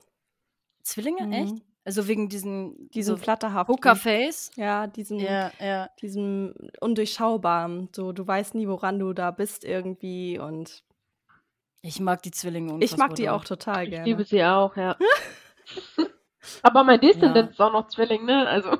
Zwillinge, 0.83 1.27
mhm. 1.27 1.33
echt? 1.33 1.55
Also 1.83 2.07
wegen 2.07 2.29
diesen, 2.29 2.89
diesen 2.91 3.17
so 3.17 3.21
flatterhaften 3.21 3.75
Pokerface. 3.75 4.51
Ja, 4.55 4.85
diesen, 4.85 5.19
ja, 5.19 5.51
ja. 5.59 5.89
diesem 6.01 6.53
undurchschaubaren. 6.79 7.89
So, 7.95 8.11
du 8.11 8.25
weißt 8.25 8.53
nie, 8.53 8.67
woran 8.67 8.99
du 8.99 9.13
da 9.13 9.31
bist 9.31 9.65
irgendwie 9.65 10.37
und. 10.37 10.83
Ich 11.83 11.99
mag 11.99 12.21
die 12.21 12.29
Zwillinge 12.29 12.77
Ich 12.83 12.95
mag 12.97 13.15
die 13.15 13.29
auch 13.29 13.43
total 13.43 13.87
gerne. 13.87 14.03
Ich 14.03 14.05
liebe 14.05 14.23
sie 14.23 14.43
auch, 14.43 14.75
ja. 14.77 14.95
Aber 16.61 16.83
mein 16.83 16.99
Descendant 16.99 17.49
ja. 17.49 17.51
ist 17.51 17.59
auch 17.59 17.71
noch 17.71 17.87
Zwilling, 17.87 18.25
ne? 18.25 18.47
Also. 18.47 18.77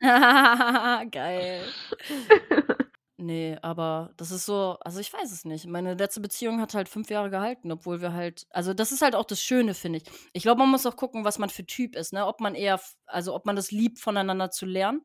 Geil. 1.10 1.62
Nee, 3.22 3.58
aber 3.60 4.12
das 4.16 4.30
ist 4.30 4.46
so, 4.46 4.78
also 4.80 4.98
ich 4.98 5.12
weiß 5.12 5.30
es 5.30 5.44
nicht. 5.44 5.66
Meine 5.66 5.92
letzte 5.92 6.20
Beziehung 6.22 6.58
hat 6.58 6.72
halt 6.72 6.88
fünf 6.88 7.10
Jahre 7.10 7.28
gehalten, 7.28 7.70
obwohl 7.70 8.00
wir 8.00 8.14
halt, 8.14 8.46
also 8.48 8.72
das 8.72 8.92
ist 8.92 9.02
halt 9.02 9.14
auch 9.14 9.26
das 9.26 9.42
Schöne, 9.42 9.74
finde 9.74 9.98
ich. 9.98 10.04
Ich 10.32 10.42
glaube, 10.42 10.60
man 10.60 10.70
muss 10.70 10.86
auch 10.86 10.96
gucken, 10.96 11.22
was 11.22 11.38
man 11.38 11.50
für 11.50 11.66
Typ 11.66 11.96
ist, 11.96 12.14
ne? 12.14 12.26
Ob 12.26 12.40
man 12.40 12.54
eher, 12.54 12.80
also 13.04 13.34
ob 13.34 13.44
man 13.44 13.56
das 13.56 13.72
liebt, 13.72 13.98
voneinander 13.98 14.50
zu 14.50 14.64
lernen 14.64 15.02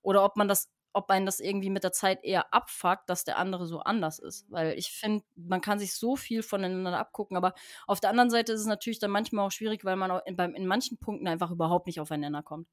oder 0.00 0.24
ob 0.24 0.36
man 0.36 0.48
das, 0.48 0.70
ob 0.94 1.10
einen 1.10 1.26
das 1.26 1.40
irgendwie 1.40 1.68
mit 1.68 1.84
der 1.84 1.92
Zeit 1.92 2.24
eher 2.24 2.54
abfuckt, 2.54 3.10
dass 3.10 3.24
der 3.24 3.36
andere 3.36 3.66
so 3.66 3.80
anders 3.80 4.18
ist. 4.18 4.50
Weil 4.50 4.72
ich 4.78 4.88
finde, 4.90 5.22
man 5.36 5.60
kann 5.60 5.78
sich 5.78 5.94
so 5.94 6.16
viel 6.16 6.42
voneinander 6.42 6.98
abgucken, 6.98 7.36
aber 7.36 7.52
auf 7.86 8.00
der 8.00 8.08
anderen 8.08 8.30
Seite 8.30 8.52
ist 8.54 8.60
es 8.60 8.66
natürlich 8.66 8.98
dann 8.98 9.10
manchmal 9.10 9.46
auch 9.46 9.52
schwierig, 9.52 9.84
weil 9.84 9.96
man 9.96 10.22
in, 10.24 10.38
in 10.38 10.66
manchen 10.66 10.96
Punkten 10.96 11.28
einfach 11.28 11.50
überhaupt 11.50 11.86
nicht 11.86 12.00
aufeinander 12.00 12.42
kommt. 12.42 12.66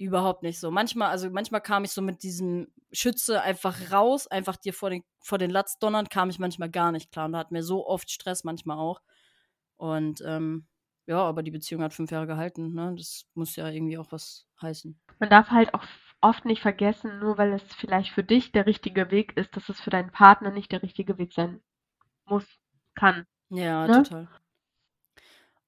Überhaupt 0.00 0.42
nicht 0.42 0.58
so. 0.58 0.70
Manchmal, 0.70 1.10
also 1.10 1.28
manchmal 1.28 1.60
kam 1.60 1.84
ich 1.84 1.90
so 1.90 2.00
mit 2.00 2.22
diesem 2.22 2.68
Schütze 2.90 3.42
einfach 3.42 3.92
raus, 3.92 4.26
einfach 4.26 4.56
dir 4.56 4.72
vor 4.72 4.88
den, 4.88 5.04
vor 5.20 5.36
den 5.36 5.50
Latz 5.50 5.78
donnern, 5.78 6.08
kam 6.08 6.30
ich 6.30 6.38
manchmal 6.38 6.70
gar 6.70 6.90
nicht 6.90 7.12
klar. 7.12 7.26
Und 7.26 7.32
da 7.32 7.38
hat 7.38 7.50
mir 7.50 7.62
so 7.62 7.86
oft 7.86 8.10
Stress 8.10 8.42
manchmal 8.42 8.78
auch. 8.78 9.02
Und 9.76 10.22
ähm, 10.24 10.66
ja, 11.04 11.18
aber 11.18 11.42
die 11.42 11.50
Beziehung 11.50 11.82
hat 11.82 11.92
fünf 11.92 12.10
Jahre 12.10 12.26
gehalten, 12.26 12.72
ne? 12.72 12.94
Das 12.96 13.26
muss 13.34 13.56
ja 13.56 13.68
irgendwie 13.68 13.98
auch 13.98 14.10
was 14.10 14.46
heißen. 14.62 14.98
Man 15.18 15.28
darf 15.28 15.50
halt 15.50 15.74
auch 15.74 15.84
oft 16.22 16.46
nicht 16.46 16.62
vergessen, 16.62 17.18
nur 17.18 17.36
weil 17.36 17.52
es 17.52 17.62
vielleicht 17.74 18.12
für 18.12 18.24
dich 18.24 18.52
der 18.52 18.64
richtige 18.64 19.10
Weg 19.10 19.36
ist, 19.36 19.54
dass 19.54 19.68
es 19.68 19.82
für 19.82 19.90
deinen 19.90 20.12
Partner 20.12 20.50
nicht 20.50 20.72
der 20.72 20.82
richtige 20.82 21.18
Weg 21.18 21.34
sein 21.34 21.60
muss, 22.24 22.46
kann. 22.94 23.26
Ja, 23.50 23.86
ne? 23.86 24.02
total. 24.02 24.28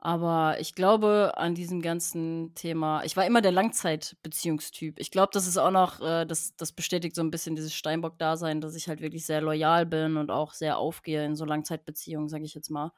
Aber 0.04 0.56
ich 0.58 0.74
glaube 0.74 1.34
an 1.36 1.54
diesem 1.54 1.80
ganzen 1.80 2.56
Thema, 2.56 3.04
ich 3.04 3.16
war 3.16 3.24
immer 3.24 3.40
der 3.40 3.52
Langzeitbeziehungstyp. 3.52 4.98
Ich 4.98 5.12
glaube, 5.12 5.30
das 5.32 5.46
ist 5.46 5.58
auch 5.58 5.70
noch, 5.70 6.00
äh, 6.00 6.26
das, 6.26 6.56
das 6.56 6.72
bestätigt 6.72 7.14
so 7.14 7.22
ein 7.22 7.30
bisschen 7.30 7.54
dieses 7.54 7.72
Steinbock-Dasein, 7.72 8.60
dass 8.60 8.74
ich 8.74 8.88
halt 8.88 9.00
wirklich 9.00 9.24
sehr 9.24 9.40
loyal 9.40 9.86
bin 9.86 10.16
und 10.16 10.32
auch 10.32 10.54
sehr 10.54 10.76
aufgehe 10.76 11.24
in 11.24 11.36
so 11.36 11.44
Langzeitbeziehungen, 11.44 12.28
sage 12.28 12.42
ich 12.42 12.52
jetzt 12.52 12.68
mal. 12.68 12.90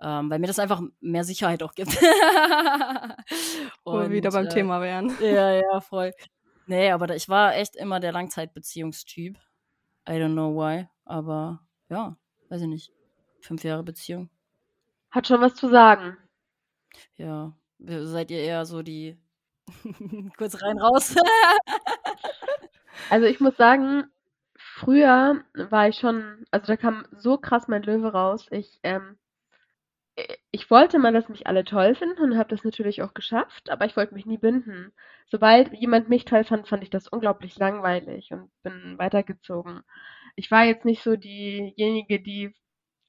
Ähm, 0.00 0.30
weil 0.30 0.38
mir 0.38 0.46
das 0.46 0.60
einfach 0.60 0.80
mehr 1.00 1.24
Sicherheit 1.24 1.64
auch 1.64 1.74
gibt. 1.74 1.90
Wo 3.84 3.98
wir 3.98 4.10
wieder 4.12 4.30
beim 4.30 4.46
äh, 4.46 4.48
Thema 4.48 4.80
wären. 4.80 5.16
Ja, 5.20 5.50
ja, 5.50 5.80
voll. 5.80 6.12
Nee, 6.68 6.92
aber 6.92 7.12
ich 7.16 7.28
war 7.28 7.56
echt 7.56 7.74
immer 7.74 7.98
der 7.98 8.12
Langzeitbeziehungstyp. 8.12 9.36
I 10.08 10.12
don't 10.12 10.34
know 10.34 10.54
why, 10.54 10.86
aber 11.06 11.66
ja, 11.88 12.16
weiß 12.50 12.62
ich 12.62 12.68
nicht. 12.68 12.92
Fünf 13.40 13.64
Jahre 13.64 13.82
Beziehung. 13.82 14.30
Hat 15.10 15.26
schon 15.26 15.40
was 15.40 15.56
zu 15.56 15.68
sagen. 15.68 16.16
Ja, 17.16 17.52
seid 17.78 18.30
ihr 18.30 18.38
eher 18.40 18.64
so 18.66 18.82
die 18.82 19.18
kurz 20.38 20.62
rein 20.62 20.78
raus? 20.78 21.14
Also, 23.10 23.26
ich 23.26 23.40
muss 23.40 23.56
sagen, 23.56 24.04
früher 24.56 25.44
war 25.54 25.88
ich 25.88 25.96
schon 25.98 26.44
also, 26.50 26.66
da 26.66 26.76
kam 26.76 27.06
so 27.12 27.38
krass 27.38 27.68
mein 27.68 27.82
Löwe 27.82 28.12
raus. 28.12 28.46
Ich, 28.50 28.78
ähm 28.82 29.18
ich 30.50 30.70
wollte 30.70 30.98
mal, 30.98 31.12
dass 31.12 31.28
mich 31.28 31.46
alle 31.46 31.64
toll 31.64 31.94
finden 31.94 32.22
und 32.22 32.38
habe 32.38 32.48
das 32.48 32.64
natürlich 32.64 33.02
auch 33.02 33.12
geschafft, 33.14 33.68
aber 33.70 33.84
ich 33.84 33.96
wollte 33.96 34.14
mich 34.14 34.24
nie 34.26 34.38
binden. 34.38 34.92
Sobald 35.26 35.72
jemand 35.74 36.08
mich 36.08 36.24
toll 36.24 36.44
fand, 36.44 36.68
fand 36.68 36.82
ich 36.82 36.90
das 36.90 37.08
unglaublich 37.08 37.58
langweilig 37.58 38.32
und 38.32 38.50
bin 38.62 38.98
weitergezogen. 38.98 39.82
Ich 40.34 40.50
war 40.50 40.64
jetzt 40.64 40.84
nicht 40.84 41.02
so 41.02 41.16
diejenige, 41.16 42.20
die 42.20 42.54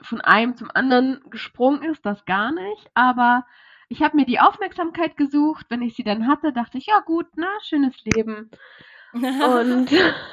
von 0.01 0.21
einem 0.21 0.55
zum 0.57 0.69
anderen 0.73 1.21
gesprungen 1.29 1.83
ist, 1.83 2.05
das 2.05 2.25
gar 2.25 2.51
nicht, 2.51 2.91
aber 2.93 3.45
ich 3.89 4.01
habe 4.01 4.17
mir 4.17 4.25
die 4.25 4.39
Aufmerksamkeit 4.39 5.17
gesucht. 5.17 5.65
Wenn 5.69 5.81
ich 5.81 5.95
sie 5.95 6.03
dann 6.03 6.27
hatte, 6.27 6.53
dachte 6.53 6.77
ich, 6.77 6.87
ja 6.87 6.99
gut, 6.99 7.27
na, 7.35 7.49
schönes 7.61 7.95
Leben. 8.03 8.51
Und 9.13 9.89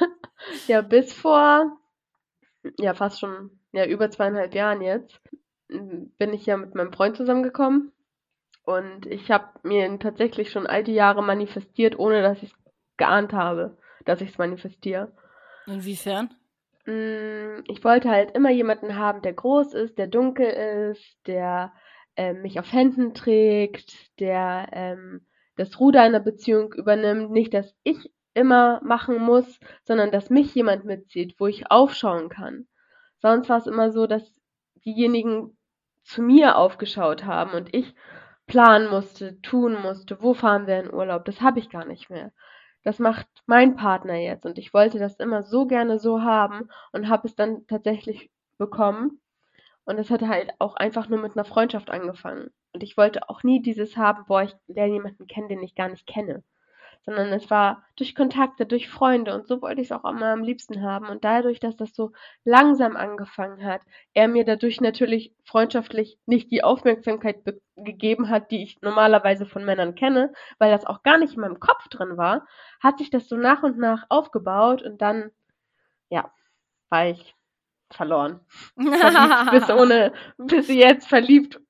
ja, 0.67 0.83
bis 0.83 1.13
vor, 1.13 1.79
ja, 2.79 2.95
fast 2.95 3.21
schon, 3.21 3.59
ja, 3.73 3.87
über 3.87 4.11
zweieinhalb 4.11 4.55
Jahren 4.55 4.83
jetzt, 4.83 5.21
bin 5.69 6.33
ich 6.33 6.47
ja 6.47 6.57
mit 6.57 6.75
meinem 6.75 6.93
Freund 6.93 7.17
zusammengekommen. 7.17 7.93
Und 8.65 9.07
ich 9.07 9.31
habe 9.31 9.49
mir 9.63 9.99
tatsächlich 9.99 10.51
schon 10.51 10.67
all 10.67 10.85
die 10.85 10.95
Jahre 10.95 11.23
manifestiert, 11.23 11.99
ohne 11.99 12.23
dass 12.23 12.43
ich 12.43 12.51
es 12.51 12.59
geahnt 12.97 13.33
habe, 13.33 13.77
dass 14.05 14.21
ich 14.21 14.31
es 14.31 14.39
manifestiere. 14.39 15.13
Inwiefern? 15.67 16.35
Mm, 16.87 17.63
ich 17.69 17.85
wollte 17.85 18.11
halt 18.11 18.33
immer 18.33 18.51
jemanden 18.51 18.97
haben, 18.97 19.23
der 19.23 19.35
groß 19.35 19.75
ist, 19.75 19.99
der 19.99 20.07
dunkel 20.07 20.47
ist, 20.91 21.19
der 21.27 21.73
ähm, 22.17 22.43
mich 22.43 22.59
auf 22.59 22.73
Händen 22.73 23.15
trägt, 23.15 24.19
der 24.21 24.69
ähm, 24.73 25.27
das 25.57 25.79
Ruder 25.81 26.03
einer 26.03 26.21
Beziehung 26.21 26.73
übernimmt. 26.73 27.31
Nicht, 27.31 27.55
dass 27.55 27.75
ich 27.83 28.11
immer 28.35 28.81
machen 28.83 29.19
muss, 29.19 29.61
sondern 29.85 30.11
dass 30.11 30.31
mich 30.31 30.55
jemand 30.55 30.85
mitzieht, 30.85 31.37
wo 31.39 31.47
ich 31.47 31.71
aufschauen 31.71 32.29
kann. 32.29 32.67
Sonst 33.19 33.49
war 33.49 33.59
es 33.59 33.67
immer 33.67 33.91
so, 33.91 34.07
dass 34.07 34.41
diejenigen 34.85 35.57
zu 36.03 36.21
mir 36.21 36.57
aufgeschaut 36.57 37.25
haben 37.25 37.53
und 37.53 37.75
ich 37.75 37.95
planen 38.47 38.91
musste, 38.91 39.41
tun 39.41 39.81
musste, 39.81 40.21
wo 40.21 40.35
fahren 40.35 40.67
wir 40.67 40.81
in 40.81 40.93
Urlaub, 40.93 41.25
das 41.25 41.41
habe 41.41 41.59
ich 41.59 41.71
gar 41.71 41.87
nicht 41.87 42.11
mehr. 42.11 42.33
Das 42.83 42.99
macht 42.99 43.27
mein 43.47 43.77
Partner 43.77 44.17
jetzt 44.17 44.45
und 44.45 44.59
ich 44.59 44.75
wollte 44.75 44.99
das 44.99 45.19
immer 45.19 45.43
so 45.43 45.67
gerne 45.67 45.99
so 45.99 46.21
haben 46.21 46.69
und 46.93 47.09
habe 47.09 47.27
es 47.27 47.35
dann 47.35 47.67
tatsächlich 47.67 48.31
bekommen. 48.59 49.21
Und 49.85 49.99
es 49.99 50.11
hat 50.11 50.23
halt 50.23 50.53
auch 50.59 50.77
einfach 50.77 51.09
nur 51.09 51.21
mit 51.21 51.37
einer 51.37 51.45
Freundschaft 51.45 51.91
angefangen. 51.91 52.51
Und 52.73 52.83
ich 52.83 52.97
wollte 52.97 53.29
auch 53.29 53.43
nie 53.43 53.61
dieses 53.63 53.97
haben, 53.97 54.25
boah, 54.27 54.43
ich 54.43 54.55
lerne 54.67 54.95
jemanden 54.95 55.27
kennen, 55.27 55.49
den 55.49 55.63
ich 55.63 55.75
gar 55.75 55.89
nicht 55.89 56.07
kenne 56.07 56.43
sondern 57.05 57.33
es 57.33 57.51
war 57.51 57.85
durch 57.97 58.15
Kontakte, 58.15 58.67
durch 58.67 58.89
Freunde 58.89 59.35
und 59.35 59.47
so 59.47 59.61
wollte 59.61 59.81
ich 59.81 59.89
es 59.89 59.93
auch 59.93 60.05
immer 60.05 60.33
am 60.33 60.43
liebsten 60.43 60.83
haben. 60.83 61.09
Und 61.09 61.25
dadurch, 61.25 61.61
dass 61.61 61.77
das 61.77 61.95
so 61.95 62.13
langsam 62.45 62.97
angefangen 62.97 63.65
hat, 63.65 63.83
er 64.15 64.27
mir 64.29 64.45
dadurch 64.45 64.81
natürlich 64.81 65.35
freundschaftlich 65.45 66.19
nicht 66.27 66.51
die 66.51 66.65
Aufmerksamkeit 66.65 67.45
gegeben 67.77 68.31
hat, 68.31 68.51
die 68.51 68.63
ich 68.63 68.81
normalerweise 68.81 69.45
von 69.47 69.65
Männern 69.65 69.95
kenne, 69.95 70.33
weil 70.59 70.71
das 70.71 70.87
auch 70.87 71.03
gar 71.03 71.19
nicht 71.19 71.35
in 71.35 71.41
meinem 71.41 71.61
Kopf 71.61 71.89
drin 71.89 72.17
war, 72.17 72.47
hat 72.81 72.99
sich 72.99 73.11
das 73.11 73.29
so 73.29 73.37
nach 73.37 73.63
und 73.63 73.79
nach 73.79 74.07
aufgebaut 74.09 74.83
und 74.83 75.03
dann, 75.03 75.31
ja, 76.09 76.33
war 76.89 77.09
ich 77.09 77.35
verloren. 77.95 78.41
Verliebt 78.77 79.51
bis 79.51 79.71
ohne, 79.71 80.13
bis 80.39 80.69
jetzt 80.69 81.09
verliebt, 81.09 81.61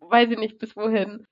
weiß 0.00 0.30
ich 0.30 0.38
nicht 0.38 0.58
bis 0.58 0.76
wohin. 0.76 1.26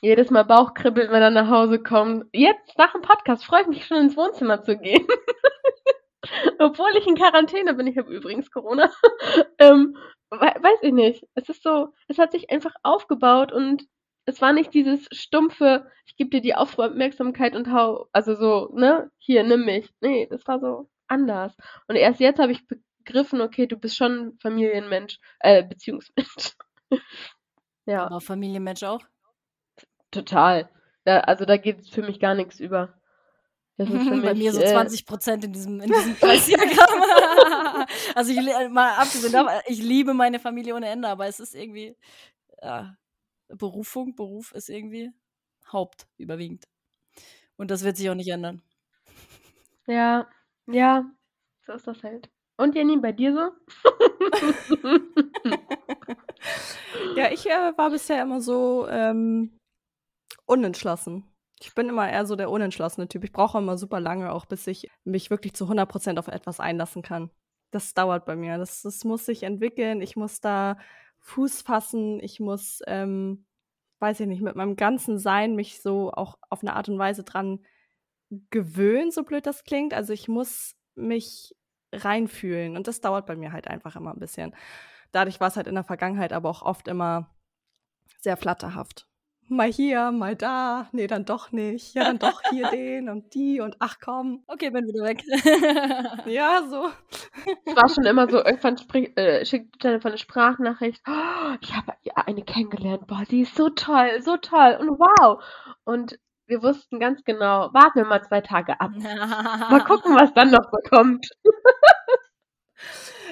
Jedes 0.00 0.30
Mal 0.30 0.44
Bauchkribbeln, 0.44 1.10
wenn 1.10 1.22
er 1.22 1.30
nach 1.30 1.50
Hause 1.50 1.82
kommt. 1.82 2.26
Jetzt, 2.32 2.78
nach 2.78 2.92
dem 2.92 3.02
Podcast, 3.02 3.44
freue 3.44 3.62
ich 3.62 3.68
mich 3.68 3.86
schon 3.86 3.98
ins 3.98 4.16
Wohnzimmer 4.16 4.62
zu 4.62 4.78
gehen. 4.78 5.06
Obwohl 6.58 6.96
ich 6.96 7.06
in 7.06 7.16
Quarantäne 7.16 7.74
bin. 7.74 7.86
Ich 7.86 7.98
habe 7.98 8.14
übrigens 8.14 8.50
Corona. 8.50 8.90
ähm, 9.58 9.96
weiß 10.30 10.78
ich 10.82 10.92
nicht. 10.92 11.26
Es 11.34 11.48
ist 11.48 11.62
so, 11.62 11.88
es 12.06 12.18
hat 12.18 12.32
sich 12.32 12.50
einfach 12.50 12.74
aufgebaut 12.82 13.52
und 13.52 13.86
es 14.28 14.42
war 14.42 14.52
nicht 14.52 14.74
dieses 14.74 15.08
stumpfe, 15.10 15.90
ich 16.04 16.16
gebe 16.16 16.28
dir 16.30 16.42
die 16.42 16.54
Aufmerksamkeit 16.54 17.56
und 17.56 17.72
hau, 17.72 18.08
also 18.12 18.34
so, 18.34 18.70
ne, 18.74 19.10
hier, 19.16 19.42
nimm 19.42 19.64
mich. 19.64 19.90
Nee, 20.00 20.26
das 20.30 20.46
war 20.46 20.60
so 20.60 20.90
anders. 21.06 21.56
Und 21.88 21.96
erst 21.96 22.20
jetzt 22.20 22.38
habe 22.38 22.52
ich 22.52 22.66
begriffen, 23.08 23.40
okay, 23.40 23.66
du 23.66 23.76
bist 23.76 23.96
schon 23.96 24.38
Familienmensch, 24.40 25.18
äh, 25.40 25.64
Beziehungsmensch. 25.64 26.56
ja. 27.86 28.06
Aber 28.06 28.20
Familienmensch 28.20 28.82
auch? 28.82 29.00
Total. 30.10 30.70
Da, 31.04 31.20
also 31.20 31.44
da 31.44 31.56
geht 31.56 31.88
für 31.88 32.02
mich 32.02 32.20
gar 32.20 32.34
nichts 32.34 32.60
über. 32.60 33.00
Das 33.76 33.88
ist 33.88 34.02
für 34.04 34.10
mich, 34.14 34.24
Bei 34.24 34.34
mir 34.34 34.52
so 34.52 34.60
20 34.60 35.00
äh, 35.00 35.04
Prozent 35.04 35.44
in 35.44 35.52
diesem, 35.52 35.80
in 35.80 35.90
diesem 35.90 36.16
Preisdiagramm. 36.16 37.86
also 38.14 38.30
ich, 38.30 38.38
mal 38.70 38.94
abgesehen 38.96 39.32
davon, 39.32 39.52
ich 39.66 39.82
liebe 39.82 40.12
meine 40.12 40.38
Familie 40.38 40.74
ohne 40.74 40.88
Ende, 40.88 41.08
aber 41.08 41.26
es 41.26 41.40
ist 41.40 41.54
irgendwie, 41.54 41.96
ja, 42.62 42.94
Berufung, 43.48 44.14
Beruf 44.14 44.52
ist 44.52 44.68
irgendwie 44.68 45.10
Haupt 45.72 46.06
überwiegend. 46.18 46.66
Und 47.56 47.70
das 47.70 47.84
wird 47.84 47.96
sich 47.96 48.10
auch 48.10 48.14
nicht 48.14 48.28
ändern. 48.28 48.62
Ja, 49.86 50.28
ja, 50.66 51.10
so 51.64 51.72
ist 51.72 51.86
das 51.86 52.02
halt. 52.02 52.28
Und 52.58 52.74
Jenny, 52.74 52.96
bei 52.96 53.12
dir 53.12 53.32
so? 53.32 53.40
ja, 57.16 57.30
ich 57.30 57.46
äh, 57.46 57.72
war 57.76 57.90
bisher 57.90 58.20
immer 58.20 58.40
so, 58.40 58.88
ähm, 58.88 59.56
unentschlossen. 60.44 61.24
Ich 61.60 61.74
bin 61.74 61.88
immer 61.88 62.10
eher 62.10 62.26
so 62.26 62.34
der 62.34 62.50
unentschlossene 62.50 63.08
Typ. 63.08 63.24
Ich 63.24 63.32
brauche 63.32 63.58
immer 63.58 63.78
super 63.78 64.00
lange, 64.00 64.32
auch 64.32 64.44
bis 64.44 64.66
ich 64.66 64.90
mich 65.04 65.30
wirklich 65.30 65.54
zu 65.54 65.66
100% 65.66 66.18
auf 66.18 66.28
etwas 66.28 66.58
einlassen 66.58 67.02
kann. 67.02 67.30
Das 67.70 67.94
dauert 67.94 68.24
bei 68.24 68.34
mir. 68.34 68.58
Das, 68.58 68.82
das 68.82 69.04
muss 69.04 69.26
sich 69.26 69.44
entwickeln. 69.44 70.00
Ich 70.00 70.16
muss 70.16 70.40
da 70.40 70.78
Fuß 71.20 71.62
fassen. 71.62 72.18
Ich 72.20 72.40
muss, 72.40 72.80
ähm, 72.86 73.46
weiß 74.00 74.20
ich 74.20 74.26
nicht, 74.26 74.42
mit 74.42 74.56
meinem 74.56 74.74
ganzen 74.74 75.18
Sein 75.18 75.54
mich 75.54 75.80
so 75.80 76.12
auch 76.12 76.38
auf 76.50 76.62
eine 76.62 76.74
Art 76.74 76.88
und 76.88 76.98
Weise 76.98 77.22
dran 77.22 77.60
gewöhnen, 78.50 79.10
so 79.10 79.22
blöd 79.22 79.46
das 79.46 79.64
klingt. 79.64 79.94
Also 79.94 80.12
ich 80.12 80.28
muss 80.28 80.76
mich 80.94 81.54
reinfühlen. 81.92 82.76
Und 82.76 82.88
das 82.88 83.00
dauert 83.00 83.26
bei 83.26 83.36
mir 83.36 83.52
halt 83.52 83.68
einfach 83.68 83.96
immer 83.96 84.12
ein 84.12 84.20
bisschen. 84.20 84.54
Dadurch 85.12 85.40
war 85.40 85.48
es 85.48 85.56
halt 85.56 85.66
in 85.66 85.74
der 85.74 85.84
Vergangenheit 85.84 86.32
aber 86.32 86.50
auch 86.50 86.62
oft 86.62 86.88
immer 86.88 87.30
sehr 88.20 88.36
flatterhaft 88.36 89.08
mal 89.48 89.70
hier, 89.70 90.10
mal 90.12 90.36
da, 90.36 90.88
nee, 90.92 91.06
dann 91.06 91.24
doch 91.24 91.52
nicht, 91.52 91.94
ja, 91.94 92.04
dann 92.04 92.18
doch 92.18 92.40
hier 92.50 92.68
den 92.70 93.08
und 93.08 93.34
die 93.34 93.60
und 93.60 93.76
ach 93.78 93.96
komm. 94.00 94.44
Okay, 94.46 94.70
bin 94.70 94.86
wieder 94.86 95.04
weg. 95.04 95.22
ja, 96.26 96.62
so. 96.68 96.88
Es 97.64 97.76
war 97.76 97.88
schon 97.88 98.04
immer 98.04 98.28
so, 98.28 98.38
irgendwann 98.38 98.78
sprich, 98.78 99.16
äh, 99.16 99.44
schickt 99.44 99.82
Jennifer 99.82 100.08
eine 100.08 100.18
Sprachnachricht, 100.18 101.02
oh, 101.06 101.56
ich 101.60 101.74
habe 101.74 101.94
eine 102.26 102.42
kennengelernt, 102.42 103.06
boah, 103.06 103.24
die 103.28 103.42
ist 103.42 103.54
so 103.54 103.70
toll, 103.70 104.20
so 104.20 104.36
toll 104.36 104.78
und 104.80 104.98
wow. 104.98 105.42
Und 105.84 106.18
wir 106.48 106.62
wussten 106.62 106.98
ganz 106.98 107.22
genau, 107.24 107.72
warten 107.72 107.98
wir 108.00 108.06
mal 108.06 108.22
zwei 108.22 108.40
Tage 108.40 108.80
ab. 108.80 108.90
mal 109.70 109.84
gucken, 109.84 110.16
was 110.16 110.32
dann 110.34 110.50
noch 110.50 110.64
so 110.64 110.78
kommt. 110.88 111.28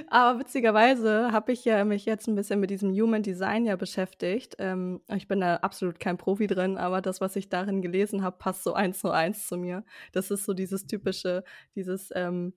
Aber 0.09 0.39
witzigerweise 0.39 1.33
habe 1.33 1.53
ich 1.53 1.65
ja 1.65 1.85
mich 1.85 2.05
jetzt 2.05 2.29
ein 2.29 2.35
bisschen 2.35 2.61
mit 2.61 2.71
diesem 2.71 2.93
Human 2.93 3.23
Design 3.23 3.65
ja 3.65 3.77
beschäftigt. 3.77 4.57
Ähm, 4.59 5.01
ich 5.09 5.27
bin 5.27 5.41
da 5.41 5.57
absolut 5.57 5.99
kein 5.99 6.19
Profi 6.19 6.47
drin, 6.47 6.77
aber 6.77 7.01
das, 7.01 7.21
was 7.21 7.35
ich 7.35 7.49
darin 7.49 7.83
gelesen 7.83 8.23
habe, 8.23 8.37
passt 8.39 8.63
so 8.63 8.75
eins 8.75 9.01
zu 9.01 9.11
eins 9.11 9.47
zu 9.47 9.57
mir. 9.57 9.85
Das 10.13 10.31
ist 10.31 10.45
so 10.45 10.53
dieses 10.53 10.87
typische, 10.87 11.45
dieses, 11.75 12.11
ähm, 12.15 12.53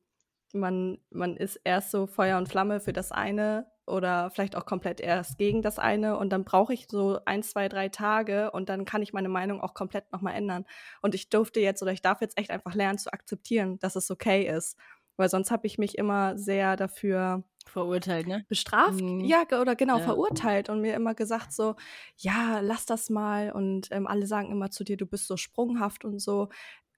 man, 0.54 1.00
man 1.12 1.38
ist 1.38 1.56
erst 1.64 1.92
so 1.92 2.08
Feuer 2.08 2.38
und 2.38 2.50
Flamme 2.50 2.80
für 2.80 2.94
das 2.94 3.12
eine 3.12 3.68
oder 3.90 4.30
vielleicht 4.30 4.56
auch 4.56 4.66
komplett 4.66 5.02
erst 5.02 5.38
gegen 5.38 5.62
das 5.62 5.80
eine 5.80 6.18
und 6.18 6.30
dann 6.30 6.44
brauche 6.44 6.74
ich 6.74 6.88
so 6.90 7.20
ein, 7.26 7.44
zwei, 7.44 7.68
drei 7.68 7.90
Tage 7.90 8.52
und 8.52 8.70
dann 8.70 8.86
kann 8.86 9.02
ich 9.02 9.14
meine 9.14 9.30
Meinung 9.30 9.62
auch 9.62 9.74
komplett 9.74 10.12
nochmal 10.12 10.36
ändern. 10.36 10.66
Und 11.02 11.16
ich 11.16 11.30
durfte 11.30 11.60
jetzt 11.60 11.82
oder 11.82 11.92
ich 11.92 12.02
darf 12.02 12.22
jetzt 12.22 12.38
echt 12.38 12.52
einfach 12.52 12.76
lernen 12.76 12.98
zu 12.98 13.12
akzeptieren, 13.12 13.80
dass 13.80 13.96
es 13.96 14.10
okay 14.12 14.48
ist 14.48 14.78
weil 15.20 15.30
sonst 15.30 15.52
habe 15.52 15.68
ich 15.68 15.78
mich 15.78 15.98
immer 15.98 16.38
sehr 16.38 16.78
dafür 16.78 17.44
verurteilt, 17.66 18.26
ne? 18.26 18.46
Bestraft, 18.48 19.02
mhm. 19.02 19.20
ja, 19.20 19.44
oder 19.60 19.76
genau, 19.76 19.98
ja. 19.98 20.04
verurteilt 20.06 20.70
und 20.70 20.80
mir 20.80 20.96
immer 20.96 21.14
gesagt 21.14 21.52
so, 21.52 21.76
ja, 22.18 22.62
lass 22.62 22.86
das 22.86 23.10
mal 23.10 23.52
und 23.52 23.90
ähm, 23.92 24.08
alle 24.08 24.26
sagen 24.26 24.50
immer 24.50 24.72
zu 24.72 24.86
dir, 24.86 24.96
du 24.96 25.06
bist 25.06 25.28
so 25.28 25.36
sprunghaft 25.36 26.06
und 26.06 26.20
so, 26.20 26.48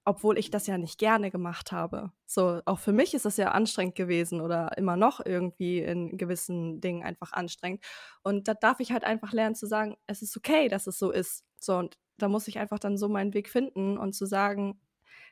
obwohl 0.04 0.38
ich 0.38 0.50
das 0.50 0.66
ja 0.66 0.78
nicht 0.78 0.98
gerne 0.98 1.30
gemacht 1.30 1.70
habe. 1.72 2.12
So, 2.26 2.60
auch 2.64 2.78
für 2.78 2.92
mich 2.92 3.14
ist 3.14 3.24
das 3.24 3.36
ja 3.36 3.52
anstrengend 3.52 3.94
gewesen 3.94 4.40
oder 4.40 4.76
immer 4.76 4.96
noch 4.96 5.24
irgendwie 5.24 5.78
in 5.78 6.16
gewissen 6.18 6.80
Dingen 6.80 7.04
einfach 7.04 7.32
anstrengend. 7.32 7.84
Und 8.22 8.48
da 8.48 8.54
darf 8.54 8.80
ich 8.80 8.92
halt 8.92 9.04
einfach 9.04 9.32
lernen 9.32 9.54
zu 9.54 9.66
sagen, 9.66 9.96
es 10.06 10.22
ist 10.22 10.36
okay, 10.36 10.68
dass 10.68 10.86
es 10.86 10.98
so 10.98 11.10
ist. 11.10 11.44
So, 11.60 11.76
und 11.76 11.98
da 12.18 12.28
muss 12.28 12.48
ich 12.48 12.58
einfach 12.58 12.78
dann 12.78 12.96
so 12.96 13.08
meinen 13.08 13.34
Weg 13.34 13.48
finden 13.48 13.96
und 13.96 14.14
zu 14.14 14.26
sagen, 14.26 14.80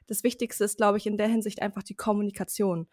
das 0.07 0.23
Wichtigste 0.25 0.65
ist, 0.65 0.77
glaube 0.77 0.99
ich, 0.99 1.07
in 1.07 1.17
der 1.17 1.29
Hinsicht 1.29 1.63
einfach 1.63 1.83
die 1.83 1.95
Kommunikation. 1.95 2.89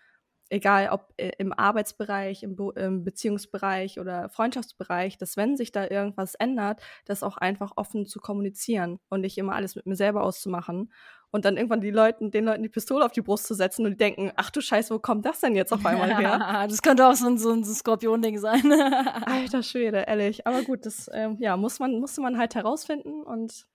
Egal 0.50 0.90
ob 0.92 1.14
äh, 1.18 1.32
im 1.38 1.52
Arbeitsbereich, 1.52 2.44
im, 2.44 2.56
Be 2.56 2.72
im, 2.76 3.04
Beziehungsbereich 3.04 4.00
oder 4.00 4.30
Freundschaftsbereich, 4.30 5.18
dass 5.18 5.36
wenn 5.36 5.58
sich 5.58 5.72
da 5.72 5.88
irgendwas 5.90 6.36
ändert, 6.36 6.82
das 7.06 7.24
auch 7.24 7.38
einfach 7.38 7.74
offen 7.76 8.06
zu 8.06 8.20
kommunizieren 8.20 9.00
und 9.10 9.22
nicht 9.22 9.38
immer 9.38 9.56
alles 9.56 9.76
mit 9.76 9.86
mir 9.86 9.96
selber 9.96 10.24
auszumachen 10.24 10.92
und 11.32 11.46
dann 11.46 11.58
irgendwann 11.58 11.82
die 11.82 11.92
Leuten, 11.92 12.32
den 12.32 12.46
Leuten 12.46 12.64
die 12.64 12.70
Pistole 12.70 13.04
auf 13.04 13.12
die 13.12 13.22
Brust 13.22 13.46
zu 13.46 13.54
setzen 13.54 13.86
und 13.86 13.92
die 13.92 13.98
denken, 13.98 14.32
ach 14.38 14.50
du 14.50 14.62
Scheiße, 14.62 14.94
wo 14.94 15.00
kommt 15.00 15.26
das 15.26 15.42
denn 15.42 15.56
jetzt 15.56 15.74
auf 15.74 15.86
einmal 15.86 16.16
her? 16.16 16.68
das 16.68 16.82
könnte 16.82 17.06
auch 17.08 17.14
so 17.16 17.28
ein, 17.28 17.38
so 17.38 17.52
ein 17.52 17.64
Skorpion-Ding 17.66 18.38
sein. 18.40 18.72
Alter 19.26 19.64
Schwede, 19.64 20.06
ehrlich. 20.08 20.48
Aber 20.48 20.64
gut, 20.64 20.86
das 20.86 21.10
ähm, 21.14 21.38
ja, 21.40 21.58
muss 21.58 21.80
man, 21.80 22.00
musste 22.00 22.22
man 22.22 22.38
halt 22.38 22.56
herausfinden 22.56 23.24
und 23.24 23.68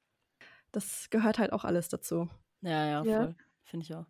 das 0.73 1.09
gehört 1.11 1.39
halt 1.39 1.53
auch 1.53 1.65
alles 1.65 1.89
dazu. 1.89 2.29
Ja, 2.63 2.87
ja, 2.87 3.05
Ja. 3.05 3.19
voll. 3.19 3.35
Finde 3.65 3.85
ich 3.85 3.95
auch. 3.95 4.07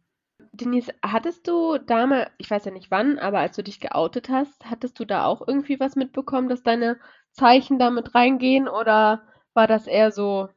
Denise, 0.52 0.92
hattest 1.02 1.48
du 1.48 1.78
damals, 1.78 2.30
ich 2.36 2.50
weiß 2.50 2.66
ja 2.66 2.70
nicht 2.70 2.90
wann, 2.90 3.18
aber 3.18 3.38
als 3.38 3.56
du 3.56 3.62
dich 3.62 3.80
geoutet 3.80 4.28
hast, 4.28 4.64
hattest 4.66 5.00
du 5.00 5.06
da 5.06 5.24
auch 5.24 5.46
irgendwie 5.46 5.80
was 5.80 5.96
mitbekommen, 5.96 6.48
dass 6.48 6.62
deine 6.62 6.98
Zeichen 7.32 7.78
da 7.78 7.90
mit 7.90 8.14
reingehen 8.14 8.68
oder 8.68 9.22
war 9.54 9.66
das 9.66 9.86
eher 9.86 10.12
so 10.12 10.48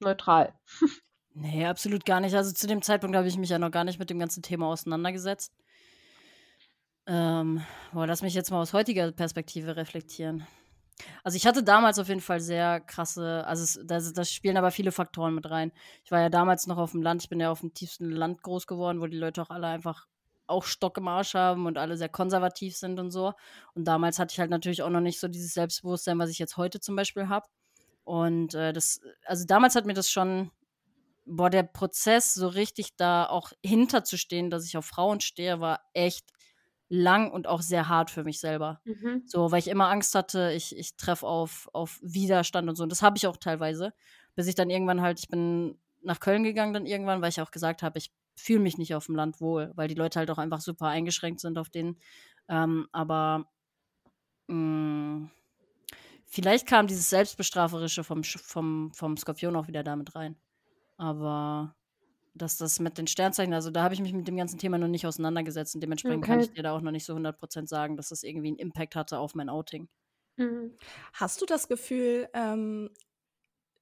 neutral? 0.00 0.54
Nee, 1.36 1.66
absolut 1.66 2.06
gar 2.06 2.20
nicht. 2.20 2.36
Also 2.36 2.52
zu 2.52 2.68
dem 2.68 2.80
Zeitpunkt 2.80 3.16
habe 3.16 3.26
ich 3.26 3.36
mich 3.36 3.50
ja 3.50 3.58
noch 3.58 3.72
gar 3.72 3.82
nicht 3.82 3.98
mit 3.98 4.08
dem 4.08 4.20
ganzen 4.20 4.40
Thema 4.40 4.68
auseinandergesetzt. 4.68 5.52
Ähm, 7.08 7.60
boah, 7.92 8.06
lass 8.06 8.22
mich 8.22 8.34
jetzt 8.34 8.52
mal 8.52 8.60
aus 8.62 8.72
heutiger 8.72 9.10
Perspektive 9.10 9.74
reflektieren. 9.74 10.46
Also 11.22 11.36
ich 11.36 11.46
hatte 11.46 11.62
damals 11.62 11.98
auf 11.98 12.08
jeden 12.08 12.20
Fall 12.20 12.40
sehr 12.40 12.80
krasse, 12.80 13.44
also 13.46 13.62
es, 13.64 13.80
das, 13.84 14.12
das 14.12 14.30
spielen 14.30 14.56
aber 14.56 14.70
viele 14.70 14.92
Faktoren 14.92 15.34
mit 15.34 15.50
rein. 15.50 15.72
Ich 16.04 16.10
war 16.10 16.20
ja 16.20 16.28
damals 16.28 16.66
noch 16.66 16.78
auf 16.78 16.92
dem 16.92 17.02
Land, 17.02 17.22
ich 17.22 17.28
bin 17.28 17.40
ja 17.40 17.50
auf 17.50 17.60
dem 17.60 17.74
tiefsten 17.74 18.10
Land 18.10 18.42
groß 18.42 18.66
geworden, 18.66 19.00
wo 19.00 19.06
die 19.06 19.16
Leute 19.16 19.42
auch 19.42 19.50
alle 19.50 19.66
einfach 19.66 20.06
auch 20.46 20.64
Stock 20.64 20.98
im 20.98 21.08
Arsch 21.08 21.34
haben 21.34 21.66
und 21.66 21.78
alle 21.78 21.96
sehr 21.96 22.08
konservativ 22.08 22.76
sind 22.76 23.00
und 23.00 23.10
so. 23.10 23.32
Und 23.74 23.86
damals 23.86 24.18
hatte 24.18 24.32
ich 24.32 24.40
halt 24.40 24.50
natürlich 24.50 24.82
auch 24.82 24.90
noch 24.90 25.00
nicht 25.00 25.18
so 25.18 25.28
dieses 25.28 25.54
Selbstbewusstsein, 25.54 26.18
was 26.18 26.30
ich 26.30 26.38
jetzt 26.38 26.56
heute 26.56 26.80
zum 26.80 26.96
Beispiel 26.96 27.28
habe. 27.28 27.46
Und 28.04 28.54
äh, 28.54 28.72
das, 28.72 29.00
also 29.24 29.46
damals 29.46 29.74
hat 29.74 29.86
mir 29.86 29.94
das 29.94 30.10
schon, 30.10 30.50
boah, 31.24 31.48
der 31.48 31.62
Prozess 31.62 32.34
so 32.34 32.48
richtig 32.48 32.96
da 32.96 33.26
auch 33.26 33.52
hinterzustehen, 33.64 34.50
dass 34.50 34.66
ich 34.66 34.76
auf 34.76 34.84
Frauen 34.84 35.20
stehe, 35.20 35.60
war 35.60 35.80
echt 35.94 36.30
lang 36.94 37.30
und 37.30 37.46
auch 37.46 37.60
sehr 37.60 37.88
hart 37.88 38.10
für 38.10 38.24
mich 38.24 38.40
selber. 38.40 38.80
Mhm. 38.84 39.22
So, 39.26 39.50
weil 39.50 39.58
ich 39.58 39.68
immer 39.68 39.90
Angst 39.90 40.14
hatte, 40.14 40.52
ich, 40.52 40.76
ich 40.76 40.96
treffe 40.96 41.26
auf, 41.26 41.68
auf 41.72 41.98
Widerstand 42.02 42.68
und 42.68 42.76
so. 42.76 42.84
Und 42.84 42.92
das 42.92 43.02
habe 43.02 43.16
ich 43.16 43.26
auch 43.26 43.36
teilweise. 43.36 43.92
Bis 44.36 44.46
ich 44.46 44.54
dann 44.54 44.70
irgendwann 44.70 45.00
halt, 45.00 45.18
ich 45.18 45.28
bin 45.28 45.78
nach 46.02 46.20
Köln 46.20 46.44
gegangen 46.44 46.72
dann 46.72 46.86
irgendwann, 46.86 47.20
weil 47.20 47.30
ich 47.30 47.40
auch 47.40 47.50
gesagt 47.50 47.82
habe, 47.82 47.98
ich 47.98 48.12
fühle 48.36 48.60
mich 48.60 48.78
nicht 48.78 48.94
auf 48.94 49.06
dem 49.06 49.16
Land 49.16 49.40
wohl, 49.40 49.72
weil 49.74 49.88
die 49.88 49.94
Leute 49.94 50.18
halt 50.18 50.30
auch 50.30 50.38
einfach 50.38 50.60
super 50.60 50.86
eingeschränkt 50.86 51.40
sind 51.40 51.58
auf 51.58 51.70
den. 51.70 51.98
Ähm, 52.48 52.88
aber 52.92 53.48
mh, 54.48 54.56
mm, 54.56 55.30
vielleicht 56.26 56.66
kam 56.66 56.86
dieses 56.86 57.10
Selbstbestraferische 57.10 58.04
vom, 58.04 58.22
vom, 58.24 58.92
vom 58.92 59.16
Skorpion 59.16 59.56
auch 59.56 59.68
wieder 59.68 59.82
damit 59.82 60.14
rein. 60.14 60.36
Aber 60.96 61.74
dass 62.34 62.56
das 62.56 62.80
mit 62.80 62.98
den 62.98 63.06
Sternzeichen, 63.06 63.54
also 63.54 63.70
da 63.70 63.82
habe 63.82 63.94
ich 63.94 64.00
mich 64.00 64.12
mit 64.12 64.26
dem 64.26 64.36
ganzen 64.36 64.58
Thema 64.58 64.78
noch 64.78 64.88
nicht 64.88 65.06
auseinandergesetzt 65.06 65.74
und 65.74 65.80
dementsprechend 65.80 66.24
kann 66.24 66.40
ich 66.40 66.52
dir 66.52 66.62
da 66.62 66.72
auch 66.76 66.80
noch 66.80 66.90
nicht 66.90 67.04
so 67.04 67.14
100% 67.14 67.68
sagen, 67.68 67.96
dass 67.96 68.08
das 68.08 68.22
irgendwie 68.22 68.48
einen 68.48 68.58
Impact 68.58 68.96
hatte 68.96 69.18
auf 69.18 69.34
mein 69.34 69.48
Outing. 69.48 69.88
Mhm. 70.36 70.76
Hast 71.12 71.40
du 71.40 71.46
das 71.46 71.68
Gefühl, 71.68 72.28
ähm, 72.34 72.90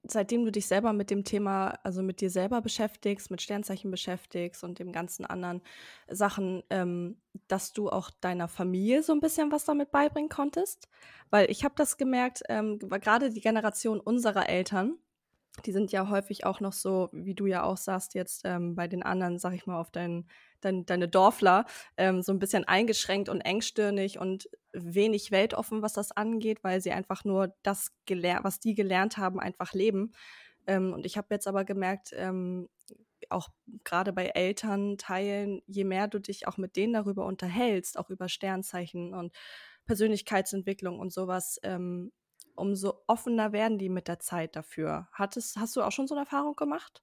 seitdem 0.05 0.45
du 0.45 0.51
dich 0.51 0.67
selber 0.67 0.93
mit 0.93 1.11
dem 1.11 1.25
Thema, 1.25 1.79
also 1.85 2.03
mit 2.03 2.21
dir 2.21 2.31
selber 2.31 2.61
beschäftigst, 2.61 3.31
mit 3.31 3.41
Sternzeichen 3.41 3.91
beschäftigst 3.91 4.65
und 4.65 4.79
dem 4.79 4.93
ganzen 4.93 5.25
anderen 5.25 5.63
Sachen, 6.09 6.63
ähm, 6.71 7.21
dass 7.49 7.73
du 7.73 7.89
auch 7.89 8.11
deiner 8.21 8.49
Familie 8.49 9.03
so 9.03 9.13
ein 9.13 9.21
bisschen 9.21 9.53
was 9.53 9.65
damit 9.65 9.93
beibringen 9.93 10.29
konntest? 10.29 10.89
Weil 11.31 11.51
ich 11.51 11.65
habe 11.65 11.75
das 11.77 11.97
gemerkt, 11.97 12.43
ähm, 12.49 12.79
gerade 12.79 13.31
die 13.31 13.41
Generation 13.41 14.01
unserer 14.01 14.49
Eltern, 14.49 14.99
die 15.65 15.73
sind 15.73 15.93
ja 15.93 16.09
häufig 16.09 16.47
auch 16.47 16.61
noch 16.61 16.73
so, 16.73 17.11
wie 17.13 17.35
du 17.35 17.47
ja 17.47 17.63
auch 17.63 17.77
sagst, 17.77 18.15
jetzt 18.15 18.43
ähm, 18.45 18.75
bei 18.75 18.89
den 18.89 19.03
anderen, 19.03 19.39
sag 19.39 19.53
ich 19.55 19.67
mal, 19.67 19.79
auf 19.79 19.91
dein, 19.91 20.27
dein, 20.61 20.87
deine 20.87 21.09
Dorfler, 21.09 21.67
ähm, 21.97 22.23
so 22.23 22.33
ein 22.33 22.39
bisschen 22.39 22.65
eingeschränkt 22.65 23.29
und 23.29 23.43
engstirnig 23.43 24.19
und 24.19 24.49
wenig 24.73 25.31
weltoffen, 25.31 25.83
was 25.83 25.93
das 25.93 26.13
angeht, 26.13 26.65
weil 26.65 26.81
sie 26.81 26.93
einfach 26.93 27.25
nur 27.25 27.55
das 27.63 27.93
gelernt, 28.07 28.45
was 28.45 28.61
die 28.61 28.75
gelernt 28.75 29.19
haben, 29.19 29.41
einfach 29.41 29.75
leben. 29.75 30.13
Ähm, 30.67 30.93
und 30.95 31.05
ich 31.05 31.17
habe 31.19 31.29
jetzt 31.31 31.47
aber 31.47 31.65
gemerkt, 31.65 32.13
ähm, 32.17 32.69
auch 33.29 33.49
gerade 33.85 34.13
bei 34.13 34.27
Elternteilen, 34.27 35.63
je 35.67 35.85
mehr 35.85 36.09
du 36.09 36.19
dich 36.19 36.47
auch 36.49 36.57
mit 36.57 36.77
denen 36.77 36.93
darüber 36.93 37.27
unterhältst, 37.27 37.99
auch 37.99 38.11
über 38.11 38.29
Sternzeichen 38.29 39.15
und 39.15 39.33
Persönlichkeitsentwicklung 39.87 40.99
und 40.99 41.13
sowas, 41.13 41.59
ähm, 41.63 42.13
umso 42.63 43.03
offener 43.09 43.53
werden 43.53 43.77
die 43.77 43.89
mit 43.89 44.07
der 44.07 44.21
Zeit 44.21 44.55
dafür. 44.55 45.09
Hattest, 45.13 45.57
hast 45.57 45.75
du 45.75 45.83
auch 45.83 45.91
schon 45.91 46.07
so 46.07 46.15
eine 46.15 46.23
Erfahrung 46.23 46.55
gemacht? 46.55 47.03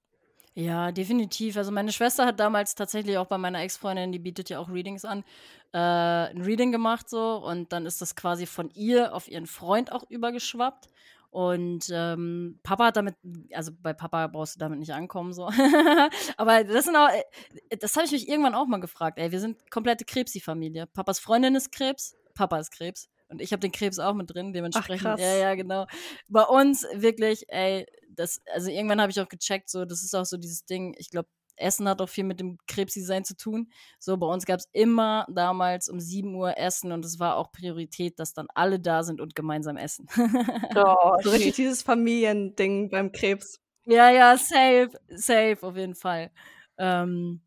Ja, 0.55 0.93
definitiv. 0.93 1.57
Also 1.57 1.71
meine 1.71 1.91
Schwester 1.91 2.25
hat 2.25 2.39
damals 2.39 2.75
tatsächlich 2.75 3.17
auch 3.17 3.27
bei 3.27 3.37
meiner 3.37 3.61
Ex-Freundin, 3.61 4.13
die 4.13 4.19
bietet 4.19 4.49
ja 4.49 4.59
auch 4.59 4.69
Readings 4.69 5.03
an, 5.03 5.25
äh, 5.73 5.77
ein 5.77 6.41
Reading 6.41 6.71
gemacht 6.71 7.09
so 7.09 7.35
und 7.45 7.73
dann 7.73 7.85
ist 7.85 8.01
das 8.01 8.15
quasi 8.15 8.45
von 8.45 8.69
ihr 8.71 9.13
auf 9.13 9.27
ihren 9.27 9.47
Freund 9.47 9.91
auch 9.91 10.09
übergeschwappt. 10.09 10.87
Und 11.29 11.91
ähm, 11.93 12.59
Papa 12.63 12.85
hat 12.85 12.95
damit, 12.95 13.15
also 13.53 13.71
bei 13.83 13.93
Papa 13.93 14.27
brauchst 14.27 14.55
du 14.55 14.59
damit 14.59 14.79
nicht 14.79 14.93
ankommen, 14.93 15.33
so. 15.33 15.47
Aber 16.37 16.63
das 16.63 16.85
sind 16.85 16.95
auch, 16.95 17.09
äh, 17.09 17.77
das 17.77 17.95
habe 17.97 18.05
ich 18.05 18.13
mich 18.13 18.29
irgendwann 18.29 18.55
auch 18.55 18.65
mal 18.65 18.79
gefragt, 18.79 19.19
ey, 19.19 19.31
wir 19.31 19.41
sind 19.41 19.69
komplette 19.69 20.05
Krebsi-Familie. 20.05 20.87
Papas 20.87 21.19
Freundin 21.19 21.55
ist 21.55 21.71
Krebs, 21.71 22.15
Papa 22.33 22.59
ist 22.59 22.71
Krebs. 22.71 23.09
Und 23.29 23.41
ich 23.41 23.51
habe 23.51 23.59
den 23.59 23.71
Krebs 23.71 23.99
auch 23.99 24.13
mit 24.13 24.33
drin, 24.33 24.53
dementsprechend. 24.53 25.07
Ach, 25.07 25.15
krass. 25.15 25.21
Ja, 25.21 25.35
ja, 25.35 25.55
genau. 25.55 25.85
Bei 26.27 26.43
uns 26.43 26.85
wirklich, 26.93 27.45
ey, 27.49 27.85
das, 28.09 28.41
also 28.53 28.69
irgendwann 28.69 28.99
habe 28.99 29.11
ich 29.11 29.21
auch 29.21 29.29
gecheckt, 29.29 29.69
so, 29.69 29.85
das 29.85 30.03
ist 30.03 30.15
auch 30.15 30.25
so 30.25 30.37
dieses 30.37 30.65
Ding, 30.65 30.95
ich 30.97 31.09
glaube, 31.09 31.29
Essen 31.59 31.87
hat 31.87 32.01
auch 32.01 32.09
viel 32.09 32.23
mit 32.23 32.39
dem 32.39 32.57
Krebsdesign 32.67 33.25
zu 33.25 33.35
tun. 33.35 33.71
So, 33.99 34.17
bei 34.17 34.27
uns 34.27 34.45
gab 34.45 34.59
es 34.59 34.69
immer 34.71 35.25
damals 35.29 35.89
um 35.89 35.99
7 35.99 36.33
Uhr 36.33 36.57
Essen 36.57 36.91
und 36.91 37.05
es 37.05 37.19
war 37.19 37.35
auch 37.35 37.51
Priorität, 37.51 38.19
dass 38.19 38.33
dann 38.33 38.47
alle 38.55 38.79
da 38.79 39.03
sind 39.03 39.21
und 39.21 39.35
gemeinsam 39.35 39.77
essen. 39.77 40.07
oh, 40.75 41.17
so 41.21 41.29
richtig 41.29 41.55
dieses 41.55 41.81
Familiending 41.83 42.89
beim 42.89 43.11
Krebs. 43.11 43.59
Ja, 43.85 44.09
ja, 44.09 44.37
safe, 44.37 44.91
safe, 45.09 45.57
auf 45.61 45.75
jeden 45.75 45.95
Fall. 45.95 46.31
Ähm, 46.77 47.41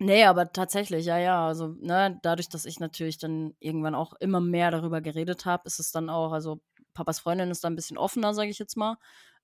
Nee, 0.00 0.24
aber 0.24 0.52
tatsächlich, 0.52 1.06
ja, 1.06 1.16
ja. 1.18 1.46
Also, 1.46 1.68
ne, 1.80 2.18
dadurch, 2.22 2.48
dass 2.50 2.66
ich 2.66 2.80
natürlich 2.80 3.16
dann 3.18 3.54
irgendwann 3.60 3.94
auch 3.94 4.12
immer 4.20 4.40
mehr 4.40 4.70
darüber 4.70 5.00
geredet 5.00 5.46
habe, 5.46 5.62
ist 5.66 5.78
es 5.80 5.90
dann 5.90 6.10
auch, 6.10 6.32
also 6.32 6.60
Papas 6.92 7.18
Freundin 7.20 7.50
ist 7.50 7.64
da 7.64 7.68
ein 7.68 7.76
bisschen 7.76 7.96
offener, 7.96 8.34
sage 8.34 8.50
ich 8.50 8.58
jetzt 8.58 8.76
mal. 8.76 8.96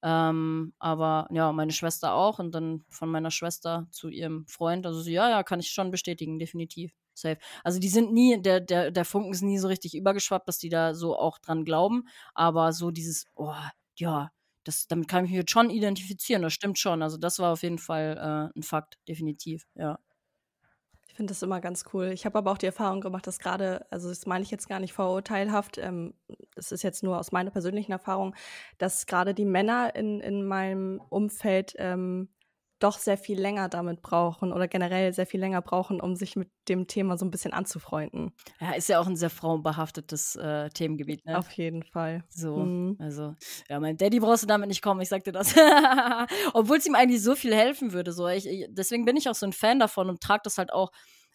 Ähm, 0.02 0.74
aber 0.78 1.26
ja, 1.30 1.52
meine 1.52 1.72
Schwester 1.72 2.14
auch 2.14 2.38
und 2.38 2.54
dann 2.54 2.84
von 2.90 3.08
meiner 3.08 3.30
Schwester 3.30 3.86
zu 3.92 4.08
ihrem 4.08 4.46
Freund. 4.46 4.84
Also 4.86 5.08
ja, 5.08 5.30
ja, 5.30 5.42
kann 5.42 5.60
ich 5.60 5.70
schon 5.70 5.90
bestätigen, 5.90 6.38
definitiv. 6.38 6.92
Safe. 7.14 7.38
Also 7.62 7.78
die 7.78 7.88
sind 7.88 8.12
nie, 8.12 8.40
der, 8.42 8.60
der, 8.60 8.90
der 8.90 9.04
Funken 9.04 9.32
ist 9.32 9.42
nie 9.42 9.58
so 9.58 9.68
richtig 9.68 9.94
übergeschwappt, 9.94 10.48
dass 10.48 10.58
die 10.58 10.70
da 10.70 10.94
so 10.94 11.16
auch 11.16 11.38
dran 11.38 11.64
glauben. 11.64 12.04
Aber 12.34 12.72
so 12.72 12.90
dieses, 12.90 13.26
oh, 13.36 13.54
ja, 13.96 14.30
das, 14.64 14.86
damit 14.88 15.08
kann 15.08 15.24
ich 15.24 15.30
mich 15.30 15.38
jetzt 15.40 15.50
schon 15.52 15.70
identifizieren, 15.70 16.42
das 16.42 16.52
stimmt 16.54 16.78
schon. 16.78 17.02
Also 17.02 17.16
das 17.18 17.38
war 17.38 17.52
auf 17.52 17.62
jeden 17.62 17.78
Fall 17.78 18.50
äh, 18.54 18.58
ein 18.58 18.62
Fakt, 18.62 18.96
definitiv, 19.08 19.66
ja. 19.76 19.98
Ich 21.12 21.16
finde 21.16 21.32
das 21.32 21.42
immer 21.42 21.60
ganz 21.60 21.84
cool. 21.92 22.06
Ich 22.06 22.24
habe 22.24 22.38
aber 22.38 22.50
auch 22.50 22.56
die 22.56 22.64
Erfahrung 22.64 23.02
gemacht, 23.02 23.26
dass 23.26 23.38
gerade, 23.38 23.84
also 23.90 24.08
das 24.08 24.24
meine 24.24 24.44
ich 24.44 24.50
jetzt 24.50 24.66
gar 24.66 24.80
nicht 24.80 24.94
vorurteilhaft, 24.94 25.76
ähm, 25.76 26.14
das 26.54 26.72
ist 26.72 26.82
jetzt 26.82 27.02
nur 27.02 27.18
aus 27.18 27.32
meiner 27.32 27.50
persönlichen 27.50 27.92
Erfahrung, 27.92 28.34
dass 28.78 29.04
gerade 29.04 29.34
die 29.34 29.44
Männer 29.44 29.94
in, 29.94 30.20
in 30.20 30.42
meinem 30.42 31.02
Umfeld 31.10 31.74
ähm, 31.76 32.30
doch 32.82 32.98
sehr 32.98 33.16
viel 33.16 33.40
länger 33.40 33.68
damit 33.68 34.02
brauchen 34.02 34.52
oder 34.52 34.68
generell 34.68 35.12
sehr 35.12 35.26
viel 35.26 35.40
länger 35.40 35.62
brauchen, 35.62 36.00
um 36.00 36.16
sich 36.16 36.36
mit 36.36 36.50
dem 36.68 36.86
Thema 36.86 37.16
so 37.16 37.24
ein 37.24 37.30
bisschen 37.30 37.52
anzufreunden. 37.52 38.32
Ja, 38.60 38.72
ist 38.72 38.88
ja 38.88 39.00
auch 39.00 39.06
ein 39.06 39.16
sehr 39.16 39.30
frauenbehaftetes 39.30 40.36
äh, 40.36 40.70
Themengebiet, 40.70 41.24
ne? 41.24 41.38
Auf 41.38 41.50
jeden 41.52 41.82
Fall. 41.82 42.24
So, 42.28 42.56
mhm. 42.56 42.96
also, 42.98 43.34
ja, 43.68 43.80
mein 43.80 43.96
Daddy 43.96 44.20
brauchst 44.20 44.42
du 44.42 44.46
damit 44.46 44.68
nicht 44.68 44.82
kommen, 44.82 45.00
ich 45.00 45.08
sag 45.08 45.24
dir 45.24 45.32
das. 45.32 45.54
Obwohl 46.54 46.78
es 46.78 46.86
ihm 46.86 46.94
eigentlich 46.94 47.22
so 47.22 47.34
viel 47.34 47.54
helfen 47.54 47.92
würde. 47.92 48.12
So. 48.12 48.28
Ich, 48.28 48.46
ich, 48.46 48.66
deswegen 48.70 49.04
bin 49.04 49.16
ich 49.16 49.28
auch 49.28 49.34
so 49.34 49.46
ein 49.46 49.52
Fan 49.52 49.78
davon 49.78 50.08
und 50.08 50.20
trage 50.20 50.42
das 50.44 50.58
halt 50.58 50.72
auch 50.72 50.90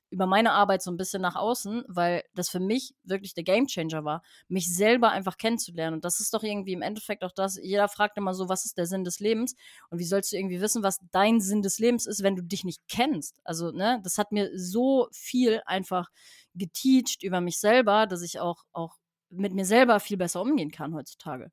über 0.10 0.26
meine 0.26 0.52
Arbeit 0.52 0.82
so 0.82 0.92
ein 0.92 0.98
bisschen 0.98 1.22
nach 1.22 1.36
außen, 1.36 1.84
weil 1.88 2.24
das 2.34 2.50
für 2.50 2.60
mich 2.60 2.96
wirklich 3.04 3.34
der 3.34 3.44
Gamechanger 3.44 4.06
war, 4.06 4.24
mich 4.48 4.74
selber 4.74 5.12
einfach 5.12 5.38
kennenzulernen. 5.38 5.96
Und 5.96 6.06
das 6.06 6.20
ist 6.20 6.34
doch 6.34 6.44
irgendwie 6.44 6.74
im 6.74 6.82
Endeffekt 6.82 7.24
auch 7.24 7.32
das, 7.32 7.58
jeder 7.62 7.88
fragt 7.90 8.18
immer 8.18 8.34
so, 8.34 8.50
was 8.50 8.66
ist 8.66 8.78
der 8.78 8.86
Sinn 8.86 9.04
des 9.04 9.20
Lebens? 9.20 9.56
Und 9.90 10.00
wie 10.00 10.06
sollst 10.06 10.32
du 10.32 10.38
irgendwie 10.38 10.62
wissen, 10.62 10.84
was 10.84 11.00
dein 11.12 11.42
Sinn 11.42 11.62
des 11.62 11.80
Lebens 11.80 12.06
ist, 12.06 12.24
wenn 12.24 12.36
du 12.36 12.44
dich 12.44 12.64
nicht 12.64 12.82
kennst? 12.88 13.42
Also, 13.44 13.72
ne, 13.72 14.00
das 14.04 14.18
hat 14.18 14.32
mir 14.32 14.50
so 14.58 15.08
viel 15.12 15.62
einfach 15.66 16.10
geteacht 16.56 17.24
über 17.24 17.42
mich 17.42 17.60
selber, 17.60 18.08
dass 18.08 18.22
ich 18.22 18.40
auch, 18.40 18.64
auch 18.72 18.96
mit 19.30 19.54
mir 19.54 19.66
selber 19.66 20.00
viel 20.00 20.18
besser 20.18 20.42
umgehen 20.42 20.72
kann 20.72 20.96
heutzutage. 20.96 21.52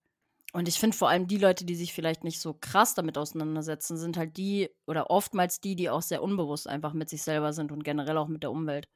Und 0.57 0.69
ich 0.69 0.79
finde 0.79 0.97
vor 0.97 1.09
allem 1.09 1.27
die 1.27 1.37
Leute, 1.39 1.65
die 1.65 1.75
sich 1.75 1.93
vielleicht 1.93 2.23
nicht 2.23 2.39
so 2.41 2.55
krass 2.55 2.95
damit 2.95 3.19
auseinandersetzen, 3.19 3.97
sind 3.97 4.17
halt 4.17 4.37
die 4.37 4.71
oder 4.87 5.11
oftmals 5.11 5.61
die, 5.61 5.75
die 5.75 5.91
auch 5.91 6.03
sehr 6.03 6.23
unbewusst 6.23 6.69
einfach 6.69 6.93
mit 6.93 7.09
sich 7.09 7.23
selber 7.25 7.53
sind 7.53 7.73
und 7.73 7.83
generell 7.83 8.17
auch 8.19 8.29
mit 8.29 8.45
der 8.45 8.53
Umwelt. 8.53 8.87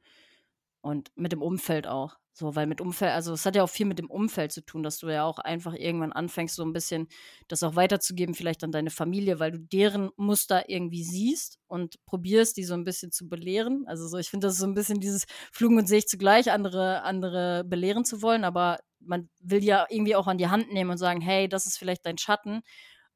Und 0.80 1.10
mit 1.16 1.32
dem 1.32 1.42
Umfeld 1.42 1.86
auch. 1.86 2.16
So, 2.38 2.54
weil 2.54 2.68
mit 2.68 2.80
Umfeld, 2.80 3.10
also 3.10 3.32
es 3.32 3.44
hat 3.44 3.56
ja 3.56 3.64
auch 3.64 3.68
viel 3.68 3.86
mit 3.86 3.98
dem 3.98 4.08
Umfeld 4.08 4.52
zu 4.52 4.64
tun, 4.64 4.84
dass 4.84 4.98
du 4.98 5.08
ja 5.08 5.24
auch 5.24 5.40
einfach 5.40 5.74
irgendwann 5.74 6.12
anfängst, 6.12 6.54
so 6.54 6.62
ein 6.62 6.72
bisschen 6.72 7.08
das 7.48 7.64
auch 7.64 7.74
weiterzugeben, 7.74 8.32
vielleicht 8.36 8.62
an 8.62 8.70
deine 8.70 8.90
Familie, 8.90 9.40
weil 9.40 9.50
du 9.50 9.58
deren 9.58 10.10
Muster 10.16 10.68
irgendwie 10.68 11.02
siehst 11.02 11.58
und 11.66 11.96
probierst, 12.06 12.56
die 12.56 12.62
so 12.62 12.74
ein 12.74 12.84
bisschen 12.84 13.10
zu 13.10 13.28
belehren. 13.28 13.84
Also 13.88 14.06
so, 14.06 14.18
ich 14.18 14.30
finde, 14.30 14.46
das 14.46 14.54
ist 14.54 14.60
so 14.60 14.68
ein 14.68 14.74
bisschen 14.74 15.00
dieses 15.00 15.24
Flugen 15.52 15.78
und 15.78 15.88
sehe 15.88 15.98
ich 15.98 16.06
zugleich, 16.06 16.52
andere, 16.52 17.02
andere 17.02 17.64
belehren 17.64 18.04
zu 18.04 18.22
wollen, 18.22 18.44
aber 18.44 18.78
man 19.00 19.28
will 19.40 19.64
ja 19.64 19.86
irgendwie 19.90 20.14
auch 20.14 20.28
an 20.28 20.38
die 20.38 20.46
Hand 20.46 20.72
nehmen 20.72 20.90
und 20.92 20.98
sagen, 20.98 21.20
hey, 21.20 21.48
das 21.48 21.66
ist 21.66 21.76
vielleicht 21.76 22.06
dein 22.06 22.18
Schatten, 22.18 22.62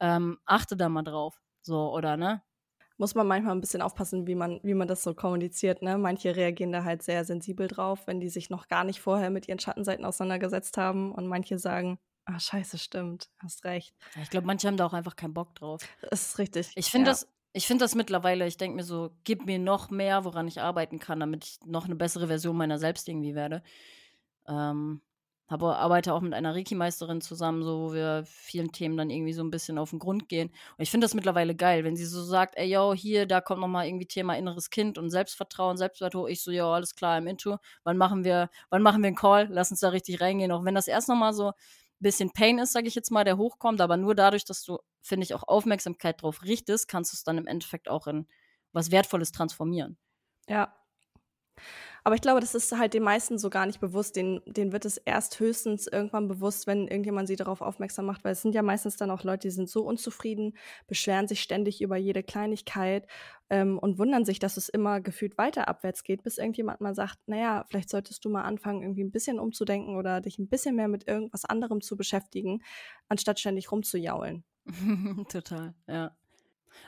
ähm, 0.01 0.39
achte 0.47 0.77
da 0.77 0.89
mal 0.89 1.05
drauf. 1.05 1.41
So, 1.63 1.93
oder 1.93 2.17
ne? 2.17 2.43
Muss 3.03 3.17
man 3.17 3.27
manchmal 3.27 3.57
ein 3.57 3.61
bisschen 3.61 3.83
aufpassen, 3.83 4.29
wie 4.29 4.37
man, 4.37 4.61
wie 4.63 4.75
man 4.75 4.87
das 4.87 5.03
so 5.03 5.13
kommuniziert. 5.13 5.83
Ne? 5.83 5.99
Manche 5.99 6.37
reagieren 6.37 6.71
da 6.71 6.85
halt 6.85 7.03
sehr 7.03 7.25
sensibel 7.25 7.67
drauf, 7.67 8.07
wenn 8.07 8.21
die 8.21 8.29
sich 8.29 8.49
noch 8.49 8.69
gar 8.69 8.85
nicht 8.85 9.01
vorher 9.01 9.29
mit 9.29 9.49
ihren 9.49 9.59
Schattenseiten 9.59 10.05
auseinandergesetzt 10.05 10.79
haben. 10.79 11.11
Und 11.11 11.27
manche 11.27 11.59
sagen, 11.59 11.99
ah, 12.27 12.39
scheiße, 12.39 12.79
stimmt, 12.79 13.29
hast 13.41 13.65
recht. 13.65 13.93
ich 14.23 14.31
glaube, 14.31 14.47
manche 14.47 14.69
haben 14.69 14.77
da 14.77 14.87
auch 14.87 14.93
einfach 14.93 15.17
keinen 15.17 15.35
Bock 15.35 15.53
drauf. 15.57 15.83
Das 16.11 16.29
ist 16.29 16.39
richtig. 16.39 16.71
Ich 16.77 16.93
finde 16.93 17.09
ja. 17.09 17.11
das, 17.15 17.27
ich 17.53 17.67
finde 17.67 17.85
das 17.85 17.97
mittlerweile, 17.97 18.47
ich 18.47 18.57
denke 18.57 18.77
mir 18.77 18.85
so, 18.85 19.11
gib 19.25 19.47
mir 19.47 19.59
noch 19.59 19.91
mehr, 19.91 20.25
woran 20.25 20.47
ich 20.47 20.61
arbeiten 20.61 21.01
kann, 21.01 21.19
damit 21.19 21.45
ich 21.45 21.59
noch 21.67 21.87
eine 21.87 21.97
bessere 21.97 22.29
Version 22.29 22.57
meiner 22.57 22.79
selbst 22.79 23.09
irgendwie 23.09 23.35
werde. 23.35 23.65
Ähm, 24.47 25.01
habe, 25.53 25.77
arbeite 25.77 26.13
auch 26.13 26.21
mit 26.21 26.35
einer 26.35 26.55
Reiki-Meisterin 26.55 27.21
zusammen, 27.21 27.63
so 27.63 27.79
wo 27.81 27.95
wir 27.95 28.25
vielen 28.27 28.73
Themen 28.73 28.97
dann 28.97 29.11
irgendwie 29.11 29.33
so 29.33 29.45
ein 29.45 29.51
bisschen 29.51 29.79
auf 29.79 29.91
den 29.91 30.01
Grund 30.01 30.29
gehen. 30.29 30.49
Und 30.49 30.83
ich 30.83 30.91
finde 30.91 31.05
das 31.05 31.15
mittlerweile 31.15 31.55
geil, 31.55 31.85
wenn 31.85 31.95
sie 31.95 32.05
so 32.05 32.25
sagt, 32.25 32.57
ey, 32.57 32.73
yo, 32.73 32.95
hier, 32.95 33.27
da 33.27 33.41
kommt 33.41 33.61
nochmal 33.61 33.87
irgendwie 33.87 34.07
Thema 34.07 34.37
inneres 34.37 34.71
Kind 34.71 34.99
und 34.99 35.11
Selbstvertrauen, 35.11 35.77
Selbstwert 35.77 36.17
hoch. 36.17 36.27
Ich 36.27 36.43
so, 36.43 36.51
ja, 36.51 36.67
alles 36.67 36.97
klar, 36.97 37.19
im 37.19 37.29
Intro. 37.29 37.59
Wann 37.85 37.97
machen 37.97 38.25
wir, 38.25 38.51
wann 38.71 38.83
machen 38.83 39.03
wir 39.03 39.09
einen 39.09 39.17
Call? 39.17 39.47
Lass 39.51 39.71
uns 39.71 39.81
da 39.81 39.91
richtig 39.91 40.21
reingehen. 40.21 40.51
Auch 40.51 40.65
wenn 40.65 40.75
das 40.75 40.89
erst 40.89 41.09
nochmal 41.09 41.35
so 41.35 41.51
ein 41.51 41.55
bisschen 42.01 42.33
Pain 42.33 42.59
ist, 42.59 42.73
sage 42.73 42.89
ich 42.89 42.97
jetzt 42.97 43.13
mal, 43.13 43.25
der 43.25 43.37
hochkommt, 43.37 43.81
aber 43.81 43.97
nur 43.97 44.17
dadurch, 44.17 44.45
dass 44.45 44.65
du, 44.65 44.79
finde 45.03 45.25
ich, 45.25 45.35
auch 45.35 45.45
Aufmerksamkeit 45.47 46.23
drauf 46.23 46.43
richtest, 46.43 46.89
kannst 46.89 47.13
du 47.13 47.17
es 47.17 47.23
dann 47.23 47.39
im 47.39 47.47
Endeffekt 47.47 47.89
auch 47.89 48.09
in 48.09 48.27
was 48.73 48.91
Wertvolles 48.91 49.31
transformieren. 49.31 49.99
Ja, 50.49 50.75
Aber 52.05 52.17
ich 52.17 52.21
glaube, 52.21 52.41
das 52.41 52.55
ist 52.55 52.77
halt 52.77 52.95
den 52.95 53.05
meisten 53.05 53.39
so 53.39 53.49
gar 53.49 53.67
nicht 53.67 53.81
bewusst. 53.81 54.17
Den, 54.17 54.41
denen 54.47 54.73
wird 54.73 54.85
es 54.85 54.97
erst 54.97 55.39
höchstens 55.39 55.87
irgendwann 55.87 56.27
bewusst, 56.27 56.67
wenn 56.67 56.89
irgendjemand 56.89 57.29
sie 57.29 57.37
darauf 57.37 57.61
aufmerksam 57.61 58.07
macht, 58.07 58.25
weil 58.25 58.33
es 58.33 58.43
sind 58.43 58.55
ja 58.55 58.63
meistens 58.63 58.97
dann 58.97 59.11
auch 59.11 59.23
Leute, 59.23 59.47
die 59.49 59.53
sind 59.53 59.69
so 59.69 59.85
unzufrieden, 59.85 60.57
beschweren 60.89 61.29
sich 61.29 61.41
ständig 61.41 61.81
über 61.81 61.97
jede 61.97 62.25
Kleinigkeit 62.25 63.07
ähm, 63.51 63.79
und 63.79 63.99
wundern 63.99 64.25
sich, 64.25 64.41
dass 64.41 64.57
es 64.57 64.69
immer 64.69 65.01
gefühlt 65.01 65.39
weiter 65.39 65.69
abwärts 65.69 66.03
geht, 66.03 66.25
bis 66.25 66.39
irgendjemand 66.39 66.81
mal 66.81 66.95
sagt, 66.95 67.19
naja, 67.27 67.65
vielleicht 67.69 67.91
solltest 67.91 68.25
du 68.25 68.31
mal 68.31 68.43
anfangen, 68.43 68.83
irgendwie 68.83 69.05
ein 69.05 69.13
bisschen 69.13 69.39
umzudenken 69.39 69.97
oder 69.97 70.21
dich 70.21 70.39
ein 70.39 70.49
bisschen 70.49 70.75
mehr 70.75 70.89
mit 70.89 71.07
irgendwas 71.07 71.45
anderem 71.45 71.81
zu 71.81 71.97
beschäftigen, 71.97 72.63
anstatt 73.09 73.39
ständig 73.39 73.71
rumzujaulen. 73.71 74.43
Total, 75.29 75.75
ja. 75.87 76.17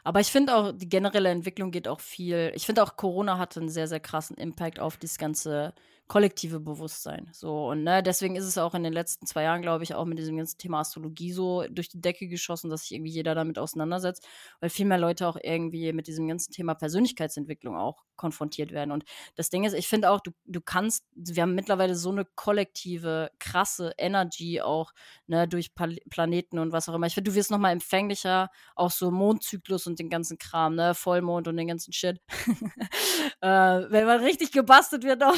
Aber 0.04 0.20
ich 0.20 0.30
finde 0.32 0.54
auch, 0.56 0.72
die 0.72 0.88
generelle 0.88 1.30
Entwicklung 1.30 1.70
geht 1.70 1.88
auch 1.88 2.00
viel. 2.00 2.52
Ich 2.54 2.66
finde 2.66 2.82
auch, 2.82 2.96
Corona 2.96 3.38
hatte 3.38 3.60
einen 3.60 3.68
sehr, 3.68 3.88
sehr 3.88 4.00
krassen 4.00 4.36
Impact 4.36 4.80
auf 4.80 4.96
dieses 4.96 5.18
ganze 5.18 5.74
kollektive 6.06 6.60
Bewusstsein. 6.60 7.30
So, 7.32 7.68
und 7.68 7.82
ne, 7.82 8.02
deswegen 8.02 8.36
ist 8.36 8.44
es 8.44 8.58
auch 8.58 8.74
in 8.74 8.82
den 8.82 8.92
letzten 8.92 9.26
zwei 9.26 9.44
Jahren, 9.44 9.62
glaube 9.62 9.84
ich, 9.84 9.94
auch 9.94 10.04
mit 10.04 10.18
diesem 10.18 10.36
ganzen 10.36 10.58
Thema 10.58 10.80
Astrologie 10.80 11.32
so 11.32 11.64
durch 11.70 11.88
die 11.88 12.00
Decke 12.00 12.28
geschossen, 12.28 12.68
dass 12.68 12.82
sich 12.82 12.92
irgendwie 12.92 13.10
jeder 13.10 13.34
damit 13.34 13.58
auseinandersetzt, 13.58 14.26
weil 14.60 14.68
viel 14.68 14.84
mehr 14.84 14.98
Leute 14.98 15.26
auch 15.26 15.38
irgendwie 15.42 15.92
mit 15.92 16.06
diesem 16.06 16.28
ganzen 16.28 16.52
Thema 16.52 16.74
Persönlichkeitsentwicklung 16.74 17.76
auch 17.76 18.04
konfrontiert 18.16 18.70
werden. 18.70 18.92
Und 18.92 19.04
das 19.34 19.48
Ding 19.48 19.64
ist, 19.64 19.72
ich 19.72 19.88
finde 19.88 20.10
auch, 20.10 20.20
du, 20.20 20.30
du 20.44 20.60
kannst, 20.60 21.06
wir 21.14 21.42
haben 21.42 21.54
mittlerweile 21.54 21.94
so 21.94 22.10
eine 22.10 22.24
kollektive, 22.24 23.30
krasse 23.38 23.94
Energy 23.96 24.60
auch, 24.60 24.92
ne, 25.26 25.48
durch 25.48 25.74
Pal 25.74 25.96
Planeten 26.10 26.58
und 26.58 26.72
was 26.72 26.88
auch 26.88 26.94
immer. 26.94 27.06
Ich 27.06 27.14
finde, 27.14 27.30
du 27.30 27.36
wirst 27.36 27.50
nochmal 27.50 27.72
empfänglicher, 27.72 28.50
auch 28.76 28.90
so 28.90 29.10
Mondzyklus 29.10 29.86
und 29.86 29.98
den 29.98 30.10
ganzen 30.10 30.38
Kram, 30.38 30.74
ne, 30.74 30.94
Vollmond 30.94 31.48
und 31.48 31.56
den 31.56 31.68
ganzen 31.68 31.92
Shit. 31.92 32.20
äh, 33.40 33.48
wenn 33.48 34.06
man 34.06 34.20
richtig 34.20 34.52
gebastelt 34.52 35.04
wird, 35.04 35.22
auch. 35.22 35.34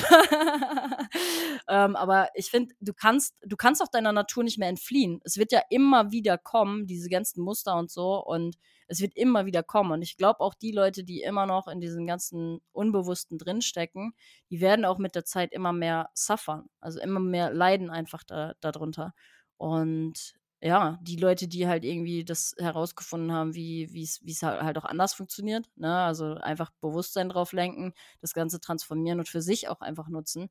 ähm, 1.68 1.96
aber 1.96 2.28
ich 2.34 2.50
finde, 2.50 2.74
du 2.80 2.92
kannst, 2.92 3.36
du 3.42 3.56
kannst 3.56 3.82
auch 3.82 3.88
deiner 3.88 4.12
Natur 4.12 4.44
nicht 4.44 4.58
mehr 4.58 4.68
entfliehen. 4.68 5.20
Es 5.24 5.36
wird 5.36 5.52
ja 5.52 5.62
immer 5.70 6.10
wieder 6.10 6.38
kommen, 6.38 6.86
diese 6.86 7.08
ganzen 7.08 7.42
Muster 7.42 7.76
und 7.76 7.90
so, 7.90 8.24
und 8.24 8.56
es 8.88 9.00
wird 9.00 9.16
immer 9.16 9.46
wieder 9.46 9.62
kommen. 9.62 9.92
Und 9.92 10.02
ich 10.02 10.16
glaube 10.16 10.40
auch 10.40 10.54
die 10.54 10.72
Leute, 10.72 11.04
die 11.04 11.22
immer 11.22 11.46
noch 11.46 11.68
in 11.68 11.80
diesem 11.80 12.06
ganzen 12.06 12.60
Unbewussten 12.72 13.38
drinstecken, 13.38 14.14
die 14.50 14.60
werden 14.60 14.84
auch 14.84 14.98
mit 14.98 15.14
der 15.14 15.24
Zeit 15.24 15.52
immer 15.52 15.72
mehr 15.72 16.10
suffern. 16.14 16.68
Also 16.80 17.00
immer 17.00 17.20
mehr 17.20 17.52
leiden 17.52 17.90
einfach 17.90 18.22
da, 18.24 18.54
darunter. 18.60 19.12
Und 19.56 20.34
ja, 20.60 20.98
die 21.02 21.16
Leute, 21.16 21.48
die 21.48 21.66
halt 21.68 21.84
irgendwie 21.84 22.24
das 22.24 22.54
herausgefunden 22.58 23.32
haben, 23.32 23.54
wie 23.54 23.84
es 24.02 24.42
halt 24.42 24.78
auch 24.78 24.84
anders 24.84 25.14
funktioniert, 25.14 25.68
ne? 25.76 25.94
Also 25.94 26.34
einfach 26.34 26.70
Bewusstsein 26.80 27.28
drauf 27.28 27.52
lenken, 27.52 27.92
das 28.20 28.32
Ganze 28.32 28.60
transformieren 28.60 29.18
und 29.18 29.28
für 29.28 29.42
sich 29.42 29.68
auch 29.68 29.80
einfach 29.80 30.08
nutzen. 30.08 30.48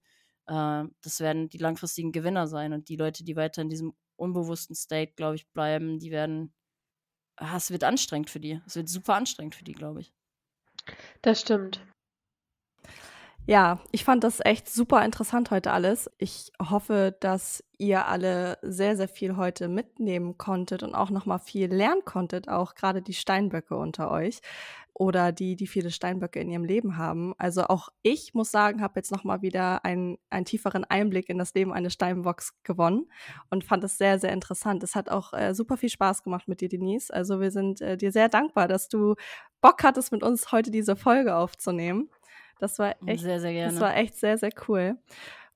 Äh, 0.47 0.83
das 1.01 1.19
werden 1.19 1.49
die 1.49 1.57
langfristigen 1.57 2.11
Gewinner 2.11 2.47
sein. 2.47 2.73
Und 2.73 2.89
die 2.89 2.97
Leute, 2.97 3.23
die 3.23 3.35
weiter 3.35 3.61
in 3.61 3.69
diesem 3.69 3.93
unbewussten 4.15 4.75
State, 4.75 5.13
glaube 5.15 5.35
ich, 5.35 5.47
bleiben, 5.49 5.99
die 5.99 6.11
werden. 6.11 6.53
Ah, 7.37 7.57
es 7.57 7.71
wird 7.71 7.83
anstrengend 7.83 8.29
für 8.29 8.39
die. 8.39 8.61
Es 8.65 8.75
wird 8.75 8.87
super 8.89 9.15
anstrengend 9.15 9.55
für 9.55 9.65
die, 9.65 9.73
glaube 9.73 10.01
ich. 10.01 10.13
Das 11.21 11.41
stimmt. 11.41 11.81
Ja, 13.47 13.79
ich 13.91 14.03
fand 14.03 14.23
das 14.23 14.39
echt 14.43 14.67
super 14.69 15.05
interessant 15.05 15.51
heute 15.51 15.71
alles. 15.71 16.09
Ich 16.17 16.51
hoffe, 16.59 17.15
dass 17.19 17.63
ihr 17.77 18.07
alle 18.07 18.57
sehr, 18.63 18.97
sehr 18.97 19.07
viel 19.07 19.35
heute 19.37 19.67
mitnehmen 19.67 20.37
konntet 20.39 20.81
und 20.81 20.95
auch 20.95 21.11
nochmal 21.11 21.37
viel 21.37 21.71
lernen 21.71 22.03
konntet, 22.05 22.49
auch 22.49 22.73
gerade 22.73 23.03
die 23.03 23.13
Steinböcke 23.13 23.75
unter 23.75 24.09
euch 24.09 24.39
oder 24.95 25.31
die, 25.31 25.55
die 25.55 25.67
viele 25.67 25.91
Steinböcke 25.91 26.39
in 26.39 26.49
ihrem 26.49 26.63
Leben 26.63 26.97
haben. 26.97 27.35
Also 27.37 27.65
auch 27.65 27.89
ich 28.01 28.33
muss 28.33 28.49
sagen, 28.49 28.81
habe 28.81 28.99
jetzt 28.99 29.11
nochmal 29.11 29.43
wieder 29.43 29.85
einen, 29.85 30.17
einen 30.31 30.45
tieferen 30.45 30.83
Einblick 30.83 31.29
in 31.29 31.37
das 31.37 31.53
Leben 31.53 31.71
eines 31.71 31.93
Steinbocks 31.93 32.53
gewonnen 32.63 33.11
und 33.51 33.63
fand 33.63 33.83
es 33.83 33.99
sehr, 33.99 34.17
sehr 34.17 34.31
interessant. 34.31 34.81
Es 34.83 34.95
hat 34.95 35.09
auch 35.09 35.33
äh, 35.33 35.53
super 35.53 35.77
viel 35.77 35.89
Spaß 35.89 36.23
gemacht 36.23 36.47
mit 36.47 36.61
dir, 36.61 36.69
Denise. 36.69 37.11
Also 37.13 37.39
wir 37.41 37.51
sind 37.51 37.79
äh, 37.81 37.95
dir 37.95 38.11
sehr 38.11 38.29
dankbar, 38.29 38.67
dass 38.67 38.87
du 38.87 39.13
Bock 39.61 39.83
hattest, 39.83 40.11
mit 40.11 40.23
uns 40.23 40.51
heute 40.51 40.71
diese 40.71 40.95
Folge 40.95 41.35
aufzunehmen. 41.35 42.09
Das 42.59 42.79
war 42.79 42.95
echt, 43.05 43.23
sehr, 43.23 43.39
sehr 43.39 43.53
gerne. 43.53 43.71
Das 43.71 43.81
war 43.81 43.95
echt 43.95 44.15
sehr, 44.15 44.37
sehr 44.37 44.51
cool. 44.67 44.97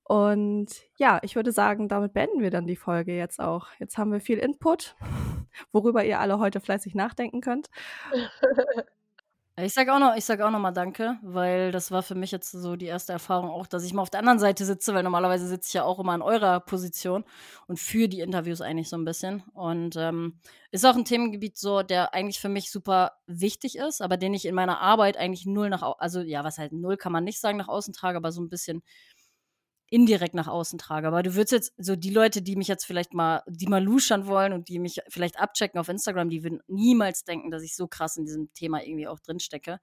Und 0.03 0.67
ja, 0.97 1.19
ich 1.21 1.35
würde 1.35 1.51
sagen, 1.51 1.87
damit 1.87 2.13
beenden 2.13 2.41
wir 2.41 2.49
dann 2.49 2.65
die 2.65 2.75
Folge 2.75 3.15
jetzt 3.15 3.39
auch. 3.39 3.67
Jetzt 3.77 3.97
haben 3.97 4.11
wir 4.11 4.19
viel 4.19 4.39
Input, 4.39 4.95
worüber 5.71 6.03
ihr 6.03 6.19
alle 6.19 6.39
heute 6.39 6.59
fleißig 6.59 6.95
nachdenken 6.95 7.41
könnt. 7.41 7.69
Ich 9.63 9.73
sage 9.73 9.93
auch 9.93 9.99
noch, 9.99 10.15
ich 10.15 10.25
sage 10.25 10.45
auch 10.45 10.51
noch 10.51 10.59
mal 10.59 10.71
Danke, 10.71 11.17
weil 11.23 11.71
das 11.71 11.91
war 11.91 12.03
für 12.03 12.13
mich 12.13 12.31
jetzt 12.31 12.51
so 12.51 12.75
die 12.75 12.85
erste 12.85 13.13
Erfahrung 13.13 13.49
auch, 13.49 13.65
dass 13.67 13.83
ich 13.83 13.93
mal 13.93 14.01
auf 14.01 14.09
der 14.09 14.19
anderen 14.19 14.37
Seite 14.37 14.63
sitze, 14.63 14.93
weil 14.93 15.01
normalerweise 15.03 15.47
sitze 15.47 15.67
ich 15.69 15.73
ja 15.73 15.83
auch 15.83 15.97
immer 15.99 16.13
in 16.13 16.21
eurer 16.21 16.59
Position 16.59 17.23
und 17.67 17.79
für 17.79 18.07
die 18.07 18.19
Interviews 18.19 18.61
eigentlich 18.61 18.89
so 18.89 18.95
ein 18.97 19.05
bisschen. 19.05 19.43
Und 19.53 19.95
ähm, 19.95 20.39
ist 20.71 20.85
auch 20.85 20.95
ein 20.95 21.03
Themengebiet 21.03 21.57
so, 21.57 21.81
der 21.81 22.13
eigentlich 22.13 22.39
für 22.39 22.49
mich 22.49 22.69
super 22.69 23.13
wichtig 23.25 23.77
ist, 23.77 24.01
aber 24.01 24.17
den 24.17 24.33
ich 24.33 24.45
in 24.45 24.53
meiner 24.55 24.81
Arbeit 24.81 25.17
eigentlich 25.17 25.45
null 25.45 25.69
nach, 25.69 25.81
also 25.97 26.21
ja, 26.21 26.43
was 26.43 26.57
halt 26.57 26.71
null 26.71 26.97
kann 26.97 27.11
man 27.11 27.23
nicht 27.23 27.39
sagen 27.39 27.57
nach 27.57 27.69
außen 27.69 27.93
trage, 27.93 28.17
aber 28.17 28.31
so 28.31 28.41
ein 28.41 28.49
bisschen 28.49 28.83
indirekt 29.89 30.35
nach 30.35 30.47
außen 30.47 30.77
trage. 30.79 31.07
Aber 31.07 31.23
du 31.23 31.35
würdest 31.35 31.51
jetzt, 31.51 31.73
so 31.77 31.95
die 31.95 32.11
Leute, 32.11 32.41
die 32.41 32.55
mich 32.55 32.67
jetzt 32.67 32.85
vielleicht 32.85 33.13
mal, 33.13 33.43
die 33.47 33.67
mal 33.67 33.83
luschern 33.83 34.27
wollen 34.27 34.53
und 34.53 34.69
die 34.69 34.79
mich 34.79 35.01
vielleicht 35.09 35.39
abchecken 35.39 35.79
auf 35.79 35.89
Instagram, 35.89 36.29
die 36.29 36.43
würden 36.43 36.61
niemals 36.67 37.23
denken, 37.23 37.51
dass 37.51 37.63
ich 37.63 37.75
so 37.75 37.87
krass 37.87 38.17
in 38.17 38.25
diesem 38.25 38.53
Thema 38.53 38.83
irgendwie 38.83 39.07
auch 39.07 39.19
drin 39.19 39.39
stecke. 39.39 39.79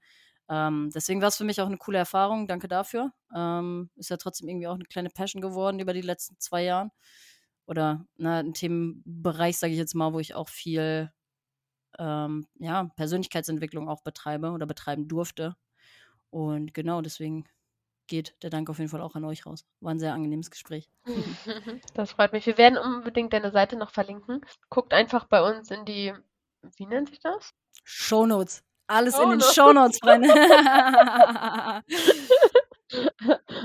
Ähm, 0.49 0.89
deswegen 0.93 1.21
war 1.21 1.27
es 1.27 1.37
für 1.37 1.43
mich 1.43 1.61
auch 1.61 1.67
eine 1.67 1.77
coole 1.77 1.97
Erfahrung. 1.97 2.47
Danke 2.47 2.67
dafür. 2.67 3.11
Ähm, 3.35 3.89
ist 3.95 4.09
ja 4.09 4.17
trotzdem 4.17 4.47
irgendwie 4.47 4.67
auch 4.67 4.75
eine 4.75 4.85
kleine 4.85 5.09
Passion 5.09 5.41
geworden 5.41 5.79
über 5.79 5.93
die 5.93 6.01
letzten 6.01 6.39
zwei 6.39 6.63
Jahre. 6.63 6.91
Oder 7.65 8.05
na, 8.15 8.39
ein 8.39 8.53
Themenbereich, 8.53 9.57
sage 9.57 9.73
ich 9.73 9.79
jetzt 9.79 9.93
mal, 9.93 10.13
wo 10.13 10.19
ich 10.19 10.35
auch 10.35 10.47
viel 10.47 11.11
ähm, 11.99 12.47
ja, 12.59 12.85
Persönlichkeitsentwicklung 12.95 13.89
auch 13.89 14.03
betreibe 14.03 14.51
oder 14.51 14.65
betreiben 14.65 15.07
durfte. 15.09 15.55
Und 16.29 16.73
genau, 16.73 17.01
deswegen 17.01 17.45
geht 18.07 18.35
der 18.41 18.49
Dank 18.49 18.69
auf 18.69 18.79
jeden 18.79 18.89
Fall 18.89 19.01
auch 19.01 19.15
an 19.15 19.25
euch 19.25 19.45
raus. 19.45 19.65
War 19.81 19.91
ein 19.91 19.99
sehr 19.99 20.13
angenehmes 20.13 20.51
Gespräch. 20.51 20.89
Das 21.93 22.11
freut 22.11 22.33
mich. 22.33 22.45
Wir 22.45 22.57
werden 22.57 22.77
unbedingt 22.77 23.33
deine 23.33 23.51
Seite 23.51 23.75
noch 23.75 23.91
verlinken. 23.91 24.41
Guckt 24.69 24.93
einfach 24.93 25.25
bei 25.25 25.41
uns 25.41 25.71
in 25.71 25.85
die, 25.85 26.13
wie 26.77 26.85
nennt 26.85 27.09
sich 27.09 27.19
das? 27.19 27.53
Shownotes. 27.83 28.63
Alles 28.87 29.15
Show 29.15 29.23
in 29.23 29.29
den 29.31 29.41
Shownotes, 29.41 29.99
Freunde. 29.99 30.29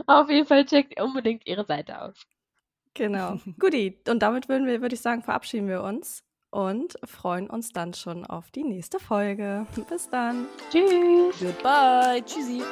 auf 0.06 0.28
jeden 0.30 0.46
Fall 0.46 0.64
checkt 0.64 1.00
unbedingt 1.00 1.46
ihre 1.46 1.64
Seite 1.64 2.00
aus. 2.00 2.14
Genau. 2.94 3.38
Guti. 3.58 4.00
Und 4.08 4.20
damit 4.20 4.48
würden 4.48 4.66
wir, 4.66 4.80
würde 4.80 4.94
ich 4.94 5.00
sagen, 5.00 5.22
verabschieden 5.22 5.68
wir 5.68 5.82
uns 5.82 6.22
und 6.50 6.94
freuen 7.04 7.48
uns 7.48 7.72
dann 7.72 7.94
schon 7.94 8.26
auf 8.26 8.50
die 8.50 8.64
nächste 8.64 8.98
Folge. 8.98 9.66
Bis 9.88 10.08
dann. 10.10 10.46
Tschüss. 10.70 11.38
Goodbye. 11.40 12.22
Tschüssi. 12.24 12.62